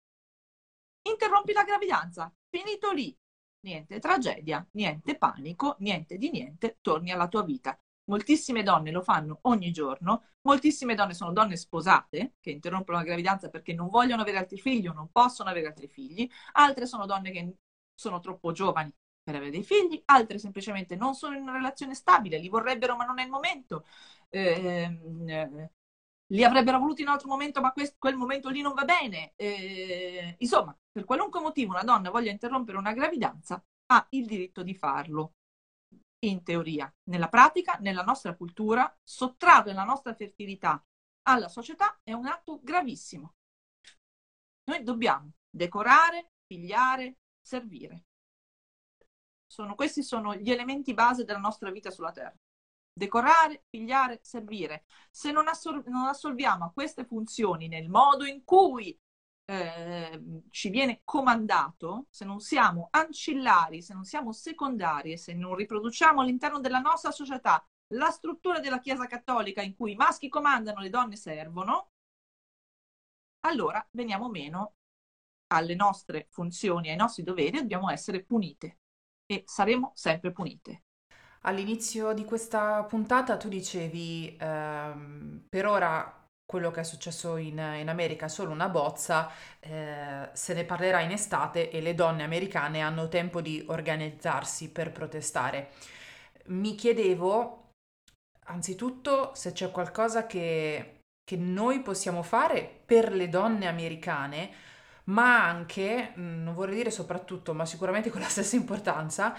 interrompi 1.04 1.54
la 1.54 1.64
gravidanza, 1.64 2.34
finito 2.50 2.92
lì, 2.92 3.16
niente 3.62 4.00
tragedia, 4.00 4.66
niente 4.72 5.18
panico, 5.18 5.76
niente 5.80 6.18
di 6.18 6.30
niente, 6.32 6.78
torni 6.82 7.12
alla 7.12 7.28
tua 7.28 7.44
vita. 7.44 7.78
Moltissime 8.06 8.64
donne 8.64 8.92
lo 8.92 9.02
fanno 9.02 9.40
ogni 9.44 9.72
giorno, 9.72 10.24
moltissime 10.42 10.96
donne 10.96 11.14
sono 11.14 11.32
donne 11.32 11.56
sposate 11.58 12.34
che 12.40 12.50
interrompono 12.50 12.98
la 12.98 13.04
gravidanza 13.04 13.50
perché 13.50 13.74
non 13.74 13.88
vogliono 13.88 14.22
avere 14.24 14.38
altri 14.38 14.58
figli 14.58 14.88
o 14.88 14.94
non 14.94 15.10
possono 15.12 15.50
avere 15.50 15.68
altri 15.68 15.88
figli, 15.88 16.28
altre 16.54 16.88
sono 16.88 17.06
donne 17.06 17.32
che 17.32 17.54
sono 17.94 18.20
troppo 18.20 18.52
giovani 18.52 18.92
per 19.22 19.36
avere 19.36 19.52
dei 19.52 19.64
figli, 19.64 20.02
altre 20.06 20.40
semplicemente 20.40 20.96
non 20.96 21.14
sono 21.14 21.36
in 21.36 21.44
una 21.44 21.52
relazione 21.54 21.94
stabile, 21.94 22.40
li 22.40 22.50
vorrebbero 22.50 22.96
ma 22.96 23.06
non 23.06 23.20
è 23.20 23.24
il 23.24 23.30
momento. 23.30 23.86
Eh, 24.30 25.70
li 26.32 26.44
avrebbero 26.44 26.80
voluti 26.80 27.02
in 27.02 27.08
un 27.08 27.14
altro 27.14 27.30
momento, 27.30 27.62
ma 27.62 27.72
quel, 27.72 27.96
quel 27.98 28.16
momento 28.16 28.50
lì 28.50 28.62
non 28.62 28.74
va 28.74 28.86
bene. 28.86 29.34
Eh, 29.36 30.36
insomma, 30.40 30.78
per 30.92 31.06
qualunque 31.06 31.40
motivo 31.40 31.72
una 31.72 31.84
donna 31.84 32.10
voglia 32.10 32.32
interrompere 32.32 32.78
una 32.78 32.94
gravidanza, 32.94 33.64
ha 33.88 34.08
il 34.12 34.26
diritto 34.26 34.64
di 34.64 34.76
farlo. 34.76 35.34
In 36.22 36.44
teoria, 36.44 36.94
nella 37.04 37.30
pratica, 37.30 37.78
nella 37.80 38.04
nostra 38.04 38.36
cultura, 38.36 38.94
sottrarre 39.02 39.74
la 39.74 39.86
nostra 39.86 40.14
fertilità 40.14 40.84
alla 41.24 41.48
società 41.48 42.00
è 42.04 42.12
un 42.12 42.26
atto 42.26 42.60
gravissimo. 42.62 43.36
Noi 44.66 44.84
dobbiamo 44.84 45.32
decorare, 45.50 46.32
pigliare, 46.46 47.20
servire. 47.40 48.04
Sono, 49.48 49.76
questi 49.76 50.04
sono 50.04 50.36
gli 50.36 50.52
elementi 50.52 50.94
base 50.94 51.24
della 51.24 51.40
nostra 51.40 51.72
vita 51.72 51.90
sulla 51.90 52.12
Terra 52.12 52.38
decorare, 52.94 53.64
pigliare, 53.70 54.20
servire. 54.22 54.86
Se 55.12 55.32
non, 55.32 55.48
assol- 55.48 55.84
non 55.88 56.08
assolviamo 56.08 56.66
a 56.66 56.72
queste 56.72 57.06
funzioni 57.06 57.68
nel 57.68 57.90
modo 57.90 58.26
in 58.26 58.44
cui 58.44 58.98
eh, 59.46 60.22
ci 60.52 60.70
viene 60.70 61.02
comandato, 61.04 62.06
se 62.10 62.26
non 62.26 62.40
siamo 62.40 62.88
ancillari, 62.92 63.82
se 63.82 63.94
non 63.94 64.04
siamo 64.04 64.32
secondari 64.32 65.14
e 65.14 65.18
se 65.18 65.34
non 65.34 65.56
riproduciamo 65.56 66.22
all'interno 66.22 66.60
della 66.60 66.80
nostra 66.80 67.12
società 67.12 67.64
la 67.94 68.12
struttura 68.12 68.60
della 68.60 68.80
Chiesa 68.80 69.08
Cattolica 69.08 69.62
in 69.62 69.76
cui 69.76 69.94
i 69.94 69.96
maschi 69.96 70.30
comandano, 70.30 70.82
le 70.82 70.90
donne 70.90 71.16
servono, 71.16 71.90
allora 73.42 73.86
veniamo 73.92 74.30
meno 74.30 74.76
alle 75.48 75.76
nostre 75.76 76.28
funzioni, 76.30 76.90
ai 76.90 76.96
nostri 76.96 77.24
doveri, 77.24 77.58
dobbiamo 77.60 77.90
essere 77.90 78.24
punite 78.24 78.80
e 79.26 79.44
saremo 79.46 79.92
sempre 79.96 80.32
punite. 80.32 80.84
All'inizio 81.42 82.14
di 82.14 82.26
questa 82.26 82.84
puntata 82.84 83.38
tu 83.38 83.48
dicevi, 83.48 84.36
ehm, 84.40 85.46
per 85.48 85.66
ora 85.66 86.20
quello 86.46 86.72
che 86.72 86.82
è 86.82 86.84
successo 86.84 87.38
in, 87.38 87.60
in 87.80 87.90
America 87.90 88.26
è 88.26 88.30
solo 88.30 88.52
una 88.52 88.70
bozza, 88.70 89.30
eh, 89.60 90.30
se 90.34 90.54
ne 90.54 90.66
parlerà 90.66 91.00
in 91.02 91.12
estate 91.12 91.70
e 91.70 91.80
le 91.80 91.94
donne 91.94 92.24
americane 92.24 92.82
hanno 92.82 93.08
tempo 93.08 93.40
di 93.40 93.64
organizzarsi 93.68 94.72
per 94.72 94.92
protestare. 94.92 95.70
Mi 96.48 96.76
chiedevo, 96.76 97.70
anzitutto, 98.48 99.32
se 99.36 99.52
c'è 99.52 99.72
qualcosa 99.72 100.26
che, 100.26 101.02
che 101.24 101.38
noi 101.38 101.82
possiamo 101.82 102.24
fare 102.24 102.82
per 102.86 103.14
le 103.14 103.30
donne 103.30 103.68
americane, 103.68 104.50
ma 105.06 105.46
anche, 105.48 106.14
mm, 106.18 106.44
non 106.44 106.54
vorrei 106.54 106.76
dire 106.76 106.92
soprattutto, 106.92 107.54
ma 107.54 107.66
sicuramente 107.66 108.10
con 108.10 108.22
la 108.22 108.28
stessa 108.28 108.56
importanza, 108.56 109.36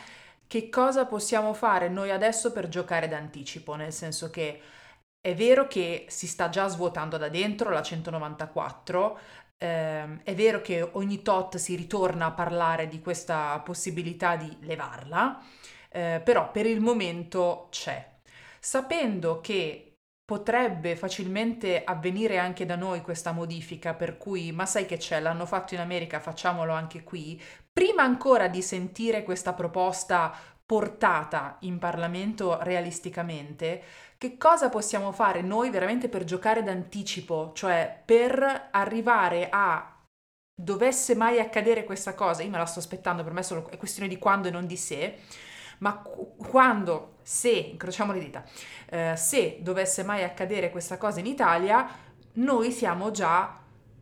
che 0.50 0.68
cosa 0.68 1.06
possiamo 1.06 1.54
fare 1.54 1.88
noi 1.88 2.10
adesso 2.10 2.50
per 2.50 2.68
giocare 2.68 3.06
d'anticipo, 3.06 3.76
nel 3.76 3.92
senso 3.92 4.30
che 4.30 4.60
è 5.20 5.32
vero 5.36 5.68
che 5.68 6.06
si 6.08 6.26
sta 6.26 6.48
già 6.48 6.66
svuotando 6.66 7.16
da 7.18 7.28
dentro 7.28 7.70
la 7.70 7.80
194, 7.82 9.18
ehm, 9.58 10.22
è 10.24 10.34
vero 10.34 10.60
che 10.60 10.82
ogni 10.82 11.22
tot 11.22 11.56
si 11.56 11.76
ritorna 11.76 12.26
a 12.26 12.32
parlare 12.32 12.88
di 12.88 13.00
questa 13.00 13.60
possibilità 13.64 14.34
di 14.34 14.56
levarla, 14.62 15.40
eh, 15.88 16.20
però 16.24 16.50
per 16.50 16.66
il 16.66 16.80
momento 16.80 17.68
c'è. 17.70 18.18
Sapendo 18.58 19.40
che 19.40 19.90
potrebbe 20.24 20.96
facilmente 20.96 21.82
avvenire 21.84 22.38
anche 22.38 22.64
da 22.66 22.76
noi 22.76 23.02
questa 23.02 23.32
modifica, 23.32 23.94
per 23.94 24.16
cui 24.16 24.52
ma 24.52 24.66
sai 24.66 24.86
che 24.86 24.96
c'è, 24.96 25.20
l'hanno 25.20 25.46
fatto 25.46 25.74
in 25.74 25.80
America, 25.80 26.20
facciamolo 26.20 26.72
anche 26.72 27.02
qui, 27.04 27.40
prima 27.72 28.02
ancora 28.02 28.48
di 28.48 28.62
sentire 28.62 29.22
questa 29.22 29.52
proposta 29.52 30.32
portata 30.70 31.56
in 31.60 31.78
Parlamento 31.78 32.58
realisticamente, 32.62 33.82
che 34.16 34.36
cosa 34.36 34.68
possiamo 34.68 35.10
fare 35.12 35.42
noi 35.42 35.70
veramente 35.70 36.08
per 36.08 36.24
giocare 36.24 36.62
d'anticipo, 36.62 37.52
cioè 37.54 38.02
per 38.04 38.68
arrivare 38.70 39.48
a 39.50 39.96
dovesse 40.54 41.14
mai 41.14 41.40
accadere 41.40 41.84
questa 41.84 42.14
cosa, 42.14 42.42
io 42.42 42.50
me 42.50 42.58
la 42.58 42.66
sto 42.66 42.78
aspettando, 42.78 43.24
per 43.24 43.32
me 43.32 43.42
solo, 43.42 43.68
è 43.70 43.76
questione 43.78 44.08
di 44.08 44.18
quando 44.18 44.48
e 44.48 44.50
non 44.50 44.66
di 44.66 44.76
se, 44.76 45.18
ma 45.78 46.02
quando, 46.36 47.16
se, 47.22 47.50
incrociamo 47.50 48.12
le 48.12 48.20
dita, 48.20 48.44
eh, 48.90 49.14
se 49.16 49.58
dovesse 49.62 50.04
mai 50.04 50.22
accadere 50.22 50.70
questa 50.70 50.98
cosa 50.98 51.20
in 51.20 51.26
Italia, 51.26 51.88
noi 52.34 52.70
siamo 52.70 53.10
già 53.10 53.58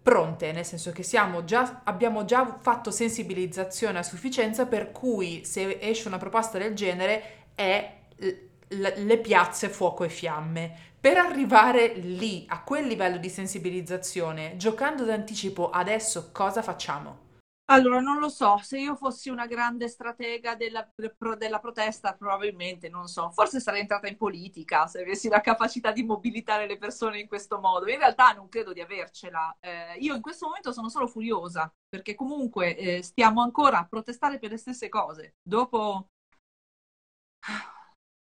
pronte, 0.09 0.53
nel 0.53 0.65
senso 0.65 0.91
che 0.91 1.03
già, 1.45 1.83
abbiamo 1.85 2.25
già 2.25 2.57
fatto 2.59 2.91
sensibilizzazione 2.91 3.99
a 3.99 4.03
sufficienza 4.03 4.65
per 4.65 4.91
cui 4.91 5.45
se 5.45 5.79
esce 5.83 6.09
una 6.09 6.17
proposta 6.17 6.57
del 6.57 6.75
genere 6.75 7.23
è 7.55 7.93
le 8.69 9.19
piazze 9.19 9.69
fuoco 9.69 10.05
e 10.05 10.09
fiamme. 10.09 10.75
Per 10.99 11.19
arrivare 11.19 11.89
lì, 11.89 12.47
a 12.49 12.63
quel 12.63 12.87
livello 12.87 13.19
di 13.19 13.29
sensibilizzazione, 13.29 14.57
giocando 14.57 15.05
d'anticipo 15.05 15.69
adesso 15.69 16.31
cosa 16.33 16.63
facciamo? 16.63 17.27
Allora, 17.71 18.01
non 18.01 18.19
lo 18.19 18.31
so, 18.31 18.57
se 18.63 18.79
io 18.79 18.95
fossi 18.97 19.29
una 19.29 19.45
grande 19.47 19.89
stratega 19.89 20.55
della, 20.55 20.91
della, 21.37 21.59
protesta, 21.61 22.15
probabilmente, 22.15 22.89
non 22.89 23.09
so, 23.09 23.31
forse 23.31 23.61
sarei 23.61 23.81
entrata 23.83 24.09
in 24.09 24.17
politica 24.17 24.87
se 24.87 25.03
avessi 25.03 25.29
la 25.29 25.43
capacità 25.43 25.93
di 25.93 26.03
mobilitare 26.03 26.67
le 26.67 26.79
persone 26.79 27.21
in 27.21 27.29
questo 27.29 27.61
modo. 27.61 27.87
In 27.91 27.99
realtà 27.99 28.33
non 28.33 28.49
credo 28.49 28.73
di 28.73 28.81
avercela. 28.81 29.55
Eh, 29.61 29.97
io 29.99 30.15
in 30.15 30.23
questo 30.23 30.47
momento 30.47 30.73
sono 30.73 30.89
solo 30.89 31.07
furiosa, 31.07 31.71
perché 31.87 32.15
comunque 32.15 32.75
eh, 32.75 33.03
stiamo 33.03 33.43
ancora 33.43 33.81
a 33.81 33.87
protestare 33.87 34.39
per 34.39 34.51
le 34.51 34.57
stesse 34.57 34.89
cose. 34.89 35.35
Dopo 35.43 36.09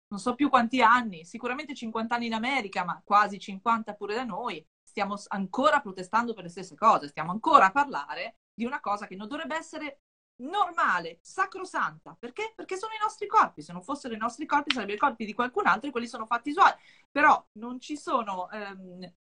non 0.09 0.21
so 0.21 0.35
più 0.35 0.51
quanti 0.51 0.83
anni, 0.83 1.25
sicuramente 1.25 1.75
50 1.75 2.15
anni 2.15 2.27
in 2.27 2.35
America, 2.35 2.85
ma 2.85 3.01
quasi 3.03 3.39
50 3.39 3.95
pure 3.95 4.15
da 4.15 4.25
noi, 4.25 4.63
stiamo 4.83 5.17
ancora 5.29 5.81
protestando 5.81 6.35
per 6.35 6.45
le 6.45 6.51
stesse 6.51 6.75
cose, 6.75 7.09
stiamo 7.09 7.31
ancora 7.31 7.67
a 7.67 7.73
parlare 7.73 8.37
di 8.59 8.65
una 8.65 8.81
cosa 8.81 9.07
che 9.07 9.15
non 9.15 9.29
dovrebbe 9.29 9.57
essere 9.57 10.01
normale, 10.41 11.21
sacrosanta. 11.23 12.17
Perché? 12.19 12.53
Perché 12.57 12.77
sono 12.77 12.93
i 12.93 12.99
nostri 13.01 13.29
corpi. 13.29 13.63
Se 13.63 13.73
non 13.73 13.83
fossero 13.83 14.15
i 14.15 14.19
nostri 14.19 14.47
corpi, 14.47 14.73
sarebbero 14.73 14.97
i 14.97 15.01
corpi 15.01 15.25
di 15.25 15.33
qualcun 15.33 15.67
altro 15.67 15.89
e 15.89 15.93
quelli 15.93 16.09
sono 16.09 16.27
fatti 16.27 16.51
usuali. 16.51 16.75
Però 17.11 17.47
non 17.53 17.79
ci 17.81 17.97
sono, 17.97 18.51
ehm, 18.51 19.13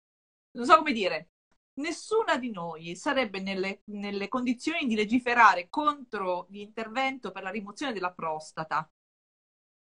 non 0.52 0.64
so 0.64 0.76
come 0.78 0.92
dire, 0.92 1.30
nessuna 1.74 2.38
di 2.38 2.50
noi 2.50 2.96
sarebbe 2.96 3.40
nelle, 3.40 3.82
nelle 3.86 4.28
condizioni 4.28 4.86
di 4.86 4.94
legiferare 4.94 5.68
contro 5.68 6.46
l'intervento 6.50 7.30
per 7.30 7.42
la 7.42 7.50
rimozione 7.50 7.92
della 7.92 8.12
prostata 8.12 8.90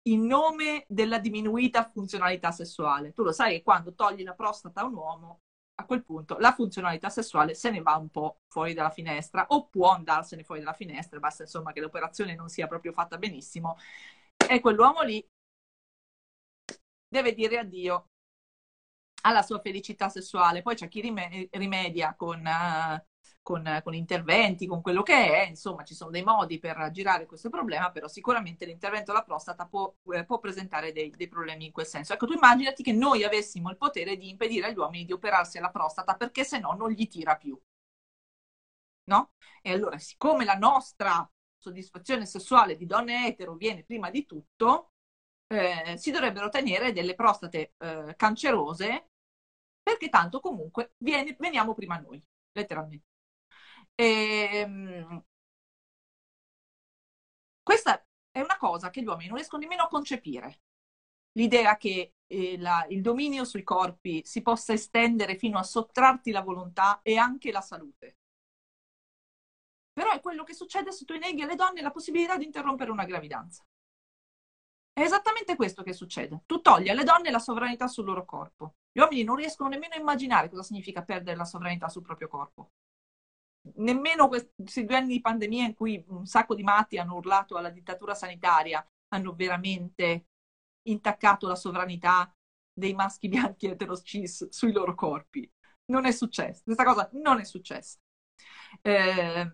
in 0.05 0.27
nome 0.27 0.85
della 0.89 1.19
diminuita 1.19 1.91
funzionalità 1.91 2.51
sessuale. 2.53 3.13
Tu 3.13 3.23
lo 3.23 3.33
sai 3.33 3.57
che 3.57 3.63
quando 3.63 3.95
togli 3.95 4.23
la 4.23 4.35
prostata 4.35 4.81
a 4.81 4.85
un 4.85 4.95
uomo, 4.95 5.41
a 5.81 5.85
quel 5.85 6.05
punto 6.05 6.37
la 6.39 6.53
funzionalità 6.53 7.09
sessuale 7.11 7.55
se 7.55 7.71
ne 7.71 7.83
va 7.83 7.97
un 7.97 8.09
po' 8.11 8.41
fuori 8.49 8.75
dalla 8.75 8.91
finestra 8.91 9.47
o 9.49 9.69
può 9.69 9.91
andarsene 9.91 10.45
fuori 10.45 10.61
dalla 10.61 10.73
finestra, 10.75 11.19
basta 11.19 11.43
insomma 11.43 11.73
che 11.73 11.81
l'operazione 11.81 12.35
non 12.35 12.49
sia 12.49 12.67
proprio 12.67 12.93
fatta 12.93 13.19
benissimo 13.19 13.77
e 14.49 14.61
quell'uomo 14.61 15.03
lì 15.03 15.25
deve 17.09 17.35
dire 17.35 17.59
addio 17.59 18.07
alla 19.23 19.43
sua 19.43 19.61
felicità 19.61 20.09
sessuale. 20.09 20.63
Poi 20.63 20.75
c'è 20.75 20.89
chi 20.89 21.01
rimedia 21.51 22.15
con 22.17 22.41
uh, 22.41 23.03
con, 23.43 23.81
con, 23.83 23.95
interventi, 23.95 24.67
con 24.67 24.81
quello 24.83 25.03
che 25.03 25.43
è, 25.45 25.49
insomma 25.49 25.83
ci 25.85 25.95
sono 25.95 26.11
dei 26.11 26.23
modi 26.23 26.59
per 26.59 26.91
girare 26.93 27.27
questo 27.27 27.49
problema, 27.49 27.91
però 27.91 28.09
sicuramente 28.09 28.65
l'intervento 28.65 29.11
alla 29.11 29.23
prostata 29.23 29.67
può, 29.67 29.95
eh, 30.13 30.25
può 30.25 30.39
presentare 30.39 30.93
dei, 30.93 31.11
dei, 31.11 31.29
problemi 31.29 31.67
in 31.67 31.73
quel 31.73 31.87
senso. 31.87 32.13
Ecco, 32.13 32.27
tu 32.27 32.33
immaginati 32.35 32.83
che 32.83 32.93
noi 32.93 33.25
avessimo 33.25 33.71
il 33.71 33.77
potere 33.77 34.17
di 34.17 34.29
impedire 34.29 34.67
agli 34.69 34.77
uomini 34.77 35.05
di 35.05 35.13
operarsi 35.13 35.59
alla 35.59 35.71
prostata 35.71 36.15
perché 36.17 36.45
se 36.45 36.59
no 36.59 36.73
non 36.73 36.91
gli 36.91 37.07
tira 37.09 37.37
più. 37.37 37.59
No? 39.05 39.33
E 39.63 39.73
allora, 39.73 39.99
siccome 39.99 40.45
la 40.45 40.55
nostra 40.55 41.29
soddisfazione 41.59 42.27
sessuale 42.27 42.77
di 42.77 42.87
donne 42.87 43.27
etero 43.27 43.55
viene 43.55 43.85
prima 43.85 44.11
di 44.11 44.25
tutto, 44.25 44.93
eh, 45.49 45.97
si 45.99 46.11
dovrebbero 46.11 46.49
tenere 46.49 46.93
delle 46.93 47.15
prostate 47.15 47.75
eh, 47.79 48.15
cancerose 48.17 49.11
perché 49.83 50.09
tanto 50.09 50.41
comunque 50.41 50.95
viene, 50.99 51.35
veniamo 51.39 51.75
prima 51.75 51.99
noi, 51.99 52.23
letteralmente. 52.53 53.10
E, 54.01 54.07
ehm, 54.63 55.23
questa 57.63 58.03
è 58.31 58.41
una 58.41 58.57
cosa 58.57 58.91
che 58.91 59.03
gli 59.03 59.07
uomini 59.07 59.29
non 59.29 59.37
riescono 59.37 59.63
nemmeno 59.63 59.83
a 59.85 59.89
concepire. 59.89 60.61
L'idea 61.33 61.77
che 61.77 62.15
eh, 62.27 62.59
la, 62.59 62.87
il 62.89 63.03
dominio 63.03 63.45
sui 63.45 63.63
corpi 63.63 64.23
si 64.25 64.43
possa 64.43 64.73
estendere 64.73 65.37
fino 65.37 65.59
a 65.59 65.63
sottrarti 65.63 66.31
la 66.31 66.41
volontà 66.43 67.01
e 67.03 67.17
anche 67.17 67.53
la 67.53 67.61
salute. 67.61 68.17
Però 69.93 70.11
è 70.13 70.21
quello 70.21 70.45
che 70.45 70.55
succede 70.55 70.93
se 70.93 71.05
tu 71.05 71.17
neghi 71.17 71.43
alle 71.43 71.55
donne 71.55 71.83
la 71.83 71.91
possibilità 71.91 72.37
di 72.37 72.45
interrompere 72.45 72.91
una 72.91 73.05
gravidanza. 73.05 73.65
È 74.93 75.03
esattamente 75.03 75.57
questo 75.57 75.83
che 75.83 75.93
succede. 75.93 76.43
Tu 76.47 76.61
togli 76.63 76.89
alle 76.89 77.05
donne 77.05 77.31
la 77.31 77.39
sovranità 77.39 77.87
sul 77.87 78.07
loro 78.07 78.25
corpo. 78.25 78.77
Gli 78.93 79.01
uomini 79.01 79.25
non 79.25 79.37
riescono 79.37 79.69
nemmeno 79.69 79.95
a 79.95 79.99
immaginare 79.99 80.49
cosa 80.49 80.63
significa 80.63 81.03
perdere 81.03 81.37
la 81.37 81.45
sovranità 81.45 81.89
sul 81.89 82.03
proprio 82.03 82.29
corpo 82.29 82.71
nemmeno 83.77 84.29
questi 84.29 84.85
due 84.85 84.97
anni 84.97 85.15
di 85.15 85.21
pandemia 85.21 85.65
in 85.67 85.75
cui 85.75 86.03
un 86.09 86.27
sacco 86.27 86.55
di 86.55 86.63
matti 86.63 86.99
hanno 86.99 87.17
urlato 87.17 87.57
alla 87.57 87.71
dittatura 87.71 88.15
sanitaria 88.15 88.85
hanno 89.09 89.35
veramente 89.35 90.27
intaccato 90.83 91.47
la 91.47 91.57
sovranità 91.57 92.35
dei 92.73 92.95
maschi 92.95 93.29
bianchi 93.29 93.67
eterocis 93.67 94.49
sui 94.49 94.73
loro 94.73 94.95
corpi. 94.95 95.51
Non 95.87 96.07
è 96.07 96.13
successo, 96.13 96.63
questa 96.65 96.85
cosa 96.85 97.09
non 97.15 97.41
è 97.41 97.45
successa. 97.45 97.99
Eh, 98.83 99.53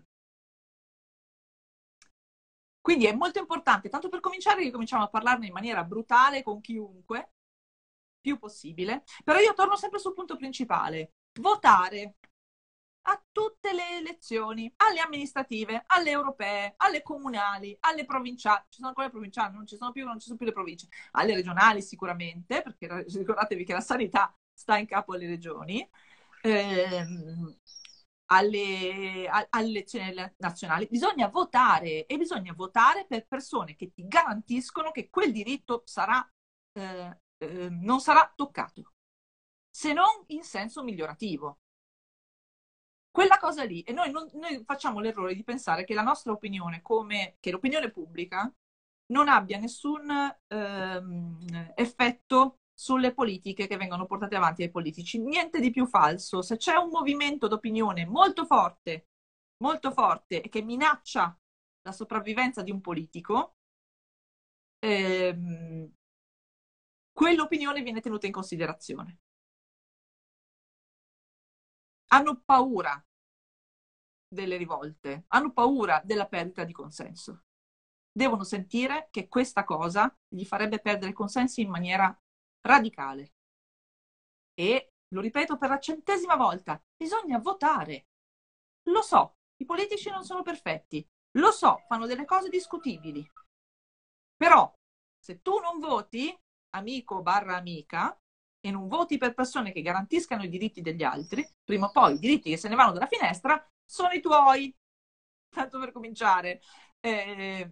quindi 2.81 3.05
è 3.05 3.13
molto 3.13 3.39
importante, 3.39 3.89
tanto 3.89 4.07
per 4.09 4.21
cominciare, 4.21 4.63
che 4.63 4.71
cominciamo 4.71 5.03
a 5.03 5.09
parlarne 5.09 5.47
in 5.47 5.51
maniera 5.53 5.83
brutale 5.83 6.41
con 6.43 6.61
chiunque, 6.61 7.33
più 8.21 8.37
possibile. 8.39 9.03
Però 9.23 9.39
io 9.39 9.53
torno 9.53 9.75
sempre 9.75 9.99
sul 9.99 10.13
punto 10.13 10.37
principale. 10.37 11.13
Votare 11.41 12.15
a 13.09 13.23
tutte 13.31 13.73
le 13.73 13.97
elezioni, 13.97 14.71
alle 14.77 14.99
amministrative, 14.99 15.83
alle 15.87 16.09
europee, 16.11 16.73
alle 16.77 17.01
comunali, 17.01 17.75
alle 17.81 18.05
provinciali. 18.05 18.63
Ci 18.69 18.77
sono 18.77 18.89
ancora 18.89 19.07
le 19.07 19.11
provinciali, 19.11 19.53
non 19.53 19.65
ci 19.65 19.77
sono 19.77 19.91
più, 19.91 20.05
non 20.05 20.19
ci 20.19 20.25
sono 20.25 20.37
più 20.37 20.45
le 20.45 20.51
province. 20.51 20.87
Alle 21.11 21.33
regionali 21.35 21.81
sicuramente, 21.81 22.61
perché 22.61 23.05
ricordatevi 23.07 23.63
che 23.63 23.73
la 23.73 23.81
sanità 23.81 24.33
sta 24.53 24.77
in 24.77 24.85
capo 24.85 25.13
alle 25.13 25.27
regioni. 25.27 25.87
Ehm, 26.41 27.57
alle, 28.29 29.27
alle, 29.29 29.69
elezioni 29.69 30.13
nazionali, 30.37 30.87
bisogna 30.89 31.27
votare 31.29 32.05
e 32.05 32.17
bisogna 32.17 32.53
votare 32.53 33.05
per 33.07 33.25
persone 33.25 33.75
che 33.75 33.91
ti 33.93 34.05
garantiscono 34.05 34.91
che 34.91 35.09
quel 35.09 35.31
diritto 35.31 35.83
sarà, 35.85 36.29
eh, 36.73 37.19
eh, 37.37 37.69
non 37.69 38.01
sarà 38.01 38.31
toccato, 38.35 38.93
se 39.69 39.93
non 39.93 40.23
in 40.27 40.43
senso 40.43 40.83
migliorativo 40.83 41.59
quella 43.17 43.39
cosa 43.39 43.63
lì. 43.63 43.81
E 43.81 43.93
noi, 43.93 44.11
non, 44.11 44.29
noi, 44.33 44.63
facciamo 44.63 44.99
l'errore 44.99 45.33
di 45.33 45.43
pensare 45.43 45.85
che 45.85 45.95
la 45.95 46.03
nostra 46.03 46.31
opinione, 46.31 46.83
come 46.83 47.37
che 47.39 47.49
l'opinione 47.49 47.89
pubblica, 47.89 48.53
non 49.07 49.27
abbia 49.27 49.57
nessun 49.57 50.07
ehm, 50.47 51.73
effetto 51.75 52.59
sulle 52.75 53.15
politiche 53.15 53.65
che 53.65 53.75
vengono 53.75 54.05
portate 54.05 54.35
avanti 54.35 54.61
dai 54.61 54.69
politici. 54.71 55.19
Niente 55.19 55.59
di 55.59 55.71
più 55.71 55.87
falso. 55.87 56.43
Se 56.43 56.57
c'è 56.57 56.75
un 56.75 56.89
movimento 56.89 57.47
d'opinione 57.47 58.05
molto 58.05 58.45
forte, 58.45 59.07
molto 59.63 59.91
forte 59.91 60.43
e 60.43 60.49
che 60.49 60.61
minaccia 60.61 61.35
la 61.81 61.91
sopravvivenza 61.91 62.61
di 62.61 62.69
un 62.69 62.81
politico, 62.81 63.55
ehm, 64.79 65.91
quell'opinione 67.11 67.81
viene 67.81 67.99
tenuta 67.99 68.27
in 68.27 68.31
considerazione. 68.31 69.19
Hanno 72.09 72.41
paura 72.45 73.06
delle 74.27 74.57
rivolte, 74.57 75.25
hanno 75.27 75.53
paura 75.53 76.01
della 76.03 76.27
perdita 76.27 76.63
di 76.63 76.73
consenso. 76.73 77.43
Devono 78.11 78.43
sentire 78.43 79.07
che 79.11 79.27
questa 79.27 79.63
cosa 79.63 80.13
gli 80.27 80.43
farebbe 80.43 80.79
perdere 80.79 81.13
consensi 81.13 81.61
in 81.61 81.69
maniera 81.69 82.15
radicale. 82.61 83.33
E, 84.53 84.91
lo 85.09 85.21
ripeto 85.21 85.57
per 85.57 85.69
la 85.69 85.79
centesima 85.79 86.35
volta, 86.35 86.81
bisogna 86.95 87.37
votare. 87.39 88.07
Lo 88.89 89.01
so, 89.01 89.37
i 89.57 89.65
politici 89.65 90.09
non 90.09 90.23
sono 90.23 90.41
perfetti, 90.41 91.07
lo 91.37 91.51
so, 91.51 91.83
fanno 91.87 92.05
delle 92.05 92.25
cose 92.25 92.49
discutibili. 92.49 93.25
Però, 94.35 94.71
se 95.19 95.41
tu 95.41 95.59
non 95.59 95.79
voti, 95.79 96.35
amico 96.71 97.21
barra 97.21 97.55
amica, 97.55 98.17
e 98.59 98.71
non 98.71 98.87
voti 98.87 99.17
per 99.17 99.33
persone 99.33 99.71
che 99.71 99.81
garantiscano 99.81 100.43
i 100.43 100.49
diritti 100.49 100.81
degli 100.81 101.03
altri, 101.03 101.47
prima 101.63 101.87
o 101.87 101.91
poi 101.91 102.15
i 102.15 102.19
diritti 102.19 102.49
che 102.49 102.57
se 102.57 102.67
ne 102.67 102.75
vanno 102.75 102.91
dalla 102.91 103.07
finestra 103.07 103.63
sono 103.87 104.11
i 104.11 104.21
tuoi. 104.21 104.75
Tanto 105.49 105.79
per 105.79 105.91
cominciare. 105.91 106.61
Eh, 106.99 107.71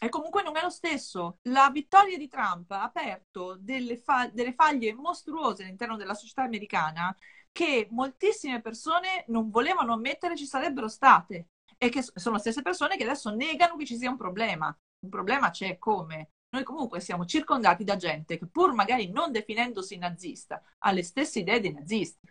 e 0.00 0.08
comunque 0.08 0.42
non 0.42 0.56
è 0.56 0.62
lo 0.62 0.70
stesso. 0.70 1.38
La 1.42 1.70
vittoria 1.70 2.18
di 2.18 2.26
Trump 2.28 2.70
ha 2.72 2.82
aperto 2.82 3.56
delle, 3.60 3.96
fa- 3.98 4.28
delle 4.32 4.52
faglie 4.52 4.92
mostruose 4.94 5.62
all'interno 5.62 5.96
della 5.96 6.14
società 6.14 6.42
americana 6.42 7.16
che 7.52 7.86
moltissime 7.90 8.60
persone 8.60 9.24
non 9.28 9.50
volevano 9.50 9.92
ammettere 9.92 10.36
ci 10.36 10.46
sarebbero 10.46 10.88
state 10.88 11.50
e 11.78 11.88
che 11.88 12.02
sono 12.02 12.34
le 12.36 12.40
stesse 12.40 12.62
persone 12.62 12.96
che 12.96 13.04
adesso 13.04 13.30
negano 13.30 13.76
che 13.76 13.86
ci 13.86 13.96
sia 13.96 14.10
un 14.10 14.16
problema. 14.16 14.76
Un 15.04 15.08
problema 15.08 15.50
c'è 15.50 15.78
come? 15.78 16.30
Noi 16.50 16.64
comunque 16.64 17.00
siamo 17.00 17.24
circondati 17.24 17.84
da 17.84 17.96
gente 17.96 18.38
che 18.38 18.46
pur 18.46 18.74
magari 18.74 19.10
non 19.10 19.30
definendosi 19.30 19.96
nazista 19.98 20.60
ha 20.78 20.90
le 20.92 21.02
stesse 21.04 21.40
idee 21.40 21.60
dei 21.60 21.72
nazisti. 21.72 22.26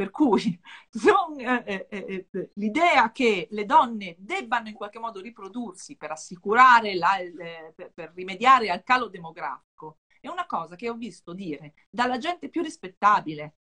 Per 0.00 0.10
cui 0.10 0.58
eh, 1.36 1.62
eh, 1.66 1.86
eh, 1.90 2.28
eh, 2.30 2.50
l'idea 2.54 3.12
che 3.12 3.48
le 3.50 3.66
donne 3.66 4.16
debbano 4.18 4.68
in 4.68 4.74
qualche 4.74 4.98
modo 4.98 5.20
riprodursi 5.20 5.98
per 5.98 6.10
assicurare, 6.10 6.94
la, 6.94 7.18
per, 7.74 7.92
per 7.92 8.10
rimediare 8.14 8.70
al 8.70 8.82
calo 8.82 9.08
demografico, 9.08 9.98
è 10.18 10.28
una 10.28 10.46
cosa 10.46 10.74
che 10.74 10.88
ho 10.88 10.94
visto 10.94 11.34
dire 11.34 11.74
dalla 11.90 12.16
gente 12.16 12.48
più 12.48 12.62
rispettabile. 12.62 13.56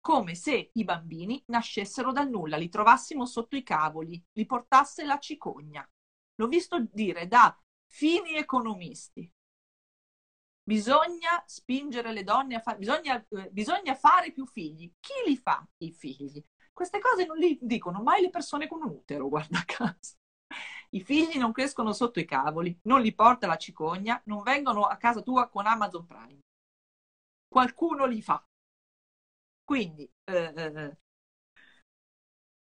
come 0.00 0.34
se 0.34 0.70
i 0.72 0.82
bambini 0.84 1.40
nascessero 1.46 2.10
dal 2.10 2.28
nulla, 2.28 2.56
li 2.56 2.68
trovassimo 2.68 3.24
sotto 3.24 3.54
i 3.54 3.62
cavoli, 3.62 4.20
li 4.32 4.46
portasse 4.46 5.04
la 5.04 5.18
cicogna. 5.20 5.88
L'ho 6.34 6.48
visto 6.48 6.84
dire 6.90 7.28
da 7.28 7.56
fini 7.86 8.34
economisti. 8.34 9.30
Bisogna 10.70 11.42
spingere 11.46 12.12
le 12.12 12.22
donne 12.22 12.54
a 12.54 12.60
fare, 12.60 12.78
bisogna, 12.78 13.16
eh, 13.28 13.48
bisogna 13.50 13.96
fare 13.96 14.30
più 14.30 14.46
figli. 14.46 14.88
Chi 15.00 15.12
li 15.26 15.36
fa 15.36 15.66
i 15.78 15.90
figli? 15.90 16.40
Queste 16.72 17.00
cose 17.00 17.26
non 17.26 17.36
li 17.38 17.58
dicono 17.60 18.00
mai 18.02 18.22
le 18.22 18.30
persone 18.30 18.68
con 18.68 18.80
un 18.82 18.90
utero, 18.90 19.26
guarda 19.28 19.64
caso. 19.66 20.14
I 20.90 21.00
figli 21.02 21.38
non 21.38 21.50
crescono 21.50 21.92
sotto 21.92 22.20
i 22.20 22.24
cavoli, 22.24 22.78
non 22.84 23.00
li 23.00 23.12
porta 23.12 23.48
la 23.48 23.56
cicogna, 23.56 24.20
non 24.26 24.42
vengono 24.42 24.84
a 24.84 24.96
casa 24.96 25.22
tua 25.22 25.48
con 25.48 25.66
Amazon 25.66 26.06
Prime. 26.06 26.38
Qualcuno 27.48 28.06
li 28.06 28.22
fa. 28.22 28.42
Quindi, 29.64 30.10
eh, 30.24 30.52
eh, 30.56 30.96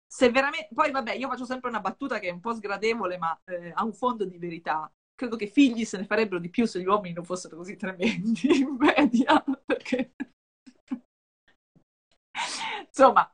se 0.07 0.29
veramente... 0.29 0.69
Poi 0.73 0.91
vabbè, 0.91 1.13
io 1.13 1.27
faccio 1.29 1.45
sempre 1.45 1.69
una 1.69 1.79
battuta 1.79 2.19
che 2.19 2.27
è 2.27 2.31
un 2.31 2.39
po' 2.39 2.53
sgradevole, 2.53 3.17
ma 3.17 3.39
eh, 3.45 3.71
ha 3.73 3.83
un 3.83 3.93
fondo 3.93 4.25
di 4.25 4.37
verità. 4.37 4.91
Credo 5.21 5.35
che 5.35 5.45
figli 5.45 5.85
se 5.85 5.97
ne 5.97 6.05
farebbero 6.05 6.39
di 6.39 6.49
più 6.49 6.65
se 6.65 6.79
gli 6.79 6.87
uomini 6.87 7.13
non 7.13 7.23
fossero 7.23 7.55
così 7.55 7.75
tremendi 7.75 8.41
in 8.57 8.75
media, 8.75 9.39
perché... 9.63 10.15
Insomma, 12.87 13.31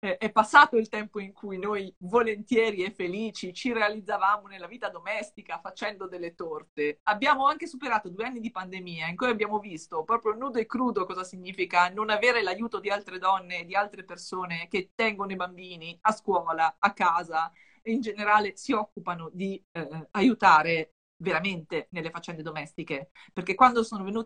è 0.00 0.32
passato 0.32 0.76
il 0.76 0.88
tempo 0.88 1.20
in 1.20 1.32
cui 1.32 1.56
noi 1.56 1.94
volentieri 1.98 2.82
e 2.82 2.90
felici 2.90 3.52
ci 3.54 3.72
realizzavamo 3.72 4.48
nella 4.48 4.66
vita 4.66 4.88
domestica 4.88 5.60
facendo 5.60 6.08
delle 6.08 6.34
torte. 6.34 6.98
Abbiamo 7.04 7.46
anche 7.46 7.68
superato 7.68 8.08
due 8.08 8.24
anni 8.24 8.40
di 8.40 8.50
pandemia 8.50 9.06
in 9.06 9.14
cui 9.14 9.28
abbiamo 9.28 9.60
visto 9.60 10.02
proprio 10.02 10.34
nudo 10.34 10.58
e 10.58 10.66
crudo 10.66 11.06
cosa 11.06 11.22
significa 11.22 11.90
non 11.90 12.10
avere 12.10 12.42
l'aiuto 12.42 12.80
di 12.80 12.90
altre 12.90 13.18
donne, 13.18 13.64
di 13.64 13.76
altre 13.76 14.02
persone 14.02 14.66
che 14.66 14.90
tengono 14.96 15.30
i 15.30 15.36
bambini 15.36 15.96
a 16.00 16.10
scuola, 16.10 16.74
a 16.80 16.92
casa 16.92 17.52
e 17.82 17.92
in 17.92 18.00
generale 18.00 18.56
si 18.56 18.72
occupano 18.72 19.30
di 19.32 19.64
eh, 19.70 20.08
aiutare 20.10 20.94
veramente 21.20 21.88
nelle 21.90 22.10
faccende 22.10 22.42
domestiche, 22.42 23.10
perché 23.32 23.54
quando 23.54 23.82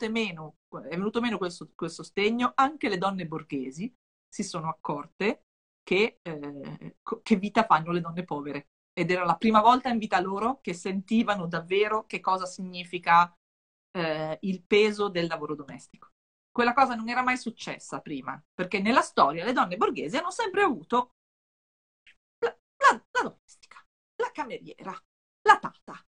meno, 0.09 0.57
è 0.88 0.97
venuto 0.97 1.20
meno 1.20 1.38
quel, 1.38 1.53
quel 1.74 1.90
sostegno, 1.90 2.53
anche 2.55 2.88
le 2.88 2.99
donne 2.99 3.26
borghesi 3.26 3.95
si 4.28 4.42
sono 4.42 4.68
accorte 4.68 5.45
che, 5.82 6.18
eh, 6.22 6.97
che 7.22 7.36
vita 7.36 7.64
fanno 7.64 7.92
le 7.92 8.01
donne 8.01 8.24
povere. 8.24 8.68
Ed 8.92 9.11
era 9.11 9.24
la 9.24 9.36
prima 9.36 9.61
volta 9.61 9.88
in 9.88 9.99
vita 9.99 10.20
loro 10.20 10.61
che 10.61 10.72
sentivano 10.72 11.47
davvero 11.47 12.07
che 12.07 12.20
cosa 12.20 12.47
significa 12.47 13.36
eh, 13.90 14.38
il 14.42 14.62
peso 14.62 15.09
del 15.09 15.26
lavoro 15.26 15.55
domestico. 15.55 16.11
Quella 16.51 16.72
cosa 16.72 16.95
non 16.95 17.09
era 17.09 17.22
mai 17.22 17.36
successa 17.36 18.01
prima, 18.01 18.40
perché 18.55 18.80
nella 18.80 19.01
storia 19.03 19.45
le 19.45 19.53
donne 19.53 19.76
borghesi 19.76 20.16
hanno 20.16 20.30
sempre 20.30 20.62
avuto 20.62 21.14
la, 22.38 22.57
la, 22.76 23.05
la 23.11 23.22
domestica, 23.22 23.84
la 24.16 24.30
cameriera, 24.32 24.92
la 25.42 25.59
tata, 25.59 26.07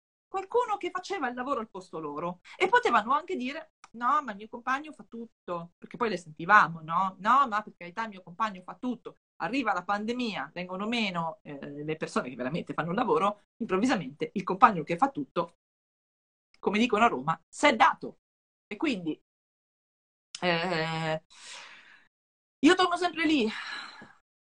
che 0.79 0.91
faceva 0.91 1.29
il 1.29 1.35
lavoro 1.35 1.61
al 1.61 1.68
posto 1.68 1.99
loro 1.99 2.41
e 2.57 2.68
potevano 2.68 3.12
anche 3.12 3.37
dire 3.37 3.72
no 3.93 4.22
ma 4.22 4.31
il 4.33 4.37
mio 4.37 4.49
compagno 4.49 4.93
fa 4.93 5.05
tutto 5.09 5.72
perché 5.79 5.97
poi 5.97 6.09
le 6.11 6.16
sentivamo 6.18 6.81
no 6.83 7.16
no 7.20 7.47
ma 7.49 7.62
per 7.62 7.74
carità 7.76 8.03
il 8.05 8.11
mio 8.11 8.22
compagno 8.22 8.62
fa 8.62 8.74
tutto 8.74 9.16
arriva 9.41 9.72
la 9.72 9.85
pandemia, 9.85 10.51
vengono 10.53 10.87
meno 10.87 11.39
eh, 11.43 11.59
le 11.85 11.97
persone 11.97 12.29
che 12.29 12.37
veramente 12.37 12.72
fanno 12.74 12.91
il 12.91 12.97
lavoro, 12.97 13.45
improvvisamente 13.59 14.31
il 14.35 14.43
compagno 14.43 14.83
che 14.83 14.97
fa 14.97 15.11
tutto, 15.11 15.57
come 16.59 16.79
dicono 16.79 17.05
a 17.05 17.09
Roma, 17.09 17.41
si 17.49 17.66
è 17.66 17.76
dato. 17.76 18.18
E 18.66 18.76
quindi 18.76 19.20
eh, 20.41 21.20
io 22.61 22.74
torno 22.74 22.97
sempre 22.97 23.24
lì. 23.26 23.49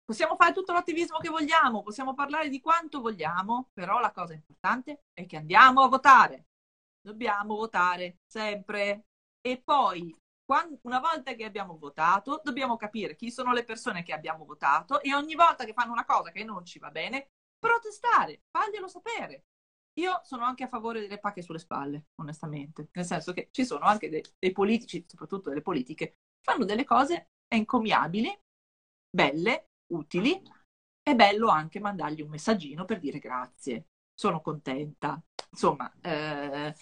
Possiamo 0.05 0.37
fare 0.37 0.53
tutto 0.53 0.73
l'attivismo 0.73 1.19
che 1.19 1.29
vogliamo, 1.29 1.83
possiamo 1.83 2.15
parlare 2.15 2.49
di 2.49 2.61
quanto 2.61 3.01
vogliamo, 3.01 3.71
però 3.73 4.01
la 4.01 4.11
cosa 4.11 4.35
importante 4.35 5.05
è 5.13 5.27
che 5.27 5.37
andiamo 5.37 5.83
a 5.83 5.89
votare. 5.89 6.47
Dobbiamo 7.01 7.55
votare 7.55 8.19
sempre. 8.27 9.07
E 9.41 9.61
poi 9.63 10.15
quando, 10.45 10.79
una 10.83 11.01
volta 11.01 11.35
che 11.35 11.45
abbiamo 11.45 11.79
votato, 11.79 12.41
dobbiamo 12.45 12.77
capire 12.77 13.17
chi 13.17 13.31
sono 13.31 13.53
le 13.53 13.65
persone 13.65 14.03
che 14.03 14.13
abbiamo 14.13 14.45
votato 14.45 15.01
e 15.01 15.15
ogni 15.15 15.35
volta 15.35 15.65
che 15.65 15.73
fanno 15.73 15.93
una 15.93 16.05
cosa 16.05 16.31
che 16.31 16.45
non 16.45 16.65
ci 16.65 16.79
va 16.79 16.91
bene, 16.91 17.31
protestare, 17.59 18.43
farglielo 18.51 18.89
sapere. 18.89 19.45
Io 20.01 20.21
sono 20.25 20.45
anche 20.45 20.65
a 20.65 20.69
favore 20.69 21.01
delle 21.01 21.19
pacche 21.19 21.43
sulle 21.43 21.59
spalle, 21.59 22.07
onestamente, 22.21 22.89
nel 22.93 23.05
senso 23.05 23.33
che 23.33 23.49
ci 23.51 23.65
sono 23.65 23.85
anche 23.85 24.09
dei, 24.09 24.25
dei 24.39 24.53
politici, 24.53 25.05
soprattutto 25.07 25.49
delle 25.49 25.61
politiche, 25.61 26.17
fanno 26.43 26.65
delle 26.65 26.85
cose 26.85 27.31
encomiabili, 27.47 28.37
belle, 29.11 29.69
utili, 29.93 30.40
è 31.03 31.14
bello 31.14 31.49
anche 31.49 31.80
mandargli 31.80 32.22
un 32.22 32.28
messaggino 32.30 32.84
per 32.84 32.99
dire 33.01 33.18
grazie, 33.18 33.86
sono 34.14 34.40
contenta. 34.40 35.20
Insomma, 35.51 35.93
eh, 36.01 36.74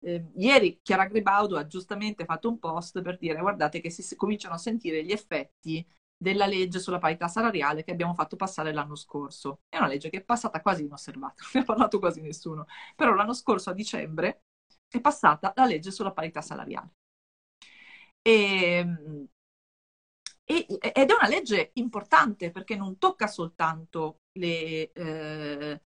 eh, 0.00 0.30
ieri 0.36 0.80
Chiara 0.82 1.06
Gribaudo 1.06 1.56
ha 1.56 1.66
giustamente 1.66 2.24
fatto 2.24 2.48
un 2.48 2.58
post 2.58 3.02
per 3.02 3.18
dire 3.18 3.40
guardate 3.40 3.80
che 3.80 3.90
si, 3.90 4.16
cominciano 4.16 4.54
a 4.54 4.58
sentire 4.58 5.04
gli 5.04 5.12
effetti 5.12 5.86
della 6.16 6.46
legge 6.46 6.78
sulla 6.78 6.98
parità 6.98 7.28
salariale 7.28 7.84
che 7.84 7.90
abbiamo 7.90 8.14
fatto 8.14 8.36
passare 8.36 8.72
l'anno 8.72 8.94
scorso. 8.96 9.60
È 9.68 9.76
una 9.76 9.86
legge 9.88 10.08
che 10.10 10.18
è 10.18 10.24
passata 10.24 10.60
quasi 10.62 10.84
inosservata, 10.84 11.42
non 11.42 11.50
ne 11.54 11.60
ha 11.60 11.64
parlato 11.64 11.98
quasi 11.98 12.20
nessuno, 12.20 12.66
però 12.94 13.14
l'anno 13.14 13.34
scorso 13.34 13.70
a 13.70 13.74
dicembre 13.74 14.42
è 14.88 15.00
passata 15.00 15.52
la 15.56 15.66
legge 15.66 15.90
sulla 15.90 16.12
parità 16.12 16.40
salariale. 16.40 16.90
E, 18.22 18.84
e, 20.48 20.66
ed 20.68 21.10
è 21.10 21.12
una 21.12 21.28
legge 21.28 21.72
importante 21.74 22.50
perché 22.50 22.76
non 22.76 22.98
tocca 22.98 23.26
soltanto 23.26 24.20
le... 24.38 24.92
Eh, 24.92 25.80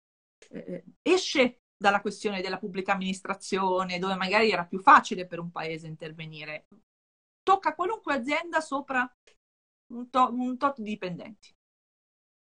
eh, 0.51 0.85
esce 1.03 1.61
dalla 1.77 2.01
questione 2.01 2.41
della 2.41 2.59
pubblica 2.59 2.93
amministrazione, 2.93 3.99
dove 3.99 4.15
magari 4.17 4.51
era 4.51 4.67
più 4.67 4.81
facile 4.81 5.27
per 5.27 5.39
un 5.39 5.51
paese 5.51 5.87
intervenire. 5.87 6.67
Tocca 7.43 7.75
qualunque 7.75 8.15
azienda 8.15 8.61
sopra 8.61 9.09
un, 9.93 10.11
to- 10.11 10.33
un 10.33 10.57
tot 10.59 10.81
di 10.81 10.91
dipendenti. 10.91 11.55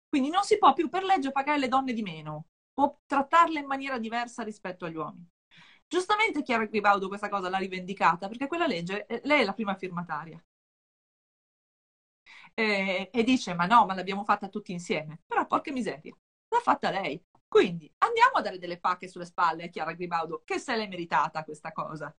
Quindi 0.09 0.31
non 0.31 0.45
si 0.45 0.57
può 0.59 0.73
più 0.73 0.89
per 0.89 1.05
legge 1.05 1.33
pagare 1.33 1.59
le 1.59 1.69
donne 1.69 1.93
di 1.93 2.03
meno 2.03 2.47
o 2.79 3.01
trattarle 3.07 3.61
in 3.61 3.67
maniera 3.67 3.99
diversa 3.99 4.43
rispetto 4.43 4.87
agli 4.87 4.97
uomini. 4.97 5.29
Giustamente 5.87 6.43
Chiara 6.43 6.65
Gribaudo 6.65 7.09
questa 7.09 7.29
cosa 7.29 7.49
l'ha 7.49 7.59
rivendicata 7.59 8.27
perché 8.29 8.47
quella 8.47 8.67
legge, 8.67 9.07
eh, 9.07 9.21
lei 9.25 9.43
è 9.43 9.45
la 9.45 9.55
prima 9.55 9.75
firmataria. 9.75 10.43
E, 12.59 13.11
e 13.13 13.23
dice, 13.23 13.53
ma 13.55 13.67
no, 13.67 13.85
ma 13.87 13.95
l'abbiamo 13.95 14.25
fatta 14.25 14.49
tutti 14.49 14.73
insieme. 14.73 15.21
Però 15.27 15.47
porca 15.47 15.73
miseria, 15.73 16.17
l'ha 16.49 16.61
fatta 16.61 16.91
lei. 16.91 17.23
Quindi 17.49 17.93
andiamo 17.99 18.37
a 18.37 18.41
dare 18.43 18.59
delle 18.59 18.79
pacche 18.79 19.09
sulle 19.09 19.25
spalle 19.27 19.65
a 19.65 19.69
Chiara 19.69 19.93
Gribaudo, 19.93 20.43
che 20.45 20.59
se 20.59 20.75
l'è 20.77 20.89
meritata 20.89 21.45
questa 21.45 21.73
cosa. 21.73 22.15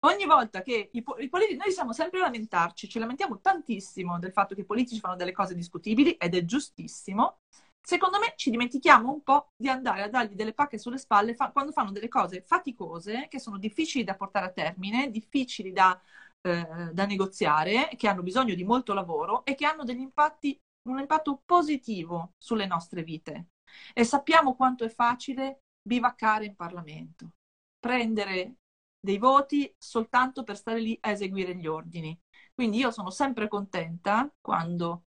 Ogni 0.00 0.24
volta 0.26 0.62
che 0.62 0.90
i, 0.92 1.04
i 1.18 1.28
politici, 1.28 1.56
noi 1.58 1.72
siamo 1.72 1.92
sempre 1.92 2.20
a 2.20 2.22
lamentarci, 2.24 2.88
ci 2.88 2.98
lamentiamo 2.98 3.40
tantissimo 3.40 4.18
del 4.18 4.30
fatto 4.32 4.54
che 4.54 4.60
i 4.60 4.64
politici 4.64 5.00
fanno 5.00 5.16
delle 5.16 5.32
cose 5.32 5.54
discutibili 5.54 6.12
ed 6.12 6.34
è 6.34 6.44
giustissimo. 6.44 7.40
Secondo 7.80 8.18
me 8.18 8.34
ci 8.36 8.50
dimentichiamo 8.50 9.10
un 9.12 9.22
po' 9.22 9.52
di 9.56 9.68
andare 9.68 10.02
a 10.02 10.08
dargli 10.08 10.34
delle 10.34 10.52
pacche 10.54 10.78
sulle 10.78 10.98
spalle 10.98 11.34
fa- 11.34 11.50
quando 11.50 11.72
fanno 11.72 11.92
delle 11.92 12.08
cose 12.08 12.42
faticose, 12.42 13.26
che 13.28 13.38
sono 13.40 13.58
difficili 13.58 14.04
da 14.04 14.14
portare 14.16 14.46
a 14.46 14.50
termine, 14.52 15.10
difficili 15.10 15.72
da, 15.72 15.98
eh, 16.46 16.90
da 16.92 17.06
negoziare, 17.06 17.90
che 17.96 18.08
hanno 18.08 18.22
bisogno 18.22 18.54
di 18.54 18.64
molto 18.64 18.94
lavoro 18.94 19.44
e 19.44 19.54
che 19.54 19.66
hanno 19.66 19.84
degli 19.84 20.00
impatti, 20.00 20.58
un 20.88 20.98
impatto 20.98 21.42
positivo 21.44 22.34
sulle 22.38 22.66
nostre 22.66 23.02
vite. 23.02 23.48
E 23.92 24.04
sappiamo 24.04 24.54
quanto 24.54 24.84
è 24.84 24.88
facile 24.88 25.62
bivaccare 25.82 26.44
in 26.46 26.54
Parlamento, 26.54 27.32
prendere 27.78 28.56
dei 28.98 29.18
voti 29.18 29.72
soltanto 29.78 30.42
per 30.42 30.56
stare 30.56 30.80
lì 30.80 30.96
a 31.00 31.10
eseguire 31.10 31.54
gli 31.56 31.66
ordini. 31.66 32.18
Quindi 32.54 32.78
io 32.78 32.90
sono 32.90 33.10
sempre 33.10 33.48
contenta 33.48 34.32
quando 34.40 35.04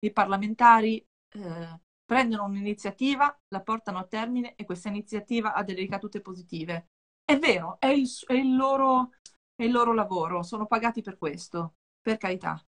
i 0.00 0.12
parlamentari 0.12 1.06
eh, 1.30 1.80
prendono 2.04 2.44
un'iniziativa, 2.44 3.40
la 3.48 3.62
portano 3.62 3.98
a 3.98 4.04
termine 4.06 4.54
e 4.54 4.64
questa 4.64 4.88
iniziativa 4.88 5.54
ha 5.54 5.62
delle 5.62 5.80
ricadute 5.80 6.20
positive. 6.20 6.88
È 7.24 7.38
vero, 7.38 7.78
è 7.80 7.86
il, 7.86 8.08
è 8.26 8.34
il, 8.34 8.54
loro, 8.54 9.12
è 9.54 9.64
il 9.64 9.72
loro, 9.72 9.92
lavoro, 9.92 10.42
sono 10.42 10.66
pagati 10.66 11.02
per 11.02 11.16
questo, 11.16 11.76
per 12.00 12.16
carità. 12.16 12.62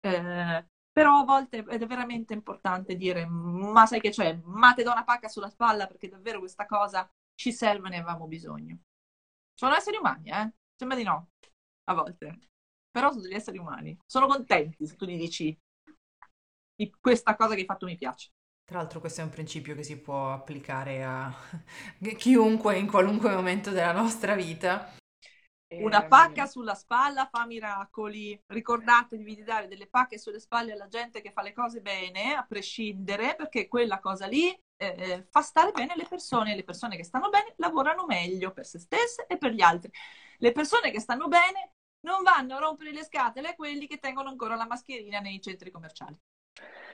Eh, 0.00 0.66
però 0.92 1.20
a 1.20 1.24
volte 1.24 1.58
è 1.64 1.86
veramente 1.86 2.32
importante 2.32 2.96
dire 2.96 3.26
ma 3.26 3.84
sai 3.86 4.00
che 4.00 4.10
c'è, 4.10 4.38
ma 4.44 4.72
te 4.72 4.82
do 4.82 4.92
una 4.92 5.04
pacca 5.04 5.28
sulla 5.28 5.50
spalla 5.50 5.86
perché 5.86 6.08
davvero 6.08 6.38
questa 6.38 6.64
cosa 6.66 7.10
ci 7.34 7.52
serve, 7.52 7.88
ne 7.88 7.96
avevamo 7.98 8.26
bisogno. 8.26 8.78
Sono 9.54 9.74
esseri 9.74 9.96
umani, 9.96 10.30
eh? 10.30 10.52
Sembra 10.74 10.96
di 10.96 11.02
no, 11.02 11.30
a 11.84 11.94
volte. 11.94 12.38
Però 12.90 13.10
sono 13.10 13.22
degli 13.22 13.34
esseri 13.34 13.58
umani. 13.58 13.96
Sono 14.06 14.26
contenti 14.26 14.86
se 14.86 14.96
tu 14.96 15.04
gli 15.04 15.18
dici 15.18 15.58
questa 17.00 17.36
cosa 17.36 17.54
che 17.54 17.60
hai 17.60 17.66
fatto 17.66 17.86
mi 17.86 17.96
piace. 17.96 18.30
Tra 18.64 18.78
l'altro 18.78 19.00
questo 19.00 19.20
è 19.20 19.24
un 19.24 19.30
principio 19.30 19.74
che 19.74 19.82
si 19.82 19.98
può 19.98 20.32
applicare 20.32 21.04
a 21.04 21.32
chiunque 22.16 22.76
in 22.76 22.86
qualunque 22.86 23.34
momento 23.34 23.70
della 23.70 23.92
nostra 23.92 24.34
vita. 24.34 24.94
Una 25.68 26.04
ehm, 26.04 26.08
pacca 26.08 26.46
sulla 26.46 26.74
spalla 26.74 27.28
fa 27.30 27.44
miracoli. 27.44 28.40
Ricordatevi 28.46 29.34
di 29.34 29.42
dare 29.42 29.66
delle 29.66 29.88
pacche 29.88 30.18
sulle 30.18 30.38
spalle 30.38 30.72
alla 30.72 30.86
gente 30.86 31.20
che 31.20 31.32
fa 31.32 31.42
le 31.42 31.52
cose 31.52 31.80
bene, 31.80 32.34
a 32.34 32.44
prescindere, 32.44 33.34
perché 33.34 33.66
quella 33.66 33.98
cosa 33.98 34.26
lì 34.26 34.48
eh, 34.48 34.86
eh, 34.96 35.26
fa 35.28 35.40
stare 35.40 35.72
bene 35.72 35.96
le 35.96 36.06
persone. 36.06 36.54
Le 36.54 36.62
persone 36.62 36.96
che 36.96 37.04
stanno 37.04 37.30
bene 37.30 37.54
lavorano 37.56 38.06
meglio 38.06 38.52
per 38.52 38.64
se 38.64 38.78
stesse 38.78 39.26
e 39.26 39.38
per 39.38 39.52
gli 39.52 39.62
altri. 39.62 39.90
Le 40.38 40.52
persone 40.52 40.90
che 40.92 41.00
stanno 41.00 41.26
bene 41.26 41.72
non 42.00 42.22
vanno 42.22 42.56
a 42.56 42.60
rompere 42.60 42.92
le 42.92 43.02
scatole 43.04 43.48
a 43.48 43.54
quelli 43.54 43.88
che 43.88 43.98
tengono 43.98 44.28
ancora 44.28 44.54
la 44.54 44.66
mascherina 44.66 45.18
nei 45.18 45.40
centri 45.40 45.72
commerciali. 45.72 46.16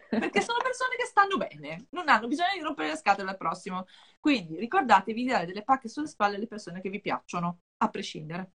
Perché 0.08 0.42
sono 0.42 0.58
persone 0.62 0.96
che 0.96 1.06
stanno 1.06 1.36
bene, 1.36 1.86
non 1.90 2.08
hanno 2.08 2.26
bisogno 2.26 2.52
di 2.54 2.60
rompere 2.60 2.88
le 2.88 2.96
scatole 2.96 3.30
al 3.30 3.36
prossimo. 3.36 3.86
Quindi 4.20 4.58
ricordatevi 4.58 5.22
di 5.22 5.28
dare 5.28 5.46
delle 5.46 5.64
pacche 5.64 5.88
sulle 5.88 6.06
spalle 6.06 6.36
alle 6.36 6.46
persone 6.46 6.80
che 6.80 6.90
vi 6.90 7.00
piacciono, 7.00 7.60
a 7.78 7.88
prescindere. 7.88 8.52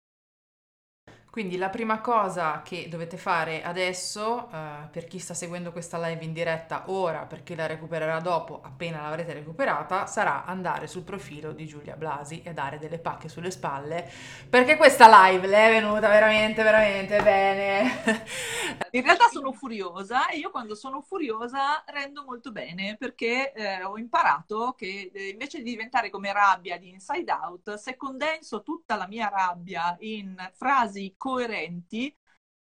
Quindi 1.36 1.58
la 1.58 1.68
prima 1.68 2.00
cosa 2.00 2.62
che 2.64 2.88
dovete 2.88 3.18
fare 3.18 3.62
adesso, 3.62 4.48
eh, 4.50 4.88
per 4.90 5.04
chi 5.04 5.18
sta 5.18 5.34
seguendo 5.34 5.70
questa 5.70 5.98
live 5.98 6.24
in 6.24 6.32
diretta 6.32 6.84
ora, 6.86 7.26
per 7.26 7.42
chi 7.42 7.54
la 7.54 7.66
recupererà 7.66 8.20
dopo, 8.20 8.62
appena 8.64 9.02
l'avrete 9.02 9.34
recuperata, 9.34 10.06
sarà 10.06 10.46
andare 10.46 10.86
sul 10.86 11.02
profilo 11.02 11.52
di 11.52 11.66
Giulia 11.66 11.94
Blasi 11.94 12.40
e 12.42 12.54
dare 12.54 12.78
delle 12.78 12.98
pacche 12.98 13.28
sulle 13.28 13.50
spalle, 13.50 14.10
perché 14.48 14.78
questa 14.78 15.28
live 15.28 15.46
le 15.46 15.66
è 15.66 15.70
venuta 15.72 16.08
veramente, 16.08 16.62
veramente 16.62 17.22
bene. 17.22 18.24
In 18.92 19.02
realtà 19.02 19.28
sono 19.28 19.52
furiosa 19.52 20.28
e 20.28 20.38
io 20.38 20.50
quando 20.50 20.74
sono 20.74 21.02
furiosa 21.02 21.84
rendo 21.88 22.24
molto 22.24 22.50
bene, 22.50 22.96
perché 22.98 23.52
eh, 23.52 23.82
ho 23.84 23.98
imparato 23.98 24.72
che 24.74 25.10
eh, 25.12 25.28
invece 25.28 25.58
di 25.58 25.64
diventare 25.64 26.08
come 26.08 26.32
rabbia 26.32 26.78
di 26.78 26.88
Inside 26.88 27.30
Out, 27.30 27.74
se 27.74 27.94
condenso 27.96 28.62
tutta 28.62 28.96
la 28.96 29.06
mia 29.06 29.28
rabbia 29.28 29.94
in 30.00 30.34
frasi 30.54 31.14
coerenti, 31.26 32.14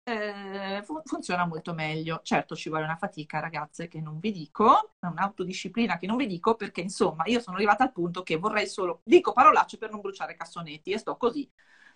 eh, 0.03 0.81
fu- 0.83 1.01
funziona 1.03 1.45
molto 1.45 1.73
meglio. 1.73 2.21
Certo 2.23 2.55
ci 2.55 2.69
vuole 2.69 2.83
una 2.85 2.95
fatica, 2.95 3.39
ragazze, 3.39 3.87
che 3.87 4.01
non 4.01 4.19
vi 4.19 4.31
dico, 4.31 4.95
un'autodisciplina 5.01 5.97
che 5.97 6.07
non 6.07 6.17
vi 6.17 6.27
dico, 6.27 6.55
perché 6.55 6.81
insomma 6.81 7.23
io 7.25 7.39
sono 7.39 7.55
arrivata 7.57 7.83
al 7.83 7.91
punto 7.91 8.23
che 8.23 8.37
vorrei 8.37 8.67
solo, 8.67 9.01
dico 9.03 9.33
parolacce 9.33 9.77
per 9.77 9.91
non 9.91 10.01
bruciare 10.01 10.35
cassonetti 10.35 10.91
e 10.91 10.97
sto 10.97 11.17
così 11.17 11.49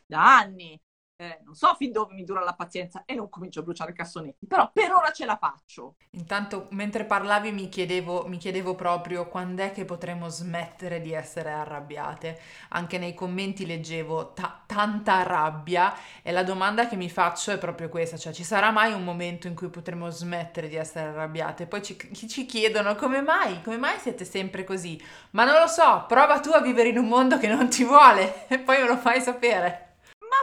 da 0.05 0.37
anni 0.37 0.79
eh, 1.21 1.41
non 1.43 1.53
so 1.53 1.75
fin 1.77 1.91
dove 1.91 2.13
mi 2.13 2.23
dura 2.23 2.41
la 2.41 2.53
pazienza 2.53 3.03
e 3.05 3.13
non 3.13 3.27
comincio 3.27 3.59
a 3.59 3.63
bruciare 3.63 3.91
cassonetti, 3.91 4.47
però 4.47 4.71
per 4.71 4.93
ora 4.93 5.11
ce 5.11 5.25
la 5.25 5.35
faccio. 5.35 5.95
Intanto, 6.11 6.67
mentre 6.71 7.03
parlavi, 7.03 7.51
mi 7.51 7.67
chiedevo, 7.67 8.25
mi 8.27 8.37
chiedevo 8.37 8.73
proprio 8.73 9.27
quando 9.27 9.61
è 9.61 9.73
che 9.73 9.83
potremo 9.83 10.29
smettere 10.29 11.01
di 11.01 11.11
essere 11.11 11.51
arrabbiate. 11.51 12.39
Anche 12.69 12.97
nei 12.97 13.13
commenti 13.13 13.65
leggevo 13.65 14.31
ta- 14.31 14.63
tanta 14.65 15.23
rabbia 15.23 15.93
e 16.21 16.31
la 16.31 16.43
domanda 16.43 16.87
che 16.87 16.95
mi 16.95 17.09
faccio 17.09 17.51
è 17.51 17.57
proprio 17.57 17.89
questa, 17.89 18.15
cioè 18.15 18.31
ci 18.31 18.45
sarà 18.45 18.71
mai 18.71 18.93
un 18.93 19.03
momento 19.03 19.47
in 19.47 19.55
cui 19.55 19.67
potremo 19.67 20.09
smettere 20.09 20.69
di 20.69 20.75
essere 20.77 21.09
arrabbiate? 21.09 21.67
Poi 21.67 21.83
ci, 21.83 21.97
ci 22.29 22.45
chiedono 22.45 22.95
come 22.95 23.21
mai, 23.21 23.61
come 23.61 23.75
mai 23.75 23.99
siete 23.99 24.23
sempre 24.23 24.63
così? 24.63 24.97
Ma 25.31 25.43
non 25.43 25.59
lo 25.59 25.67
so, 25.67 26.05
prova 26.07 26.39
tu 26.39 26.51
a 26.51 26.61
vivere 26.61 26.87
in 26.87 26.97
un 26.97 27.09
mondo 27.09 27.37
che 27.37 27.47
non 27.49 27.67
ti 27.67 27.83
vuole 27.83 28.47
e 28.47 28.57
poi 28.59 28.79
me 28.79 28.87
lo 28.87 28.95
fai 28.95 29.19
sapere 29.19 29.87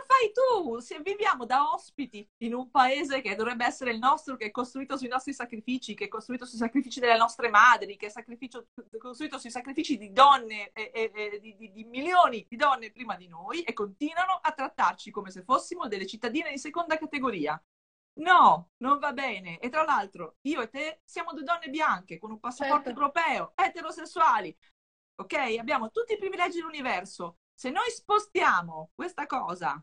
fai 0.06 0.32
tu? 0.32 0.78
Se 0.78 1.00
viviamo 1.00 1.44
da 1.44 1.70
ospiti 1.70 2.26
in 2.38 2.54
un 2.54 2.70
paese 2.70 3.20
che 3.20 3.34
dovrebbe 3.34 3.64
essere 3.64 3.90
il 3.90 3.98
nostro, 3.98 4.36
che 4.36 4.46
è 4.46 4.50
costruito 4.50 4.96
sui 4.96 5.08
nostri 5.08 5.34
sacrifici, 5.34 5.94
che 5.94 6.04
è 6.04 6.08
costruito 6.08 6.46
sui 6.46 6.58
sacrifici 6.58 7.00
delle 7.00 7.16
nostre 7.16 7.50
madri, 7.50 7.96
che 7.96 8.06
è 8.06 8.98
costruito 8.98 9.38
sui 9.38 9.50
sacrifici 9.50 9.98
di 9.98 10.12
donne, 10.12 10.70
e, 10.72 10.90
e, 10.94 11.12
e 11.14 11.40
di, 11.40 11.56
di, 11.56 11.72
di, 11.72 11.84
milioni 11.84 12.46
di 12.48 12.56
donne 12.56 12.90
prima 12.90 13.16
di 13.16 13.28
noi, 13.28 13.62
e 13.62 13.72
continuano 13.72 14.38
a 14.40 14.52
trattarci 14.52 15.10
come 15.10 15.30
se 15.30 15.42
fossimo 15.42 15.88
delle 15.88 16.06
cittadine 16.06 16.50
di 16.50 16.58
seconda 16.58 16.96
categoria. 16.96 17.60
No, 18.18 18.70
non 18.78 18.98
va 18.98 19.12
bene. 19.12 19.58
E 19.58 19.68
tra 19.68 19.84
l'altro, 19.84 20.36
io 20.42 20.62
e 20.62 20.70
te 20.70 21.00
siamo 21.04 21.32
due 21.32 21.42
donne 21.42 21.68
bianche 21.68 22.18
con 22.18 22.30
un 22.30 22.40
passaporto 22.40 22.84
certo. 22.84 23.00
europeo, 23.00 23.52
eterosessuali. 23.54 24.56
Ok? 25.16 25.34
Abbiamo 25.58 25.90
tutti 25.90 26.14
i 26.14 26.18
privilegi 26.18 26.58
dell'universo. 26.58 27.38
Se 27.54 27.70
noi 27.70 27.90
spostiamo 27.90 28.90
questa 28.94 29.26
cosa 29.26 29.82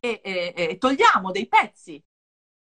e, 0.00 0.20
e, 0.24 0.54
e 0.56 0.78
togliamo 0.78 1.30
dei 1.30 1.46
pezzi 1.46 2.02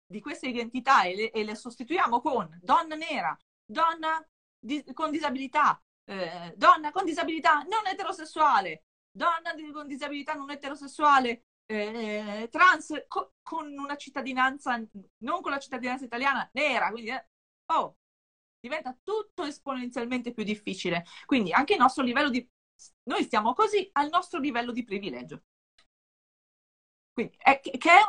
di 0.07 0.21
questa 0.21 0.47
identità 0.47 1.03
e 1.03 1.15
le, 1.15 1.31
e 1.31 1.43
le 1.43 1.55
sostituiamo 1.55 2.21
con 2.21 2.57
donna 2.61 2.95
nera, 2.95 3.37
donna 3.63 4.25
di, 4.57 4.83
con 4.93 5.11
disabilità, 5.11 5.81
eh, 6.05 6.53
donna 6.55 6.91
con 6.91 7.05
disabilità 7.05 7.61
non 7.63 7.85
eterosessuale, 7.87 8.85
donna 9.11 9.53
di, 9.53 9.69
con 9.71 9.87
disabilità 9.87 10.33
non 10.33 10.49
eterosessuale, 10.51 11.45
eh, 11.65 12.47
trans 12.51 13.05
co, 13.07 13.33
con 13.41 13.67
una 13.77 13.95
cittadinanza, 13.97 14.81
non 15.17 15.41
con 15.41 15.51
la 15.51 15.59
cittadinanza 15.59 16.05
italiana, 16.05 16.47
nera, 16.53 16.89
quindi 16.91 17.09
eh, 17.09 17.27
oh, 17.73 17.97
diventa 18.59 18.95
tutto 19.03 19.43
esponenzialmente 19.43 20.31
più 20.31 20.43
difficile. 20.43 21.05
Quindi 21.25 21.51
anche 21.51 21.73
il 21.73 21.79
nostro 21.79 22.03
livello 22.03 22.29
di 22.29 22.47
noi 23.03 23.23
stiamo 23.23 23.53
così 23.53 23.89
al 23.93 24.09
nostro 24.09 24.39
livello 24.39 24.71
di 24.71 24.83
privilegio. 24.83 25.43
Quindi, 27.15 27.33
è, 27.37 27.61
che 27.61 27.89
è 27.89 27.99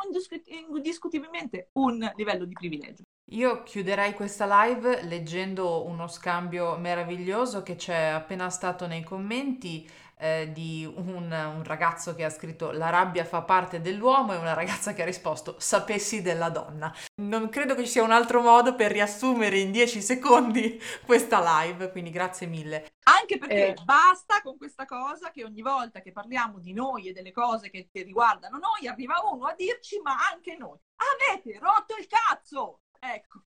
indiscutibilmente 0.75 1.69
un 1.73 2.11
livello 2.17 2.43
di 2.43 2.51
privilegio. 2.51 3.03
Io 3.31 3.63
chiuderei 3.63 4.13
questa 4.13 4.65
live 4.65 5.03
leggendo 5.03 5.85
uno 5.85 6.09
scambio 6.09 6.75
meraviglioso 6.77 7.63
che 7.63 7.77
c'è 7.77 7.95
appena 7.95 8.49
stato 8.49 8.85
nei 8.85 9.03
commenti 9.03 9.89
eh, 10.19 10.51
di 10.51 10.85
un, 10.85 11.31
un, 11.31 11.63
ragazzo 11.63 12.15
che 12.15 12.23
ha 12.23 12.29
scritto 12.29 12.71
la 12.71 12.89
rabbia 12.89 13.23
fa 13.23 13.43
parte 13.43 13.81
dell'uomo 13.81 14.33
e 14.33 14.37
una 14.37 14.53
ragazza 14.53 14.93
che 14.93 15.03
ha 15.03 15.05
risposto 15.05 15.55
sapessi 15.59 16.21
della 16.21 16.49
donna. 16.49 16.93
Non 17.21 17.49
credo 17.49 17.75
che 17.75 17.83
ci 17.83 17.91
sia 17.91 18.03
un 18.03 18.11
altro 18.11 18.41
modo 18.41 18.75
per 18.75 18.91
riassumere 18.91 19.59
in 19.59 19.71
10 19.71 20.01
secondi 20.01 20.81
questa 21.05 21.61
live, 21.61 21.91
quindi 21.91 22.09
grazie 22.09 22.47
mille. 22.47 22.93
Anche 23.03 23.37
perché 23.37 23.67
eh. 23.67 23.77
basta 23.83 24.41
con 24.41 24.57
questa 24.57 24.85
cosa 24.85 25.31
che 25.31 25.43
ogni 25.43 25.61
volta 25.61 26.01
che 26.01 26.11
parliamo 26.11 26.59
di 26.59 26.73
noi 26.73 27.07
e 27.07 27.13
delle 27.13 27.31
cose 27.31 27.69
che, 27.69 27.87
che 27.91 28.01
riguardano 28.01 28.57
noi 28.57 28.87
arriva 28.87 29.21
uno 29.31 29.45
a 29.45 29.53
dirci 29.55 29.99
ma 30.01 30.15
anche 30.31 30.55
noi 30.57 30.77
avete 30.97 31.59
rotto 31.59 31.95
il 31.97 32.07
cazzo! 32.07 32.81
Ecco, 32.99 33.43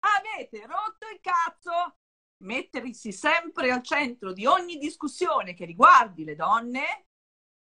avete 0.00 0.66
rotto 0.66 1.06
il 1.12 1.20
cazzo! 1.20 1.96
Mettersi 2.44 3.12
sempre 3.12 3.70
al 3.70 3.82
centro 3.82 4.32
di 4.32 4.46
ogni 4.46 4.78
discussione 4.78 5.54
che 5.54 5.64
riguardi 5.64 6.24
le 6.24 6.36
donne 6.36 7.06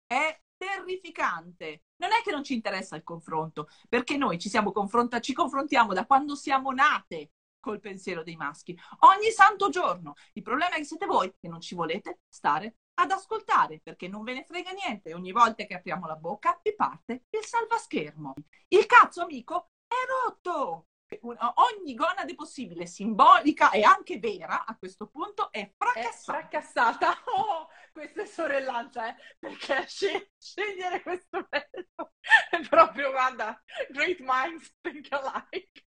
è 0.06 0.40
terrificante. 0.58 1.84
Non 1.98 2.12
è 2.12 2.22
che 2.24 2.32
non 2.32 2.44
ci 2.44 2.54
interessa 2.54 2.96
il 2.96 3.04
confronto, 3.04 3.68
perché 3.88 4.18
noi 4.18 4.38
ci, 4.38 4.52
confronta- 4.72 5.20
ci 5.20 5.34
confrontiamo 5.34 5.94
da 5.94 6.06
quando 6.06 6.36
siamo 6.36 6.72
nate 6.72 7.32
col 7.60 7.80
pensiero 7.80 8.24
dei 8.24 8.36
maschi, 8.36 8.78
ogni 9.00 9.30
santo 9.32 9.70
giorno. 9.70 10.16
Il 10.34 10.42
problema 10.42 10.74
è 10.76 10.78
che 10.78 10.84
siete 10.84 11.06
voi 11.06 11.32
che 11.40 11.48
non 11.48 11.62
ci 11.62 11.76
volete 11.76 12.22
stare 12.28 12.78
ad 12.96 13.12
ascoltare 13.12 13.80
perché 13.82 14.08
non 14.08 14.24
ve 14.24 14.34
ne 14.34 14.44
frega 14.46 14.72
niente. 14.72 15.14
Ogni 15.14 15.32
volta 15.32 15.64
che 15.66 15.76
apriamo 15.76 16.08
la 16.08 16.16
bocca 16.16 16.60
vi 16.62 16.76
parte 16.76 17.26
il 17.30 17.46
salvaschermo. 17.46 18.34
Il 18.68 18.86
cazzo 18.88 19.22
amico 19.22 19.72
è 19.88 19.96
rotto 20.26 20.88
ogni 21.24 21.94
gonade 21.94 22.36
possibile, 22.36 22.86
simbolica 22.86 23.72
e 23.72 23.84
anche 23.84 24.20
vera 24.20 24.66
a 24.66 24.78
questo 24.78 25.08
punto 25.08 25.52
è 25.52 25.72
fracassata. 25.76 26.10
È 26.10 26.42
fracassata. 26.42 27.24
Oh, 27.32 27.68
questa 27.92 28.22
è 28.22 28.26
sorellanza, 28.26 29.10
eh? 29.10 29.16
perché 29.40 29.86
scegliere 29.88 31.02
questo 31.02 31.48
verbo 31.50 32.14
è 32.50 32.68
proprio, 32.68 33.12
guarda, 33.12 33.62
great 33.90 34.20
minds 34.20 34.74
think 34.82 35.08
alike. 35.12 35.84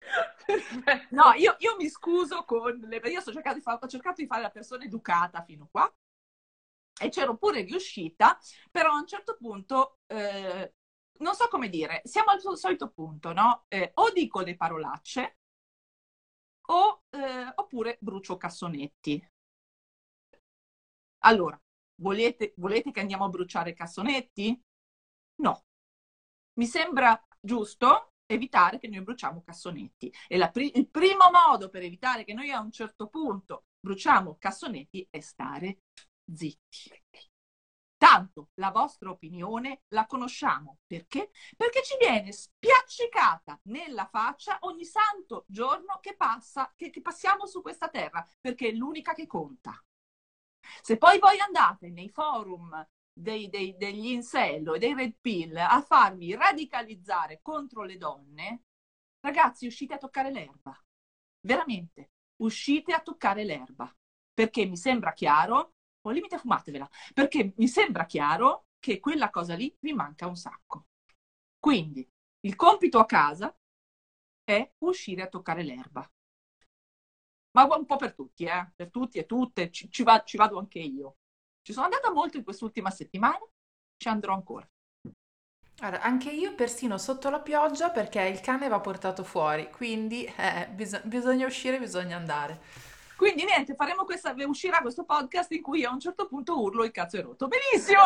no, 1.10 1.32
io, 1.34 1.56
io, 1.58 1.76
mi 1.76 1.88
scuso 1.88 2.44
con 2.44 2.78
le... 2.78 2.96
Io 3.04 3.22
cercato 3.22 3.56
di 3.56 3.60
fare, 3.60 3.78
ho 3.80 3.88
cercato 3.88 4.20
di 4.20 4.26
fare 4.26 4.42
la 4.42 4.50
persona 4.50 4.84
educata 4.84 5.42
fino 5.42 5.68
qua 5.70 5.92
e 7.00 7.08
c'ero 7.08 7.36
pure 7.36 7.62
riuscita, 7.62 8.38
però 8.70 8.90
a 8.90 8.98
un 8.98 9.06
certo 9.06 9.36
punto 9.36 10.00
eh, 10.06 10.74
non 11.20 11.34
so 11.34 11.48
come 11.48 11.68
dire, 11.68 12.02
siamo 12.04 12.30
al 12.30 12.40
solito 12.58 12.90
punto, 12.90 13.32
no? 13.32 13.64
Eh, 13.68 13.92
o 13.94 14.10
dico 14.12 14.40
le 14.40 14.56
parolacce 14.56 15.36
o, 16.68 17.02
eh, 17.10 17.52
oppure 17.56 17.98
brucio 18.00 18.36
cassonetti. 18.38 19.22
Allora, 21.24 21.60
volete, 21.96 22.54
volete 22.56 22.90
che 22.90 23.00
andiamo 23.00 23.24
a 23.24 23.28
bruciare 23.28 23.74
cassonetti? 23.74 24.58
No. 25.36 25.64
Mi 26.54 26.66
sembra 26.66 27.20
giusto 27.40 28.12
evitare 28.26 28.78
che 28.78 28.88
noi 28.88 29.02
bruciamo 29.02 29.42
cassonetti. 29.42 30.12
E 30.28 30.50
pri- 30.50 30.76
il 30.78 30.88
primo 30.88 31.30
modo 31.30 31.68
per 31.68 31.82
evitare 31.82 32.24
che 32.24 32.32
noi 32.34 32.50
a 32.50 32.60
un 32.60 32.70
certo 32.70 33.08
punto 33.08 33.64
bruciamo 33.80 34.36
cassonetti 34.38 35.06
è 35.10 35.20
stare 35.20 35.80
zitti. 36.32 36.90
Tanto 38.10 38.48
la 38.54 38.72
vostra 38.72 39.10
opinione 39.10 39.82
la 39.90 40.04
conosciamo. 40.04 40.78
Perché? 40.84 41.30
Perché 41.56 41.80
ci 41.84 41.96
viene 41.96 42.32
spiaccicata 42.32 43.60
nella 43.66 44.08
faccia 44.10 44.58
ogni 44.62 44.84
santo 44.84 45.44
giorno 45.46 46.00
che 46.00 46.16
passa, 46.16 46.72
che, 46.74 46.90
che 46.90 47.02
passiamo 47.02 47.46
su 47.46 47.62
questa 47.62 47.88
terra, 47.88 48.28
perché 48.40 48.70
è 48.70 48.72
l'unica 48.72 49.12
che 49.12 49.28
conta. 49.28 49.80
Se 50.82 50.96
poi 50.96 51.20
voi 51.20 51.38
andate 51.38 51.90
nei 51.90 52.08
forum 52.08 52.84
dei, 53.12 53.48
dei, 53.48 53.76
degli 53.76 54.06
insello 54.06 54.74
e 54.74 54.80
dei 54.80 54.94
red 54.94 55.14
pill 55.20 55.54
a 55.54 55.80
farvi 55.80 56.34
radicalizzare 56.34 57.38
contro 57.40 57.84
le 57.84 57.96
donne, 57.96 58.64
ragazzi, 59.20 59.66
uscite 59.66 59.94
a 59.94 59.98
toccare 59.98 60.32
l'erba. 60.32 60.76
Veramente, 61.42 62.10
uscite 62.42 62.92
a 62.92 63.02
toccare 63.02 63.44
l'erba. 63.44 63.88
Perché 64.34 64.66
mi 64.66 64.76
sembra 64.76 65.12
chiaro, 65.12 65.74
al 66.08 66.14
limite 66.14 66.38
fumatevela, 66.38 66.88
perché 67.12 67.52
mi 67.56 67.68
sembra 67.68 68.06
chiaro 68.06 68.66
che 68.78 69.00
quella 69.00 69.30
cosa 69.30 69.54
lì 69.54 69.74
vi 69.80 69.92
manca 69.92 70.26
un 70.26 70.36
sacco. 70.36 70.86
Quindi, 71.58 72.08
il 72.40 72.56
compito 72.56 72.98
a 72.98 73.06
casa 73.06 73.54
è 74.44 74.72
uscire 74.78 75.22
a 75.22 75.28
toccare 75.28 75.62
l'erba. 75.62 76.10
Ma 77.52 77.64
un 77.76 77.84
po' 77.84 77.96
per 77.96 78.14
tutti, 78.14 78.44
eh? 78.44 78.72
per 78.74 78.90
tutti 78.90 79.18
e 79.18 79.26
tutte, 79.26 79.70
ci, 79.70 79.90
ci, 79.90 80.02
va, 80.02 80.22
ci 80.22 80.36
vado 80.36 80.58
anche 80.58 80.78
io. 80.78 81.16
Ci 81.62 81.72
sono 81.72 81.86
andata 81.86 82.10
molto 82.12 82.36
in 82.36 82.44
quest'ultima 82.44 82.90
settimana, 82.90 83.40
ci 83.96 84.08
andrò 84.08 84.34
ancora. 84.34 84.68
Allora, 85.82 86.02
anche 86.02 86.30
io 86.30 86.54
persino 86.54 86.98
sotto 86.98 87.30
la 87.30 87.40
pioggia 87.40 87.90
perché 87.90 88.20
il 88.22 88.40
cane 88.40 88.68
va 88.68 88.80
portato 88.80 89.24
fuori, 89.24 89.70
quindi 89.70 90.24
eh, 90.24 90.68
bis- 90.72 91.02
bisogna 91.04 91.46
uscire, 91.46 91.78
bisogna 91.78 92.16
andare. 92.16 92.60
Quindi 93.20 93.44
niente, 93.44 93.74
faremo 93.74 94.06
questa, 94.06 94.34
uscirà 94.46 94.78
questo 94.78 95.04
podcast 95.04 95.52
in 95.52 95.60
cui 95.60 95.84
a 95.84 95.90
un 95.90 96.00
certo 96.00 96.26
punto 96.26 96.58
urlo 96.58 96.84
il 96.84 96.90
cazzo 96.90 97.18
è 97.18 97.22
rotto. 97.22 97.48
Benissimo! 97.48 98.00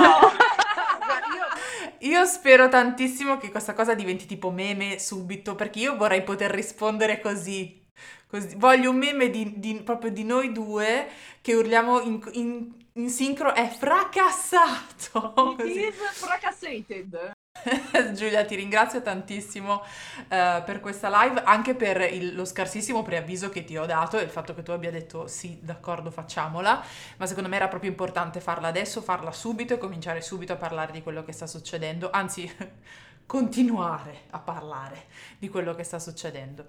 io, 2.01 2.09
io, 2.11 2.25
spero 2.27 2.69
tantissimo 2.69 3.37
che 3.37 3.53
questa 3.53 3.75
cosa 3.75 3.95
diventi 3.95 4.27
tipo 4.27 4.51
meme 4.51 4.99
subito, 4.99 5.55
perché 5.55 5.79
io 5.79 5.97
vorrei 5.97 6.25
poter 6.25 6.51
rispondere 6.51 7.21
così. 7.21 7.87
così. 8.27 8.57
Voglio 8.57 8.91
un 8.91 8.97
meme 8.97 9.31
di, 9.31 9.61
di, 9.61 9.83
proprio 9.85 10.11
di 10.11 10.25
noi 10.25 10.51
due 10.51 11.09
che 11.41 11.55
urliamo 11.55 12.01
in, 12.01 12.21
in 12.33 12.73
in 12.97 13.09
sincro 13.09 13.55
è 13.55 13.69
fracassato. 13.69 15.57
It 15.59 15.77
is 15.77 15.95
fracassated. 16.13 17.33
Giulia, 18.15 18.45
ti 18.45 18.57
ringrazio 18.57 19.01
tantissimo 19.01 19.75
uh, 19.75 20.65
per 20.65 20.81
questa 20.81 21.09
live, 21.23 21.43
anche 21.45 21.75
per 21.75 22.01
il, 22.13 22.35
lo 22.35 22.45
scarsissimo 22.45 23.03
preavviso 23.03 23.49
che 23.49 23.65
ti 23.65 23.77
ho 23.77 23.87
dato 23.87 24.19
e 24.19 24.23
il 24.23 24.31
fatto 24.31 24.55
che 24.55 24.63
tu 24.63 24.73
abbia 24.73 24.91
detto 24.91 25.27
sì, 25.27 25.59
d'accordo, 25.63 26.11
facciamola, 26.11 26.85
ma 27.17 27.27
secondo 27.27 27.49
me 27.49 27.57
era 27.57 27.69
proprio 27.69 27.91
importante 27.91 28.41
farla 28.41 28.69
adesso, 28.69 29.01
farla 29.01 29.33
subito 29.33 29.75
e 29.75 29.79
cominciare 29.79 30.21
subito 30.21 30.53
a 30.53 30.57
parlare 30.57 30.93
di 30.93 31.03
quello 31.03 31.25
che 31.25 31.33
sta 31.33 31.47
succedendo, 31.47 32.11
anzi 32.11 32.51
continuare 33.25 34.23
a 34.31 34.39
parlare 34.41 35.07
di 35.39 35.49
quello 35.49 35.75
che 35.75 35.85
sta 35.85 35.99
succedendo. 35.99 36.67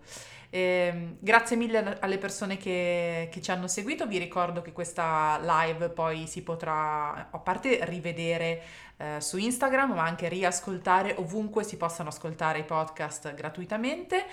Eh, 0.55 1.17
grazie 1.19 1.57
mille 1.57 1.97
alle 1.99 2.17
persone 2.17 2.55
che, 2.55 3.27
che, 3.29 3.41
ci 3.41 3.51
hanno 3.51 3.67
seguito, 3.67 4.07
vi 4.07 4.17
ricordo 4.17 4.61
che 4.61 4.71
questa 4.71 5.37
live 5.41 5.89
poi 5.89 6.27
si 6.27 6.43
potrà, 6.43 7.27
a 7.29 7.37
parte 7.39 7.79
rivedere 7.83 8.63
eh, 8.95 9.19
su 9.19 9.35
Instagram, 9.35 9.91
ma 9.91 10.03
anche 10.03 10.29
riascoltare 10.29 11.13
ovunque 11.17 11.65
si 11.65 11.75
possano 11.75 12.07
ascoltare 12.07 12.59
i 12.59 12.63
podcast 12.63 13.33
gratuitamente. 13.33 14.27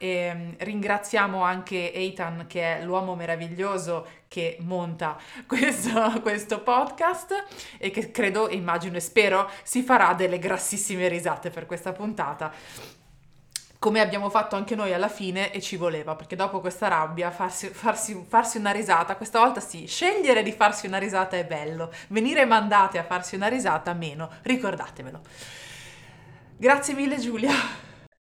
E, 0.00 0.08
ehm, 0.08 0.54
ringraziamo 0.58 1.42
anche 1.44 1.92
Eitan 1.92 2.46
che 2.48 2.78
è 2.78 2.82
l'uomo 2.82 3.14
meraviglioso 3.14 4.04
che 4.26 4.56
monta 4.62 5.16
questo, 5.46 6.20
questo 6.22 6.60
podcast 6.60 7.44
e 7.78 7.90
che 7.90 8.10
credo, 8.10 8.48
immagino 8.50 8.96
e 8.96 9.00
spero 9.00 9.48
si 9.62 9.82
farà 9.82 10.12
delle 10.14 10.40
grassissime 10.40 11.06
risate 11.06 11.50
per 11.50 11.66
questa 11.66 11.92
puntata 11.92 12.52
come 13.78 14.00
abbiamo 14.00 14.28
fatto 14.28 14.56
anche 14.56 14.74
noi 14.74 14.92
alla 14.92 15.08
fine 15.08 15.52
e 15.52 15.60
ci 15.60 15.76
voleva, 15.76 16.16
perché 16.16 16.34
dopo 16.34 16.60
questa 16.60 16.88
rabbia 16.88 17.30
farsi, 17.30 17.68
farsi, 17.68 18.24
farsi, 18.26 18.58
una 18.58 18.72
risata, 18.72 19.16
questa 19.16 19.38
volta 19.38 19.60
sì, 19.60 19.86
scegliere 19.86 20.42
di 20.42 20.52
farsi 20.52 20.86
una 20.86 20.98
risata 20.98 21.36
è 21.36 21.46
bello, 21.46 21.92
venire 22.08 22.44
mandate 22.44 22.98
a 22.98 23.04
farsi 23.04 23.36
una 23.36 23.46
risata 23.46 23.92
meno, 23.94 24.30
ricordatevelo. 24.42 25.20
Grazie 26.56 26.94
mille 26.94 27.18
Giulia. 27.18 27.52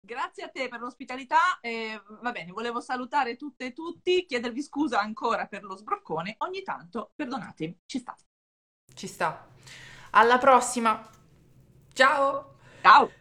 Grazie 0.00 0.44
a 0.44 0.48
te 0.48 0.68
per 0.68 0.80
l'ospitalità. 0.80 1.58
Eh, 1.60 2.00
va 2.22 2.32
bene, 2.32 2.50
volevo 2.50 2.80
salutare 2.80 3.36
tutte 3.36 3.66
e 3.66 3.72
tutti, 3.72 4.24
chiedervi 4.24 4.62
scusa 4.62 5.00
ancora 5.00 5.46
per 5.46 5.64
lo 5.64 5.76
sbroccone. 5.76 6.36
Ogni 6.38 6.62
tanto, 6.62 7.12
perdonate, 7.14 7.80
ci 7.86 7.98
sta. 7.98 8.16
Ci 8.94 9.06
sta. 9.06 9.46
Alla 10.10 10.38
prossima. 10.38 11.06
Ciao. 11.92 12.56
Ciao. 12.80 13.20